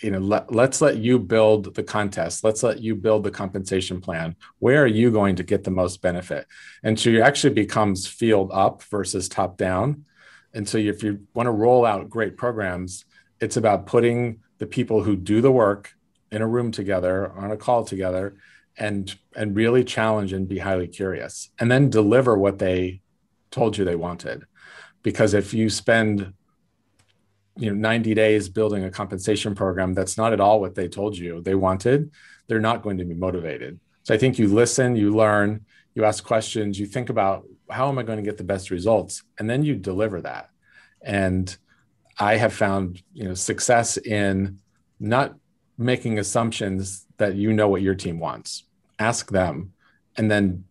you 0.00 0.10
know 0.10 0.18
let, 0.18 0.52
let's 0.52 0.80
let 0.80 0.96
you 0.98 1.18
build 1.18 1.74
the 1.74 1.82
contest. 1.82 2.44
Let's 2.44 2.62
let 2.62 2.80
you 2.80 2.94
build 2.94 3.24
the 3.24 3.30
compensation 3.30 4.00
plan. 4.00 4.36
Where 4.58 4.82
are 4.82 4.88
you 4.88 5.10
going 5.10 5.36
to 5.36 5.42
get 5.42 5.64
the 5.64 5.70
most 5.70 6.02
benefit? 6.02 6.46
And 6.82 6.98
so 6.98 7.10
it 7.10 7.20
actually 7.20 7.54
becomes 7.54 8.06
field 8.06 8.50
up 8.52 8.82
versus 8.84 9.28
top 9.28 9.56
down. 9.56 10.04
And 10.52 10.68
so 10.68 10.78
if 10.78 11.02
you 11.02 11.20
want 11.34 11.46
to 11.46 11.52
roll 11.52 11.84
out 11.84 12.10
great 12.10 12.36
programs 12.36 13.04
it's 13.40 13.56
about 13.56 13.86
putting 13.86 14.40
the 14.58 14.66
people 14.66 15.02
who 15.02 15.16
do 15.16 15.40
the 15.40 15.52
work 15.52 15.92
in 16.30 16.42
a 16.42 16.46
room 16.46 16.72
together 16.72 17.30
on 17.32 17.50
a 17.50 17.56
call 17.56 17.84
together 17.84 18.36
and 18.76 19.14
and 19.36 19.54
really 19.54 19.84
challenge 19.84 20.32
and 20.32 20.48
be 20.48 20.58
highly 20.58 20.88
curious 20.88 21.50
and 21.60 21.70
then 21.70 21.90
deliver 21.90 22.36
what 22.36 22.58
they 22.58 23.00
told 23.50 23.76
you 23.76 23.84
they 23.84 23.94
wanted. 23.94 24.44
Because 25.02 25.34
if 25.34 25.54
you 25.54 25.68
spend 25.68 26.32
you 27.56 27.70
know 27.70 27.76
90 27.76 28.14
days 28.14 28.48
building 28.48 28.84
a 28.84 28.90
compensation 28.90 29.54
program 29.54 29.94
that's 29.94 30.16
not 30.16 30.32
at 30.32 30.40
all 30.40 30.60
what 30.60 30.74
they 30.74 30.88
told 30.88 31.16
you. 31.16 31.40
They 31.40 31.54
wanted 31.54 32.10
they're 32.46 32.60
not 32.60 32.82
going 32.82 32.98
to 32.98 33.04
be 33.04 33.14
motivated. 33.14 33.78
So 34.02 34.14
i 34.14 34.18
think 34.18 34.38
you 34.38 34.48
listen 34.48 34.96
you 34.96 35.14
learn 35.14 35.64
you 35.94 36.04
ask 36.04 36.24
questions 36.24 36.78
you 36.78 36.86
think 36.86 37.08
about 37.08 37.46
how 37.70 37.88
am 37.88 37.98
i 37.98 38.02
going 38.02 38.18
to 38.18 38.24
get 38.24 38.36
the 38.36 38.44
best 38.44 38.70
results? 38.70 39.22
And 39.38 39.48
then 39.48 39.64
you 39.64 39.76
deliver 39.76 40.20
that. 40.22 40.50
And 41.02 41.56
i 42.18 42.36
have 42.36 42.52
found 42.52 43.02
you 43.12 43.24
know 43.24 43.34
success 43.34 43.96
in 43.96 44.58
not 45.00 45.34
making 45.76 46.18
assumptions 46.18 47.06
that 47.18 47.34
you 47.34 47.52
know 47.52 47.68
what 47.68 47.82
your 47.82 47.94
team 47.94 48.18
wants. 48.18 48.64
Ask 48.98 49.30
them 49.30 49.72
and 50.16 50.30
then 50.30 50.64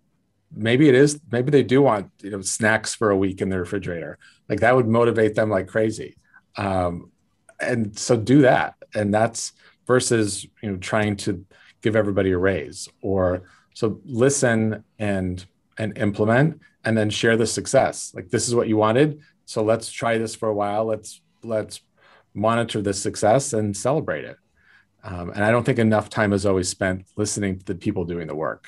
maybe 0.55 0.87
it 0.87 0.95
is 0.95 1.19
maybe 1.31 1.49
they 1.49 1.63
do 1.63 1.81
want 1.81 2.11
you 2.21 2.29
know 2.29 2.41
snacks 2.41 2.93
for 2.93 3.09
a 3.09 3.17
week 3.17 3.41
in 3.41 3.47
the 3.47 3.57
refrigerator. 3.57 4.17
Like 4.49 4.59
that 4.59 4.75
would 4.75 4.87
motivate 4.87 5.35
them 5.35 5.49
like 5.49 5.67
crazy 5.67 6.17
um, 6.57 7.11
and 7.59 7.97
so 7.97 8.17
do 8.17 8.41
that. 8.41 8.75
And 8.93 9.13
that's 9.13 9.53
versus 9.87 10.45
you 10.61 10.71
know 10.71 10.77
trying 10.77 11.15
to 11.17 11.45
give 11.81 11.95
everybody 11.95 12.31
a 12.31 12.37
raise 12.37 12.87
or 13.01 13.43
so 13.73 13.99
listen 14.05 14.83
and 14.99 15.45
and 15.77 15.97
implement 15.97 16.61
and 16.85 16.97
then 16.97 17.09
share 17.09 17.37
the 17.37 17.47
success. 17.47 18.11
Like 18.13 18.29
this 18.29 18.47
is 18.47 18.55
what 18.55 18.67
you 18.67 18.77
wanted. 18.77 19.21
So 19.45 19.63
let's 19.63 19.91
try 19.91 20.17
this 20.17 20.35
for 20.35 20.49
a 20.49 20.53
while. 20.53 20.85
Let's 20.85 21.21
let's 21.43 21.81
monitor 22.33 22.81
the 22.81 22.93
success 22.93 23.53
and 23.53 23.75
celebrate 23.75 24.25
it. 24.25 24.37
Um, 25.05 25.31
and 25.31 25.43
i 25.43 25.51
don't 25.51 25.65
think 25.65 25.79
enough 25.79 26.09
time 26.09 26.31
is 26.31 26.45
always 26.45 26.69
spent 26.69 27.05
listening 27.17 27.59
to 27.59 27.65
the 27.65 27.75
people 27.75 28.05
doing 28.05 28.27
the 28.27 28.35
work. 28.35 28.67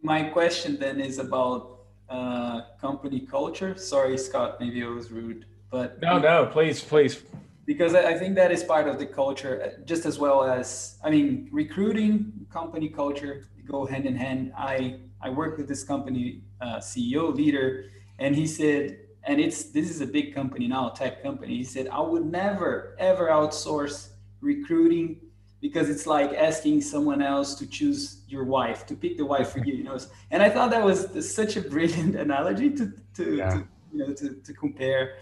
My 0.00 0.22
question 0.24 0.78
then 0.78 1.00
is 1.00 1.18
about 1.18 1.81
uh, 2.12 2.62
company 2.80 3.20
culture. 3.20 3.76
Sorry, 3.76 4.18
Scott, 4.18 4.60
maybe 4.60 4.84
I 4.84 4.88
was 4.88 5.10
rude, 5.10 5.46
but 5.70 6.00
no, 6.02 6.18
no, 6.18 6.46
please, 6.46 6.82
please. 6.82 7.22
Because 7.64 7.94
I 7.94 8.14
think 8.18 8.34
that 8.34 8.50
is 8.50 8.62
part 8.64 8.88
of 8.88 8.98
the 8.98 9.06
culture, 9.06 9.62
uh, 9.64 9.84
just 9.84 10.04
as 10.04 10.18
well 10.18 10.44
as 10.44 10.98
I 11.02 11.10
mean, 11.10 11.48
recruiting, 11.52 12.32
company 12.50 12.88
culture 12.88 13.46
go 13.66 13.86
hand 13.86 14.04
in 14.04 14.16
hand. 14.16 14.52
I 14.56 14.98
I 15.20 15.30
work 15.30 15.56
with 15.56 15.68
this 15.68 15.84
company 15.84 16.42
uh, 16.60 16.78
CEO 16.78 17.34
leader, 17.34 17.86
and 18.18 18.34
he 18.34 18.46
said, 18.46 18.98
and 19.24 19.40
it's 19.40 19.64
this 19.76 19.88
is 19.88 20.00
a 20.00 20.06
big 20.06 20.34
company 20.34 20.66
now, 20.68 20.90
tech 20.90 21.22
company. 21.22 21.56
He 21.56 21.64
said, 21.64 21.88
I 21.88 22.00
would 22.00 22.26
never 22.26 22.96
ever 22.98 23.28
outsource 23.28 24.08
recruiting 24.40 25.20
because 25.62 25.88
it's 25.88 26.06
like 26.06 26.34
asking 26.34 26.82
someone 26.82 27.22
else 27.22 27.54
to 27.54 27.66
choose 27.66 28.18
your 28.28 28.44
wife 28.44 28.84
to 28.84 28.94
pick 28.94 29.16
the 29.16 29.24
wife 29.24 29.52
for 29.52 29.60
you 29.60 29.74
you 29.74 29.84
know 29.84 29.96
and 30.32 30.42
i 30.42 30.50
thought 30.50 30.70
that 30.70 30.84
was 30.84 30.98
such 31.34 31.56
a 31.56 31.62
brilliant 31.62 32.14
analogy 32.26 32.68
to 32.68 32.92
to, 33.14 33.36
yeah. 33.36 33.50
to 33.50 33.68
you 33.92 33.98
know 33.98 34.12
to, 34.12 34.34
to 34.46 34.52
compare 34.52 35.14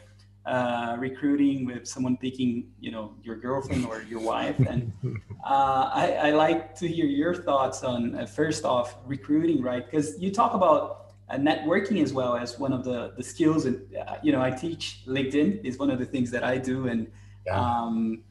uh, 0.46 0.96
recruiting 0.98 1.66
with 1.66 1.86
someone 1.86 2.16
picking 2.16 2.72
you 2.80 2.90
know 2.90 3.14
your 3.22 3.36
girlfriend 3.36 3.84
or 3.84 4.02
your 4.02 4.20
wife 4.20 4.58
and 4.60 4.90
uh, 5.44 5.90
I, 5.92 6.12
I, 6.28 6.30
like 6.30 6.74
to 6.76 6.88
hear 6.88 7.04
your 7.04 7.34
thoughts 7.34 7.84
on 7.84 8.14
uh, 8.14 8.24
first 8.24 8.64
off 8.64 8.96
recruiting 9.04 9.60
right 9.62 9.84
because 9.84 10.18
you 10.18 10.32
talk 10.32 10.54
about 10.54 11.12
uh, 11.28 11.36
networking 11.36 12.02
as 12.02 12.14
well 12.14 12.36
as 12.36 12.58
one 12.58 12.72
of 12.72 12.84
the 12.84 13.12
the 13.18 13.22
skills 13.22 13.66
and 13.66 13.86
uh, 13.94 14.16
you 14.22 14.32
know 14.32 14.40
i 14.40 14.50
teach 14.50 15.02
linkedin 15.06 15.62
is 15.62 15.76
one 15.76 15.90
of 15.90 15.98
the 15.98 16.06
things 16.06 16.30
that 16.30 16.42
i 16.42 16.56
do 16.56 16.88
and 16.88 17.06
yeah. 17.46 17.60
um, 17.60 18.22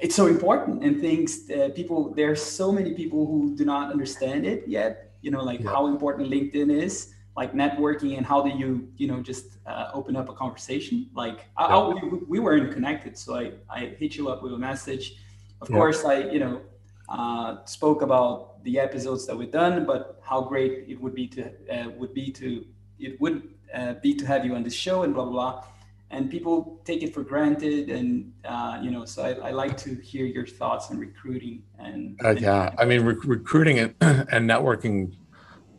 it's 0.00 0.14
so 0.14 0.26
important 0.26 0.84
and 0.84 1.00
things 1.00 1.50
uh, 1.50 1.68
people 1.74 2.14
there 2.14 2.30
are 2.30 2.36
so 2.36 2.70
many 2.70 2.94
people 2.94 3.26
who 3.26 3.56
do 3.56 3.64
not 3.64 3.90
understand 3.90 4.46
it 4.46 4.66
yet 4.66 5.12
you 5.22 5.30
know 5.30 5.42
like 5.42 5.60
yeah. 5.60 5.70
how 5.70 5.86
important 5.86 6.28
linkedin 6.30 6.70
is 6.70 7.14
like 7.36 7.52
networking 7.52 8.16
and 8.16 8.26
how 8.26 8.42
do 8.42 8.50
you 8.50 8.88
you 8.96 9.06
know 9.06 9.20
just 9.22 9.58
uh, 9.66 9.90
open 9.94 10.16
up 10.16 10.28
a 10.28 10.32
conversation 10.32 11.08
like 11.14 11.38
yeah. 11.58 11.66
I, 11.66 11.76
I, 11.76 12.04
we, 12.04 12.18
we, 12.28 12.38
weren't 12.38 12.72
connected 12.72 13.16
so 13.16 13.36
i 13.36 13.52
i 13.70 13.80
hit 14.00 14.16
you 14.16 14.28
up 14.28 14.42
with 14.42 14.52
a 14.52 14.58
message 14.58 15.16
of 15.60 15.68
yeah. 15.68 15.76
course 15.76 16.04
i 16.04 16.18
you 16.34 16.40
know 16.40 16.60
uh, 17.08 17.64
spoke 17.64 18.02
about 18.02 18.62
the 18.64 18.78
episodes 18.78 19.26
that 19.26 19.36
we've 19.36 19.50
done 19.50 19.86
but 19.86 20.20
how 20.22 20.42
great 20.42 20.84
it 20.88 21.00
would 21.00 21.14
be 21.14 21.26
to 21.26 21.42
uh, 21.74 21.88
would 21.98 22.12
be 22.12 22.30
to 22.30 22.64
it 22.98 23.20
would 23.20 23.42
uh, 23.74 23.94
be 24.02 24.14
to 24.14 24.26
have 24.26 24.44
you 24.44 24.54
on 24.54 24.62
the 24.62 24.70
show 24.70 25.02
and 25.04 25.14
blah 25.14 25.24
blah 25.24 25.32
blah 25.32 25.64
and 26.10 26.30
people 26.30 26.80
take 26.84 27.02
it 27.02 27.12
for 27.12 27.22
granted 27.22 27.90
and 27.90 28.32
uh, 28.44 28.78
you 28.82 28.90
know 28.90 29.04
so 29.04 29.22
I, 29.22 29.48
I, 29.48 29.50
like 29.50 29.76
to 29.78 29.94
hear 29.96 30.24
your 30.24 30.46
thoughts 30.46 30.90
on 30.90 30.98
recruiting 30.98 31.62
and, 31.78 32.18
uh, 32.24 32.30
yeah. 32.30 32.74
I 32.78 32.84
mean 32.84 33.02
recruiting 33.02 33.78
and, 33.78 33.94
and 34.00 34.48
networking 34.48 35.14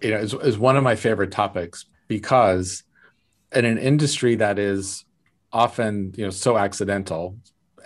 you 0.01 0.11
know 0.11 0.17
is, 0.17 0.33
is 0.33 0.57
one 0.57 0.77
of 0.77 0.83
my 0.83 0.95
favorite 0.95 1.31
topics 1.31 1.85
because 2.07 2.83
in 3.53 3.65
an 3.65 3.77
industry 3.77 4.35
that 4.35 4.59
is 4.59 5.05
often 5.51 6.13
you 6.15 6.23
know 6.23 6.29
so 6.29 6.57
accidental 6.57 7.37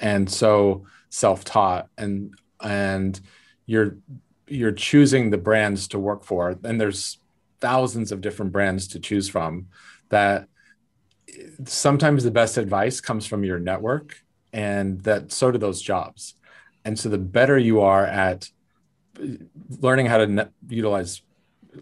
and 0.02 0.30
so 0.30 0.86
self-taught 1.10 1.88
and 1.98 2.34
and 2.62 3.22
you're 3.66 3.98
you're 4.48 4.72
choosing 4.72 5.30
the 5.30 5.38
brands 5.38 5.88
to 5.88 6.00
work 6.00 6.24
for 6.24 6.58
and 6.64 6.80
there's 6.82 7.18
thousands 7.62 8.12
of 8.12 8.20
different 8.20 8.52
brands 8.52 8.88
to 8.90 9.00
choose 9.00 9.30
from 9.30 9.68
that 10.10 10.50
sometimes 11.66 12.24
the 12.24 12.32
best 12.32 12.58
advice 12.58 13.02
comes 13.02 13.26
from 13.26 13.44
your 13.44 13.60
network 13.60 14.18
and 14.52 15.02
that 15.04 15.32
so 15.32 15.52
do 15.52 15.58
those 15.58 15.82
jobs. 15.82 16.36
And 16.86 16.98
so 16.98 17.10
the 17.10 17.18
better 17.18 17.58
you 17.58 17.82
are 17.82 18.06
at 18.06 18.50
learning 19.80 20.08
how 20.08 20.18
to 20.18 20.28
ne- 20.28 20.50
utilize 20.68 21.22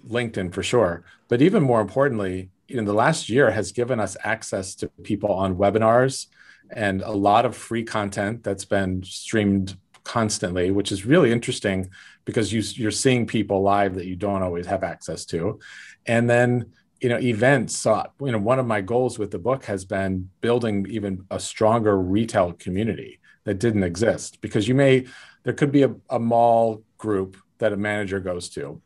linkedin 0.08 0.54
for 0.54 0.64
sure. 0.64 1.04
But 1.28 1.42
even 1.42 1.64
more 1.64 1.82
importantly 1.82 2.50
you 2.68 2.78
know 2.78 2.86
the 2.86 2.94
last 2.94 3.28
year 3.28 3.52
has 3.52 3.74
given 3.74 4.00
us 4.00 4.16
access 4.24 4.76
to 4.76 4.88
people 5.04 5.32
on 5.34 5.58
webinars 5.58 6.28
and 6.70 7.02
a 7.02 7.12
lot 7.12 7.46
of 7.46 7.54
free 7.54 7.84
content 7.84 8.44
that's 8.44 8.64
been 8.64 9.04
streamed 9.04 9.76
constantly 10.06 10.72
which 10.72 10.90
is 10.90 11.06
really 11.06 11.34
interesting 11.34 11.90
because 12.26 12.54
you, 12.54 12.62
you're 12.82 12.92
seeing 12.92 13.26
people 13.26 13.62
live 13.62 13.96
that 13.96 14.06
you 14.06 14.16
don't 14.16 14.44
always 14.44 14.66
have 14.68 14.84
access 14.84 15.26
to. 15.26 15.60
And 16.06 16.30
then 16.30 16.72
you 17.02 17.10
know 17.10 17.20
events 17.20 17.86
you 17.86 18.32
know 18.32 18.38
one 18.38 18.60
of 18.60 18.68
my 18.68 18.80
goals 18.80 19.18
with 19.18 19.32
the 19.32 19.40
book 19.40 19.66
has 19.66 19.84
been 19.86 20.30
building 20.40 20.86
even 20.90 21.26
a 21.32 21.40
stronger 21.40 22.00
retail 22.00 22.54
community 22.54 23.20
that 23.44 23.60
didn't 23.60 23.84
exist. 23.84 24.42
Because 24.42 24.68
you 24.68 24.76
may 24.76 25.06
there 25.44 25.54
could 25.54 25.72
be 25.72 25.84
a, 25.84 25.94
a 26.10 26.20
mall 26.20 26.84
group 26.98 27.38
that 27.58 27.74
a 27.74 27.78
manager 27.78 28.20
goes 28.20 28.50
to 28.50 28.82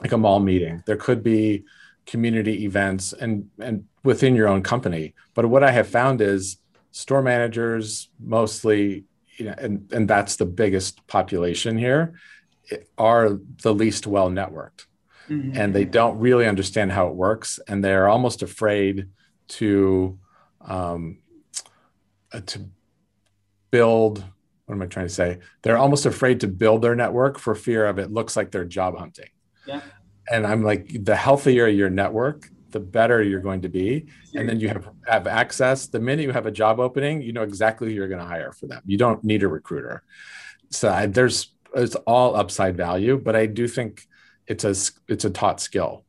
like 0.00 0.12
a 0.12 0.18
mall 0.18 0.40
meeting. 0.40 0.82
There 0.86 0.96
could 0.96 1.22
be 1.22 1.64
community 2.06 2.64
events 2.64 3.12
and 3.12 3.50
and 3.58 3.86
within 4.04 4.34
your 4.34 4.48
own 4.48 4.62
company. 4.62 5.14
But 5.34 5.46
what 5.46 5.64
i 5.64 5.70
have 5.70 5.88
found 5.88 6.20
is 6.20 6.58
store 6.90 7.22
managers 7.22 8.08
mostly 8.20 9.04
you 9.36 9.46
know 9.46 9.54
and 9.58 9.90
and 9.92 10.08
that's 10.08 10.36
the 10.36 10.46
biggest 10.46 11.06
population 11.06 11.78
here 11.78 12.14
are 12.98 13.38
the 13.62 13.74
least 13.74 14.06
well 14.06 14.30
networked 14.30 14.86
mm-hmm. 15.32 15.58
and 15.58 15.74
they 15.74 15.84
don't 15.84 16.18
really 16.18 16.46
understand 16.46 16.92
how 16.92 17.08
it 17.08 17.14
works 17.14 17.58
and 17.68 17.84
they're 17.84 18.08
almost 18.08 18.42
afraid 18.42 19.08
to 19.48 20.18
um, 20.60 21.18
uh, 22.32 22.40
to 22.46 22.60
build 23.70 24.24
what 24.66 24.74
am 24.74 24.82
i 24.82 24.86
trying 24.86 25.06
to 25.06 25.12
say 25.12 25.38
they're 25.62 25.78
almost 25.78 26.06
afraid 26.06 26.40
to 26.40 26.48
build 26.48 26.82
their 26.82 26.94
network 26.94 27.38
for 27.38 27.54
fear 27.54 27.86
of 27.86 27.98
it 27.98 28.12
looks 28.12 28.36
like 28.36 28.50
they're 28.50 28.64
job 28.64 28.96
hunting 28.98 29.28
yeah 29.66 29.80
and 30.30 30.46
i'm 30.46 30.62
like 30.62 31.04
the 31.04 31.16
healthier 31.16 31.66
your 31.66 31.90
network 31.90 32.48
the 32.72 32.80
better 32.80 33.22
you're 33.22 33.40
going 33.40 33.62
to 33.62 33.68
be. 33.68 34.06
And 34.34 34.48
then 34.48 34.58
you 34.58 34.68
have, 34.68 34.88
have 35.06 35.26
access. 35.26 35.86
The 35.86 36.00
minute 36.00 36.22
you 36.22 36.32
have 36.32 36.46
a 36.46 36.50
job 36.50 36.80
opening, 36.80 37.22
you 37.22 37.32
know 37.32 37.42
exactly 37.42 37.88
who 37.88 37.94
you're 37.94 38.08
going 38.08 38.20
to 38.20 38.26
hire 38.26 38.52
for 38.52 38.66
them. 38.66 38.82
You 38.86 38.98
don't 38.98 39.22
need 39.22 39.42
a 39.42 39.48
recruiter. 39.48 40.02
So 40.70 40.88
I, 40.90 41.06
there's 41.06 41.52
it's 41.74 41.94
all 41.94 42.34
upside 42.34 42.76
value, 42.76 43.18
but 43.18 43.36
I 43.36 43.46
do 43.46 43.68
think 43.68 44.06
it's 44.46 44.64
a 44.64 44.74
it's 45.08 45.24
a 45.24 45.30
taught 45.30 45.60
skill 45.60 46.04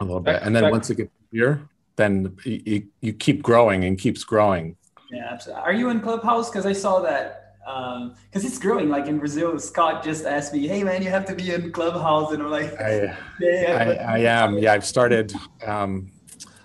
a 0.00 0.04
little 0.04 0.20
bit. 0.20 0.42
And 0.42 0.54
then 0.54 0.70
once 0.70 0.90
it 0.90 0.96
gets 0.96 1.10
here, 1.32 1.68
then 1.96 2.36
you, 2.44 2.86
you 3.00 3.12
keep 3.12 3.42
growing 3.42 3.84
and 3.84 3.98
keeps 3.98 4.24
growing. 4.24 4.76
Yeah, 5.10 5.28
absolutely. 5.30 5.62
Are 5.62 5.72
you 5.72 5.90
in 5.90 6.00
Clubhouse? 6.00 6.50
Because 6.50 6.66
I 6.66 6.72
saw 6.72 7.00
that 7.00 7.56
because 7.64 8.44
um, 8.44 8.46
it's 8.46 8.58
growing. 8.58 8.88
Like 8.88 9.06
in 9.06 9.18
Brazil, 9.18 9.58
Scott 9.58 10.02
just 10.04 10.24
asked 10.24 10.52
me, 10.52 10.66
"Hey 10.66 10.82
man, 10.82 11.02
you 11.02 11.10
have 11.10 11.24
to 11.26 11.34
be 11.34 11.52
in 11.52 11.72
Clubhouse," 11.72 12.32
and 12.32 12.42
I'm 12.42 12.50
like, 12.50 12.80
"I, 12.80 13.16
yeah, 13.40 13.98
I, 14.06 14.14
I, 14.14 14.18
am. 14.18 14.58
Yeah, 14.58 14.72
I've 14.72 14.86
started. 14.86 15.32
Um, 15.66 16.10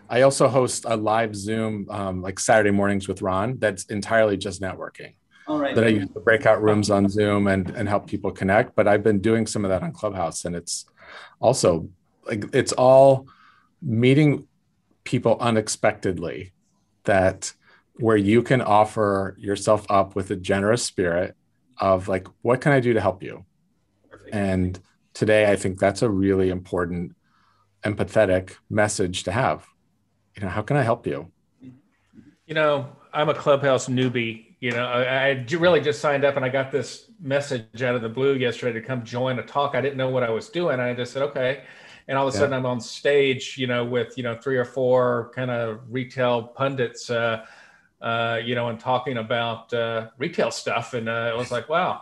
I 0.09 0.22
also 0.22 0.47
host 0.47 0.86
a 0.88 0.95
live 0.95 1.36
Zoom 1.36 1.88
um, 1.89 2.22
like 2.22 2.39
Saturday 2.39 2.72
mornings 2.72 3.07
with 3.07 3.22
Ron. 3.22 3.57
That's 3.59 3.86
entirely 3.86 4.38
just 4.38 4.61
networking. 4.61 5.16
All 5.47 5.59
right. 5.59 5.75
That 5.75 5.83
I 5.83 5.89
use 5.89 6.09
the 6.13 6.19
breakout 6.19 6.61
rooms 6.61 6.89
on 6.89 7.09
Zoom 7.09 7.47
and 7.47 7.69
and 7.71 7.89
help 7.89 8.07
people 8.07 8.31
connect. 8.31 8.75
But 8.75 8.87
I've 8.87 9.03
been 9.03 9.19
doing 9.19 9.45
some 9.47 9.65
of 9.65 9.69
that 9.69 9.83
on 9.83 9.91
Clubhouse, 9.91 10.45
and 10.45 10.55
it's 10.55 10.85
also 11.39 11.89
like 12.25 12.45
it's 12.53 12.71
all 12.71 13.27
meeting 13.81 14.47
people 15.03 15.37
unexpectedly 15.39 16.53
that 17.03 17.53
where 17.95 18.17
you 18.17 18.41
can 18.41 18.61
offer 18.61 19.35
yourself 19.37 19.85
up 19.89 20.15
with 20.15 20.31
a 20.31 20.35
generous 20.35 20.83
spirit 20.83 21.35
of 21.79 22.07
like 22.07 22.27
what 22.41 22.61
can 22.61 22.71
i 22.71 22.79
do 22.79 22.93
to 22.93 23.01
help 23.01 23.21
you 23.21 23.45
Perfect. 24.09 24.33
and 24.33 24.79
today 25.13 25.51
i 25.51 25.55
think 25.55 25.79
that's 25.79 26.01
a 26.01 26.09
really 26.09 26.49
important 26.49 27.15
empathetic 27.83 28.55
message 28.69 29.23
to 29.23 29.31
have 29.31 29.65
you 30.35 30.43
know 30.43 30.49
how 30.49 30.61
can 30.61 30.77
i 30.77 30.81
help 30.81 31.05
you 31.05 31.31
you 32.45 32.53
know 32.53 32.87
i'm 33.11 33.29
a 33.29 33.33
clubhouse 33.33 33.87
newbie 33.87 34.53
you 34.64 34.72
know 34.72 34.86
i, 34.86 35.30
I 35.30 35.45
really 35.57 35.82
just 35.82 35.99
signed 35.99 36.24
up 36.24 36.36
and 36.38 36.45
i 36.45 36.49
got 36.49 36.72
this 36.72 37.11
message 37.20 37.82
out 37.82 37.95
of 37.95 38.01
the 38.01 38.09
blue 38.09 38.36
yesterday 38.36 38.80
to 38.80 38.86
come 38.86 39.03
join 39.03 39.39
a 39.39 39.43
talk. 39.43 39.76
I 39.76 39.82
didn't 39.82 39.97
know 39.97 40.09
what 40.09 40.24
i 40.24 40.30
was 40.30 40.49
doing. 40.49 40.80
I 40.80 40.93
just 40.93 41.14
said 41.14 41.24
okay. 41.24 41.64
And 42.07 42.18
all 42.18 42.28
of 42.28 42.34
a 42.34 42.38
sudden 42.38 42.53
i'm 42.53 42.66
on 42.66 42.80
stage 42.80 43.55
you 43.57 43.68
know 43.68 43.84
with 43.84 44.18
you 44.18 44.24
know 44.24 44.36
three 44.36 44.57
or 44.57 44.66
four 44.66 45.32
kind 45.36 45.51
of 45.51 45.82
retail 45.89 46.43
pundits 46.43 47.09
uh, 47.09 47.45
uh, 48.03 48.38
you 48.43 48.53
know, 48.53 48.68
and 48.68 48.80
talking 48.82 49.18
about 49.18 49.74
uh, 49.74 50.09
retail 50.18 50.51
stuff. 50.51 50.93
And 50.93 51.07
uh, 51.07 51.32
it 51.34 51.38
was 51.38 51.51
like, 51.51 51.70
wow, 51.70 52.01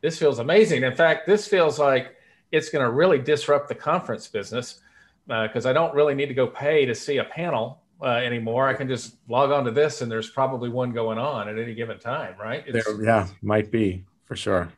this 0.00 0.18
feels 0.18 0.38
amazing. 0.38 0.84
In 0.84 0.94
fact, 0.94 1.26
this 1.26 1.46
feels 1.46 1.78
like 1.78 2.16
it's 2.50 2.70
going 2.70 2.82
to 2.82 2.90
really 2.90 3.18
disrupt 3.18 3.68
the 3.68 3.74
conference 3.74 4.26
business 4.26 4.80
because 5.26 5.66
uh, 5.66 5.70
I 5.70 5.74
don't 5.74 5.94
really 5.94 6.14
need 6.14 6.28
to 6.28 6.34
go 6.34 6.46
pay 6.46 6.86
to 6.86 6.94
see 6.94 7.18
a 7.18 7.24
panel 7.24 7.82
uh, 8.02 8.06
anymore. 8.06 8.68
I 8.68 8.74
can 8.74 8.88
just 8.88 9.16
log 9.28 9.50
on 9.50 9.64
to 9.64 9.70
this, 9.70 10.02
and 10.02 10.10
there's 10.10 10.30
probably 10.30 10.68
one 10.68 10.92
going 10.92 11.18
on 11.18 11.48
at 11.48 11.58
any 11.58 11.74
given 11.74 11.98
time, 11.98 12.34
right? 12.38 12.64
There, 12.70 13.02
yeah, 13.02 13.28
might 13.42 13.70
be 13.70 14.04
for 14.24 14.36
sure. 14.36 14.68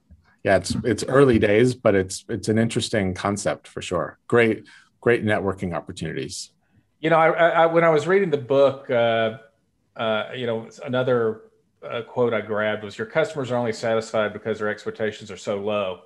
Yeah, 0.45 0.57
it's 0.57 0.77
it's 0.85 1.05
early 1.05 1.39
days, 1.39 1.75
but 1.75 1.95
it's 1.95 2.25
it's 2.29 2.49
an 2.49 2.59
interesting 2.59 3.15
concept 3.15 3.67
for 3.67 3.83
sure. 3.83 4.19
Great, 4.29 4.65
great 5.01 5.25
networking 5.25 5.75
opportunities. 5.75 6.53
You 7.01 7.11
know, 7.11 7.17
I, 7.17 7.31
I 7.31 7.67
when 7.67 7.85
I 7.85 7.91
was 7.91 8.07
reading 8.07 8.31
the 8.31 8.39
book, 8.39 8.89
uh, 8.91 9.39
uh, 9.97 10.31
you 10.35 10.47
know, 10.47 10.69
another 10.85 11.43
uh, 11.83 12.03
quote 12.03 12.33
I 12.33 12.41
grabbed 12.41 12.85
was 12.85 12.97
your 12.97 13.07
customers 13.07 13.51
are 13.51 13.57
only 13.57 13.73
satisfied 13.73 14.33
because 14.33 14.59
their 14.59 14.69
expectations 14.69 15.31
are 15.31 15.37
so 15.37 15.59
low 15.59 16.03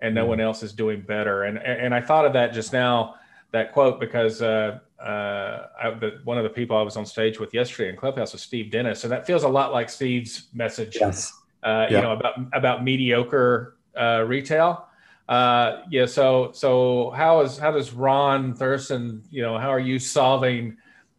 and 0.00 0.14
no 0.14 0.22
mm-hmm. 0.22 0.30
one 0.30 0.40
else 0.40 0.62
is 0.62 0.72
doing 0.72 1.00
better. 1.00 1.44
And, 1.44 1.58
and 1.58 1.94
I 1.94 2.00
thought 2.00 2.26
of 2.26 2.32
that 2.34 2.52
just 2.52 2.72
now, 2.72 3.16
that 3.52 3.72
quote, 3.72 3.98
because 4.00 4.42
uh, 4.42 4.80
uh, 5.00 5.66
I, 5.82 5.90
the, 5.90 6.20
one 6.24 6.38
of 6.38 6.44
the 6.44 6.50
people 6.50 6.76
I 6.76 6.82
was 6.82 6.96
on 6.96 7.06
stage 7.06 7.38
with 7.38 7.52
yesterday 7.52 7.90
in 7.90 7.96
Clubhouse 7.96 8.32
was 8.32 8.42
Steve 8.42 8.70
Dennis. 8.70 9.04
And 9.04 9.12
that 9.12 9.26
feels 9.26 9.42
a 9.42 9.48
lot 9.48 9.72
like 9.72 9.90
Steve's 9.90 10.48
message, 10.54 10.96
yes. 11.00 11.32
uh, 11.62 11.86
you 11.90 12.00
know, 12.00 12.12
about, 12.12 12.34
about 12.52 12.84
mediocre 12.84 13.76
uh, 13.98 14.24
retail. 14.26 14.86
Uh, 15.28 15.82
yeah. 15.90 16.06
So, 16.06 16.52
so 16.52 17.10
how 17.10 17.40
is, 17.40 17.58
how 17.58 17.72
does 17.72 17.92
Ron 17.92 18.54
Thurston, 18.54 19.22
you 19.30 19.42
know, 19.42 19.58
how 19.58 19.70
are 19.70 19.80
you 19.80 19.98
solving 19.98 20.76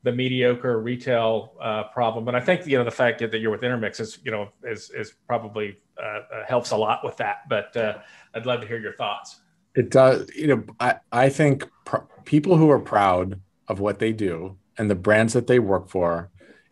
the 0.07 0.11
mediocre 0.13 0.79
retail 0.79 1.53
uh, 1.61 1.83
problem. 1.85 2.29
And 2.29 2.37
I 2.37 2.39
think 2.39 2.65
you 2.65 2.77
know 2.77 2.85
the 2.85 2.91
fact 2.91 3.19
that 3.19 3.33
you're 3.33 3.51
with 3.51 3.63
Intermix 3.63 3.99
is 3.99 4.19
you 4.23 4.31
know 4.31 4.49
is 4.63 4.89
is 4.91 5.13
probably 5.27 5.77
uh, 6.01 6.21
helps 6.47 6.71
a 6.71 6.77
lot 6.77 7.03
with 7.03 7.17
that. 7.17 7.49
But 7.49 7.75
uh, 7.75 7.97
I'd 8.33 8.45
love 8.45 8.61
to 8.61 8.67
hear 8.67 8.79
your 8.79 8.93
thoughts. 8.93 9.41
It 9.75 9.89
does. 9.89 10.29
You 10.33 10.47
know, 10.47 10.63
I 10.79 10.95
I 11.11 11.27
think 11.27 11.69
pr- 11.83 12.07
people 12.23 12.55
who 12.55 12.69
are 12.71 12.79
proud 12.79 13.41
of 13.67 13.79
what 13.79 13.99
they 13.99 14.13
do 14.13 14.57
and 14.77 14.89
the 14.89 14.95
brands 14.95 15.33
that 15.33 15.47
they 15.47 15.59
work 15.59 15.89
for 15.89 16.29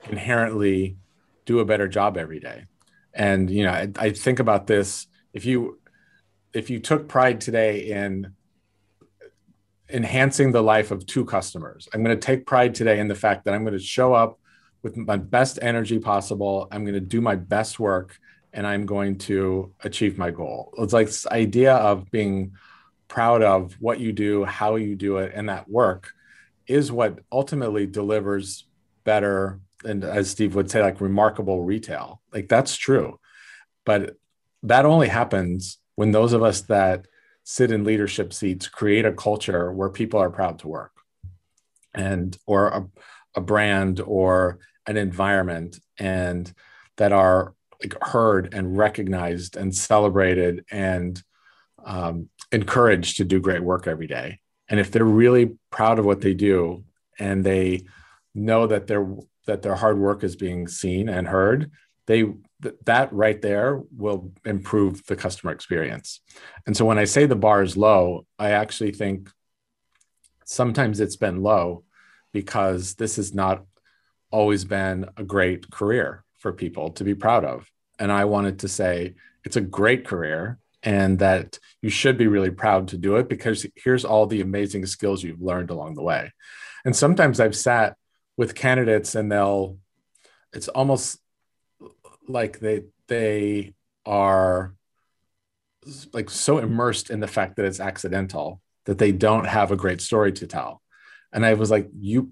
inherently 0.10 0.98
do 1.46 1.60
a 1.60 1.66
better 1.66 1.88
job 1.88 2.18
every 2.18 2.40
day. 2.40 2.66
And 3.14 3.50
you 3.50 3.64
know, 3.64 3.72
I, 3.72 3.90
I 3.98 4.10
think 4.12 4.40
about 4.40 4.68
this. 4.68 5.08
If 5.34 5.46
you 5.46 5.80
if 6.54 6.70
you 6.70 6.80
took 6.80 7.08
pride 7.08 7.42
today 7.42 7.90
in 7.92 8.34
enhancing 9.90 10.52
the 10.52 10.64
life 10.64 10.92
of 10.92 11.06
two 11.06 11.26
customers. 11.26 11.88
I'm 11.94 12.04
going 12.04 12.18
to 12.18 12.26
take 12.26 12.46
pride 12.46 12.74
today 12.74 13.00
in 13.00 13.08
the 13.08 13.16
fact 13.16 13.46
that 13.46 13.54
I'm 13.54 13.64
going 13.64 13.78
to 13.78 13.84
show 13.84 14.14
up 14.14 14.40
with 14.82 14.98
my 14.98 15.18
best 15.18 15.60
energy 15.62 16.00
possible. 16.00 16.68
I'm 16.72 16.84
going 16.84 16.96
to 16.96 17.00
do 17.00 17.22
my 17.22 17.36
best 17.36 17.80
work 17.80 18.18
and 18.54 18.66
I'm 18.66 18.86
going 18.86 19.18
to 19.20 19.74
achieve 19.84 20.18
my 20.18 20.32
goal. 20.32 20.74
It's 20.78 20.94
like 20.94 21.08
this 21.08 21.28
idea 21.28 21.76
of 21.76 22.10
being 22.10 22.54
proud 23.08 23.44
of 23.44 23.74
what 23.80 24.00
you 24.00 24.12
do, 24.12 24.44
how 24.46 24.76
you 24.76 24.96
do 24.96 25.18
it, 25.18 25.34
and 25.36 25.50
that 25.50 25.70
work 25.70 26.12
is 26.68 26.92
what 26.92 27.20
ultimately 27.32 27.86
delivers 27.86 28.66
better 29.04 29.60
and 29.86 30.04
as 30.04 30.30
Steve 30.30 30.56
would 30.56 30.70
say, 30.70 30.82
like 30.82 31.00
remarkable 31.00 31.64
retail. 31.64 32.22
Like 32.34 32.50
that's 32.50 32.76
true. 32.76 33.20
But 33.86 34.18
that 34.64 34.86
only 34.86 35.08
happens 35.08 35.78
when 35.96 36.12
those 36.12 36.34
of 36.34 36.44
us 36.44 36.62
that 36.62 37.08
sit 37.44 37.72
in 37.72 37.84
leadership 37.84 38.34
seats 38.34 38.68
create 38.68 39.06
a 39.06 39.14
culture 39.14 39.72
where 39.72 39.90
people 39.90 40.20
are 40.20 40.32
proud 40.32 40.60
to 40.60 40.68
work 40.68 40.92
and 41.94 42.38
or 42.48 42.68
a, 42.68 42.88
a 43.36 43.42
brand 43.42 44.02
or 44.02 44.60
an 44.88 44.98
environment 44.98 45.80
and 46.00 46.52
that 46.98 47.12
are 47.12 47.54
like 47.82 47.96
heard 48.02 48.54
and 48.54 48.78
recognized 48.78 49.56
and 49.56 49.76
celebrated 49.76 50.66
and 50.72 51.22
um, 51.86 52.30
encouraged 52.52 53.18
to 53.18 53.24
do 53.24 53.40
great 53.40 53.62
work 53.62 53.86
every 53.86 54.08
day 54.08 54.40
and 54.70 54.80
if 54.80 54.92
they're 54.92 55.04
really 55.06 55.58
proud 55.70 56.00
of 56.00 56.06
what 56.06 56.22
they 56.22 56.34
do 56.34 56.84
and 57.20 57.44
they 57.44 57.86
know 58.34 58.68
that 58.68 58.88
their 58.88 59.08
that 59.46 59.62
their 59.62 59.76
hard 59.76 60.00
work 60.00 60.24
is 60.24 60.36
being 60.36 60.68
seen 60.68 61.08
and 61.08 61.28
heard 61.28 61.72
they 62.08 62.24
th- 62.62 62.76
that 62.86 63.12
right 63.14 63.42
there 63.42 63.82
will 63.96 64.32
improve 64.46 65.06
the 65.06 65.16
customer 65.16 65.52
experience. 65.52 66.22
And 66.66 66.76
so 66.76 66.86
when 66.86 66.98
I 66.98 67.06
say 67.06 67.26
the 67.26 67.36
bar 67.36 67.64
is 67.64 67.78
low, 67.78 68.26
I 68.38 68.52
actually 68.52 68.92
think 68.92 69.30
sometimes 70.46 71.00
it's 71.00 71.16
been 71.16 71.42
low 71.42 71.84
because 72.32 72.96
this 72.96 73.16
has 73.16 73.34
not 73.34 73.66
always 74.32 74.66
been 74.66 75.08
a 75.18 75.24
great 75.24 75.72
career 75.72 76.24
for 76.40 76.52
people 76.52 76.92
to 76.92 77.04
be 77.04 77.16
proud 77.16 77.46
of. 77.46 77.72
And 77.98 78.12
I 78.12 78.26
wanted 78.26 78.60
to 78.60 78.68
say 78.68 79.16
it's 79.44 79.56
a 79.56 79.62
great 79.62 80.06
career 80.06 80.60
and 80.86 81.20
that 81.20 81.60
you 81.82 81.90
should 81.90 82.18
be 82.18 82.28
really 82.28 82.52
proud 82.52 82.88
to 82.90 82.98
do 82.98 83.18
it 83.18 83.28
because 83.28 83.66
here's 83.76 84.06
all 84.06 84.28
the 84.28 84.42
amazing 84.42 84.86
skills 84.86 85.24
you've 85.24 85.42
learned 85.42 85.72
along 85.72 85.96
the 85.96 86.04
way. 86.04 86.32
And 86.86 86.96
sometimes 86.96 87.40
I've 87.40 87.56
sat 87.56 87.98
with 88.38 88.56
candidates 88.56 89.16
and 89.16 89.32
they'll, 89.32 89.80
it's 90.54 90.68
almost 90.68 91.20
like 92.28 92.60
they 92.60 92.84
they 93.08 93.74
are 94.06 94.74
like 96.14 96.30
so 96.30 96.58
immersed 96.58 97.10
in 97.10 97.20
the 97.20 97.28
fact 97.28 97.56
that 97.56 97.66
it's 97.66 97.80
accidental 97.80 98.62
that 98.86 98.98
they 98.98 99.12
don't 99.12 99.46
have 99.46 99.72
a 99.72 99.76
great 99.76 100.02
story 100.02 100.32
to 100.32 100.48
tell 100.48 100.82
and 101.32 101.46
i 101.46 101.54
was 101.54 101.70
like 101.70 101.88
you 102.00 102.32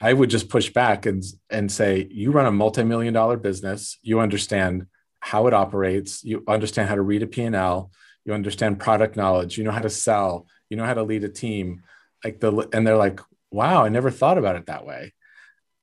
i 0.00 0.12
would 0.12 0.30
just 0.30 0.48
push 0.48 0.72
back 0.72 1.06
and 1.06 1.24
and 1.50 1.70
say 1.70 2.06
you 2.10 2.30
run 2.30 2.46
a 2.46 2.52
multi-million 2.52 3.12
dollar 3.12 3.36
business 3.36 3.98
you 4.02 4.20
understand 4.20 4.86
how 5.24 5.46
it 5.46 5.54
operates. 5.54 6.22
You 6.22 6.44
understand 6.46 6.88
how 6.88 6.96
to 6.96 7.02
read 7.02 7.22
a 7.22 7.26
p&l 7.26 7.90
you 8.24 8.32
understand 8.32 8.80
product 8.80 9.16
knowledge. 9.16 9.58
You 9.58 9.64
know 9.64 9.70
how 9.70 9.80
to 9.80 9.90
sell. 9.90 10.46
You 10.70 10.76
know 10.76 10.84
how 10.84 10.94
to 10.94 11.02
lead 11.02 11.24
a 11.24 11.28
team. 11.28 11.82
Like 12.24 12.40
the 12.40 12.68
and 12.72 12.86
they're 12.86 12.96
like 12.96 13.20
wow 13.50 13.84
i 13.84 13.88
never 13.88 14.10
thought 14.10 14.38
about 14.38 14.56
it 14.56 14.66
that 14.66 14.86
way. 14.86 15.12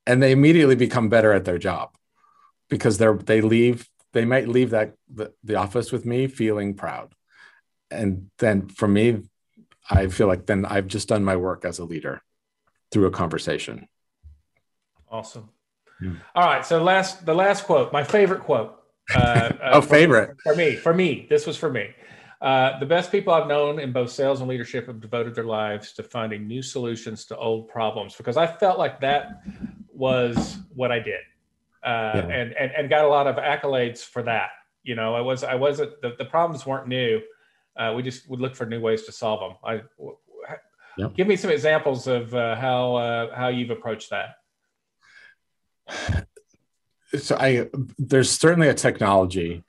And 0.07 0.21
they 0.21 0.31
immediately 0.31 0.75
become 0.75 1.09
better 1.09 1.31
at 1.31 1.45
their 1.45 1.59
job 1.59 1.95
because 2.69 2.97
they're 2.97 3.13
they 3.13 3.41
leave 3.41 3.87
they 4.13 4.25
might 4.25 4.47
leave 4.47 4.71
that 4.71 4.93
the, 5.13 5.31
the 5.43 5.55
office 5.55 5.91
with 5.91 6.05
me 6.05 6.27
feeling 6.27 6.73
proud. 6.73 7.13
And 7.91 8.29
then 8.39 8.67
for 8.67 8.87
me 8.87 9.21
i 9.89 10.07
feel 10.07 10.27
like 10.27 10.45
then 10.45 10.65
i've 10.65 10.87
just 10.87 11.07
done 11.07 11.23
my 11.23 11.35
work 11.35 11.65
as 11.65 11.79
a 11.79 11.85
leader 11.85 12.21
through 12.91 13.05
a 13.05 13.11
conversation. 13.11 13.87
Awesome. 15.11 15.49
Yeah. 16.01 16.13
all 16.33 16.47
right 16.47 16.65
so 16.65 16.81
last 16.81 17.27
the 17.27 17.35
last 17.35 17.65
quote 17.65 17.93
my 17.93 18.03
favorite 18.03 18.41
quote 18.41 18.80
uh, 19.15 19.19
uh, 19.19 19.51
oh 19.73 19.81
favorite 19.81 20.37
for 20.41 20.55
me 20.55 20.75
for 20.75 20.93
me 20.93 21.27
this 21.29 21.45
was 21.45 21.57
for 21.57 21.71
me 21.71 21.89
Uh, 22.41 22.79
the 22.79 22.85
best 22.87 23.11
people 23.11 23.31
I've 23.31 23.47
known 23.47 23.79
in 23.79 23.91
both 23.91 24.09
sales 24.09 24.39
and 24.41 24.49
leadership 24.49 24.87
have 24.87 24.99
devoted 24.99 25.35
their 25.35 25.43
lives 25.43 25.93
to 25.93 26.01
finding 26.01 26.47
new 26.47 26.63
solutions 26.63 27.23
to 27.25 27.37
old 27.37 27.67
problems 27.67 28.15
because 28.15 28.35
I 28.35 28.47
felt 28.47 28.79
like 28.79 28.99
that 29.01 29.43
was 29.93 30.57
what 30.73 30.91
I 30.91 30.97
did, 30.97 31.21
uh, 31.83 32.13
yeah. 32.15 32.21
and, 32.21 32.53
and 32.53 32.71
and 32.71 32.89
got 32.89 33.05
a 33.05 33.07
lot 33.07 33.27
of 33.27 33.35
accolades 33.35 33.99
for 33.99 34.23
that. 34.23 34.49
You 34.81 34.95
know, 34.95 35.13
I 35.13 35.21
was 35.21 35.43
I 35.43 35.53
wasn't 35.53 36.01
the, 36.01 36.15
the 36.17 36.25
problems 36.25 36.65
weren't 36.65 36.87
new. 36.87 37.21
Uh, 37.77 37.93
we 37.95 38.01
just 38.01 38.27
would 38.27 38.41
look 38.41 38.55
for 38.55 38.65
new 38.65 38.81
ways 38.81 39.03
to 39.03 39.11
solve 39.11 39.39
them. 39.41 39.53
I 39.63 39.81
give 41.15 41.27
me 41.27 41.35
some 41.35 41.51
examples 41.51 42.07
of 42.07 42.33
uh, 42.33 42.55
how 42.55 42.95
uh, 42.95 43.35
how 43.35 43.49
you've 43.49 43.69
approached 43.69 44.09
that. 44.09 44.29
So 47.17 47.35
I 47.37 47.67
there's 47.97 48.29
certainly 48.29 48.69
a 48.69 48.73
technology 48.73 49.63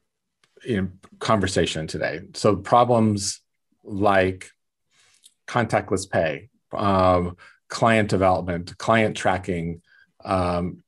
in 0.64 0.98
conversation 1.18 1.86
today. 1.86 2.20
So 2.34 2.56
problems 2.56 3.40
like 3.84 4.50
contactless 5.48 6.08
pay, 6.08 6.48
um, 6.72 7.36
client 7.68 8.08
development, 8.08 8.76
client 8.78 9.16
tracking, 9.16 9.82
um, 10.24 10.82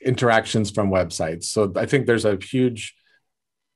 interactions 0.00 0.70
from 0.70 0.90
websites. 0.90 1.44
So 1.44 1.72
I 1.76 1.86
think 1.86 2.06
there's 2.06 2.24
a 2.24 2.38
huge 2.40 2.94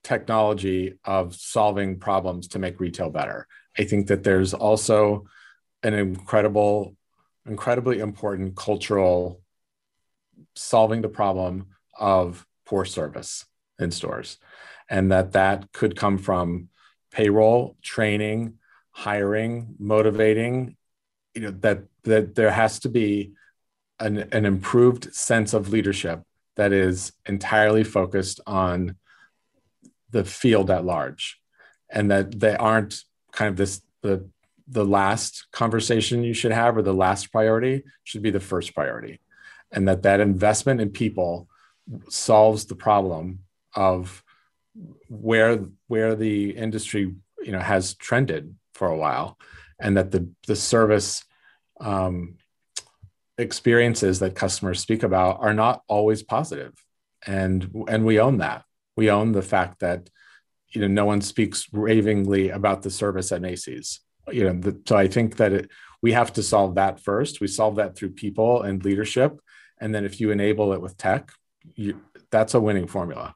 technology 0.02 0.98
of 1.04 1.34
solving 1.34 1.98
problems 1.98 2.48
to 2.48 2.58
make 2.58 2.80
retail 2.80 3.10
better. 3.10 3.46
I 3.78 3.84
think 3.84 4.06
that 4.08 4.22
there's 4.22 4.54
also 4.54 5.26
an 5.82 5.94
incredible, 5.94 6.96
incredibly 7.46 8.00
important 8.00 8.56
cultural 8.56 9.40
solving 10.54 11.02
the 11.02 11.08
problem 11.08 11.66
of 11.98 12.46
poor 12.66 12.84
service 12.84 13.44
in 13.78 13.90
stores 13.90 14.38
and 14.88 15.10
that 15.10 15.32
that 15.32 15.72
could 15.72 15.96
come 15.96 16.18
from 16.18 16.68
payroll 17.10 17.76
training 17.82 18.54
hiring 18.92 19.74
motivating 19.78 20.76
you 21.34 21.42
know 21.42 21.50
that 21.50 21.84
that 22.04 22.34
there 22.34 22.50
has 22.50 22.78
to 22.78 22.88
be 22.88 23.32
an, 24.00 24.18
an 24.32 24.44
improved 24.44 25.12
sense 25.14 25.54
of 25.54 25.70
leadership 25.70 26.22
that 26.56 26.72
is 26.72 27.12
entirely 27.26 27.84
focused 27.84 28.40
on 28.46 28.96
the 30.10 30.24
field 30.24 30.70
at 30.70 30.84
large 30.84 31.40
and 31.90 32.10
that 32.10 32.38
they 32.38 32.54
aren't 32.56 33.02
kind 33.32 33.48
of 33.48 33.56
this 33.56 33.80
the 34.02 34.28
the 34.66 34.84
last 34.84 35.46
conversation 35.52 36.22
you 36.22 36.32
should 36.32 36.52
have 36.52 36.76
or 36.76 36.82
the 36.82 36.94
last 36.94 37.30
priority 37.30 37.82
should 38.04 38.22
be 38.22 38.30
the 38.30 38.40
first 38.40 38.74
priority 38.74 39.20
and 39.74 39.86
that 39.88 40.02
that 40.02 40.20
investment 40.20 40.80
in 40.80 40.90
people 40.90 41.48
solves 42.08 42.64
the 42.64 42.74
problem 42.74 43.40
of 43.74 44.22
where 45.08 45.58
where 45.88 46.14
the 46.14 46.50
industry 46.50 47.14
you 47.42 47.52
know 47.52 47.60
has 47.60 47.94
trended 47.94 48.54
for 48.72 48.88
a 48.88 48.96
while 48.96 49.38
and 49.78 49.96
that 49.96 50.10
the 50.10 50.28
the 50.46 50.56
service 50.56 51.24
um, 51.80 52.36
experiences 53.38 54.20
that 54.20 54.34
customers 54.34 54.80
speak 54.80 55.02
about 55.02 55.40
are 55.40 55.54
not 55.54 55.82
always 55.88 56.22
positive. 56.22 56.72
And 57.26 57.84
and 57.88 58.04
we 58.04 58.20
own 58.20 58.38
that. 58.38 58.64
We 58.96 59.10
own 59.10 59.32
the 59.32 59.42
fact 59.42 59.80
that 59.80 60.08
you 60.70 60.80
know 60.80 60.88
no 60.88 61.04
one 61.04 61.20
speaks 61.20 61.66
ravingly 61.72 62.50
about 62.50 62.82
the 62.82 62.90
service 62.90 63.32
at 63.32 63.40
macy's. 63.40 64.00
You 64.30 64.44
know 64.44 64.60
the, 64.60 64.80
so 64.86 64.96
i 64.96 65.06
think 65.06 65.36
that 65.36 65.52
it, 65.52 65.70
we 66.02 66.12
have 66.12 66.32
to 66.34 66.42
solve 66.42 66.74
that 66.74 67.00
first. 67.00 67.40
We 67.40 67.46
solve 67.46 67.76
that 67.76 67.96
through 67.96 68.10
people 68.10 68.62
and 68.62 68.84
leadership 68.84 69.38
and 69.80 69.94
then 69.94 70.04
if 70.04 70.20
you 70.20 70.30
enable 70.30 70.72
it 70.72 70.80
with 70.80 70.96
tech 70.96 71.32
you, 71.74 72.00
that's 72.30 72.54
a 72.54 72.60
winning 72.60 72.86
formula 72.86 73.34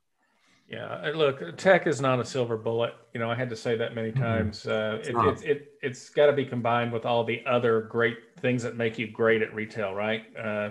yeah, 0.68 1.12
look, 1.14 1.56
tech 1.56 1.86
is 1.86 1.98
not 1.98 2.20
a 2.20 2.24
silver 2.24 2.58
bullet. 2.58 2.92
You 3.14 3.20
know, 3.20 3.30
I 3.30 3.34
had 3.34 3.48
to 3.48 3.56
say 3.56 3.74
that 3.76 3.94
many 3.94 4.10
mm-hmm. 4.10 4.22
times. 4.22 4.66
Uh, 4.66 4.98
it, 5.02 5.16
it, 5.16 5.50
it, 5.50 5.72
it's 5.80 6.10
got 6.10 6.26
to 6.26 6.34
be 6.34 6.44
combined 6.44 6.92
with 6.92 7.06
all 7.06 7.24
the 7.24 7.42
other 7.46 7.82
great 7.82 8.18
things 8.40 8.62
that 8.64 8.76
make 8.76 8.98
you 8.98 9.10
great 9.10 9.40
at 9.40 9.54
retail, 9.54 9.94
right? 9.94 10.24
Uh, 10.38 10.70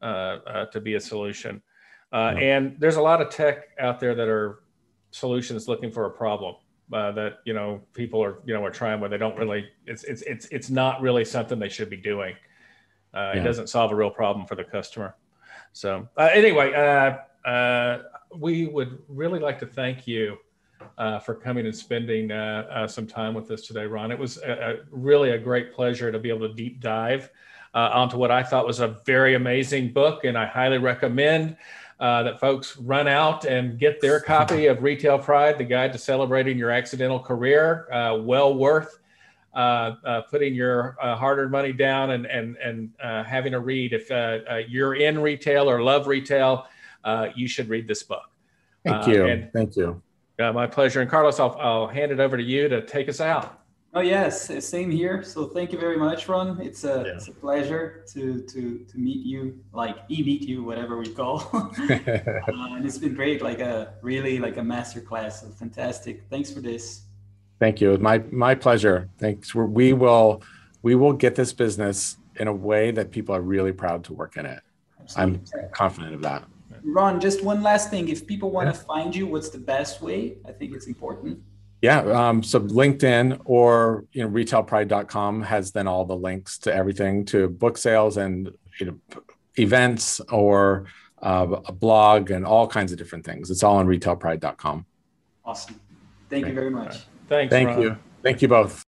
uh, 0.00 0.06
uh 0.06 0.66
to 0.66 0.80
be 0.80 0.94
a 0.94 1.00
solution. 1.00 1.62
Uh, 2.12 2.34
yeah. 2.34 2.56
And 2.56 2.76
there's 2.78 2.96
a 2.96 3.02
lot 3.02 3.20
of 3.20 3.28
tech 3.28 3.64
out 3.78 4.00
there 4.00 4.14
that 4.14 4.28
are 4.28 4.60
solutions 5.10 5.68
looking 5.68 5.90
for 5.90 6.06
a 6.06 6.10
problem 6.10 6.54
uh, 6.92 7.12
that 7.12 7.40
you 7.44 7.52
know 7.52 7.82
people 7.92 8.24
are 8.24 8.38
you 8.46 8.54
know 8.54 8.64
are 8.64 8.70
trying 8.70 9.00
where 9.00 9.10
they 9.10 9.18
don't 9.18 9.36
really. 9.36 9.68
It's 9.86 10.04
it's 10.04 10.22
it's 10.22 10.46
it's 10.46 10.70
not 10.70 11.02
really 11.02 11.26
something 11.26 11.58
they 11.58 11.68
should 11.68 11.90
be 11.90 11.98
doing. 11.98 12.36
Yeah. 13.14 13.32
It 13.34 13.44
doesn't 13.44 13.68
solve 13.68 13.92
a 13.92 13.94
real 13.94 14.10
problem 14.10 14.46
for 14.46 14.54
the 14.54 14.64
customer. 14.64 15.16
So 15.72 16.08
anyway 16.18 16.72
we 18.36 18.66
would 18.66 18.98
really 19.08 19.40
like 19.40 19.58
to 19.60 19.66
thank 19.66 20.06
you 20.06 20.38
uh, 20.98 21.18
for 21.18 21.34
coming 21.34 21.66
and 21.66 21.74
spending 21.74 22.30
uh, 22.30 22.66
uh, 22.70 22.86
some 22.86 23.06
time 23.06 23.34
with 23.34 23.50
us 23.50 23.62
today, 23.62 23.86
Ron. 23.86 24.10
It 24.10 24.18
was 24.18 24.38
a, 24.38 24.52
a 24.52 24.76
really 24.90 25.30
a 25.30 25.38
great 25.38 25.72
pleasure 25.72 26.12
to 26.12 26.18
be 26.18 26.28
able 26.28 26.48
to 26.48 26.54
deep 26.54 26.80
dive 26.80 27.30
uh, 27.74 27.90
onto 27.92 28.16
what 28.16 28.30
I 28.30 28.42
thought 28.42 28.66
was 28.66 28.80
a 28.80 28.88
very 29.04 29.34
amazing 29.34 29.92
book, 29.92 30.24
and 30.24 30.38
I 30.38 30.46
highly 30.46 30.78
recommend 30.78 31.56
uh, 31.98 32.22
that 32.24 32.40
folks 32.40 32.76
run 32.76 33.08
out 33.08 33.44
and 33.44 33.78
get 33.78 34.00
their 34.00 34.20
copy 34.20 34.66
of 34.66 34.82
Retail 34.82 35.18
Pride, 35.18 35.58
the 35.58 35.64
guide 35.64 35.92
to 35.92 35.98
celebrating 35.98 36.58
your 36.58 36.70
accidental 36.70 37.18
career. 37.18 37.90
Uh, 37.92 38.18
well 38.20 38.54
worth 38.54 38.98
putting 40.30 40.54
your 40.54 40.96
hard-earned 41.00 41.50
money 41.50 41.72
down 41.72 42.10
and 42.10 42.26
and 42.26 42.56
and 42.56 42.90
having 43.26 43.54
a 43.54 43.60
read 43.60 43.92
if 43.92 44.10
you're 44.68 44.94
in 44.94 45.18
retail 45.20 45.68
or 45.68 45.82
love 45.82 46.06
retail 46.06 46.66
uh, 47.04 47.28
you 47.34 47.46
should 47.46 47.68
read 47.68 47.86
this 47.86 48.02
book. 48.02 48.30
Thank 48.84 49.06
you. 49.06 49.24
Uh, 49.24 49.28
and, 49.28 49.52
Thank 49.52 49.76
you. 49.76 50.02
Uh, 50.38 50.52
my 50.52 50.66
pleasure. 50.66 51.00
And 51.00 51.08
Carlos, 51.08 51.38
I'll, 51.38 51.56
I'll 51.60 51.86
hand 51.86 52.10
it 52.10 52.20
over 52.20 52.36
to 52.36 52.42
you 52.42 52.68
to 52.68 52.84
take 52.84 53.08
us 53.08 53.20
out. 53.20 53.60
Oh 53.96 54.00
yes, 54.00 54.50
same 54.66 54.90
here. 54.90 55.22
So 55.22 55.46
thank 55.46 55.70
you 55.70 55.78
very 55.78 55.96
much, 55.96 56.28
Ron. 56.28 56.60
It's 56.60 56.82
a, 56.82 57.04
yeah. 57.06 57.12
it's 57.12 57.28
a 57.28 57.32
pleasure 57.32 58.04
to 58.12 58.42
to 58.42 58.78
to 58.90 58.98
meet 58.98 59.24
you, 59.24 59.60
like 59.72 59.98
e-meet 60.08 60.42
you, 60.42 60.64
whatever 60.64 60.98
we 60.98 61.06
call. 61.06 61.48
uh, 61.52 61.70
and 61.88 62.84
it's 62.84 62.98
been 62.98 63.14
great, 63.14 63.40
like 63.40 63.60
a 63.60 63.94
really 64.02 64.40
like 64.40 64.56
a 64.56 64.64
master 64.64 65.00
class. 65.00 65.42
So 65.42 65.48
fantastic. 65.50 66.24
Thanks 66.28 66.50
for 66.50 66.58
this. 66.58 67.03
Thank 67.64 67.80
you. 67.80 67.96
My 67.96 68.18
my 68.30 68.54
pleasure. 68.54 69.08
Thanks. 69.18 69.54
We 69.54 69.94
will 69.94 70.42
we 70.82 70.94
will 70.94 71.14
get 71.14 71.34
this 71.34 71.54
business 71.54 72.18
in 72.36 72.46
a 72.46 72.52
way 72.52 72.90
that 72.90 73.10
people 73.10 73.34
are 73.34 73.40
really 73.40 73.72
proud 73.72 74.04
to 74.04 74.12
work 74.12 74.36
in 74.36 74.44
it. 74.44 74.60
Absolutely. 75.00 75.62
I'm 75.62 75.70
confident 75.70 76.14
of 76.14 76.20
that. 76.20 76.44
Ron, 76.82 77.22
just 77.22 77.42
one 77.42 77.62
last 77.62 77.88
thing. 77.88 78.10
If 78.10 78.26
people 78.26 78.50
want 78.50 78.66
yeah. 78.66 78.72
to 78.72 78.78
find 78.80 79.16
you, 79.16 79.26
what's 79.26 79.48
the 79.48 79.64
best 79.74 80.02
way? 80.02 80.36
I 80.46 80.52
think 80.52 80.74
it's 80.74 80.86
important. 80.86 81.42
Yeah. 81.80 82.00
Um, 82.00 82.42
so 82.42 82.60
LinkedIn 82.60 83.40
or 83.46 84.04
you 84.12 84.22
know 84.22 84.28
retailpride.com 84.28 85.40
has 85.44 85.72
then 85.72 85.88
all 85.88 86.04
the 86.04 86.16
links 86.16 86.58
to 86.58 86.74
everything 86.74 87.24
to 87.32 87.48
book 87.48 87.78
sales 87.78 88.18
and 88.18 88.52
you 88.78 88.86
know 88.86 89.22
events 89.56 90.20
or 90.30 90.84
uh, 91.22 91.46
a 91.64 91.72
blog 91.72 92.30
and 92.30 92.44
all 92.44 92.66
kinds 92.68 92.92
of 92.92 92.98
different 92.98 93.24
things. 93.24 93.50
It's 93.50 93.62
all 93.62 93.76
on 93.76 93.86
retailpride.com. 93.86 94.84
Awesome. 95.46 95.80
Thank 96.28 96.42
Great. 96.42 96.50
you 96.50 96.60
very 96.60 96.70
much. 96.70 97.06
Thanks. 97.28 97.50
Thank 97.50 97.68
Ron. 97.68 97.82
you. 97.82 97.96
Thank 98.22 98.42
you 98.42 98.48
both. 98.48 98.84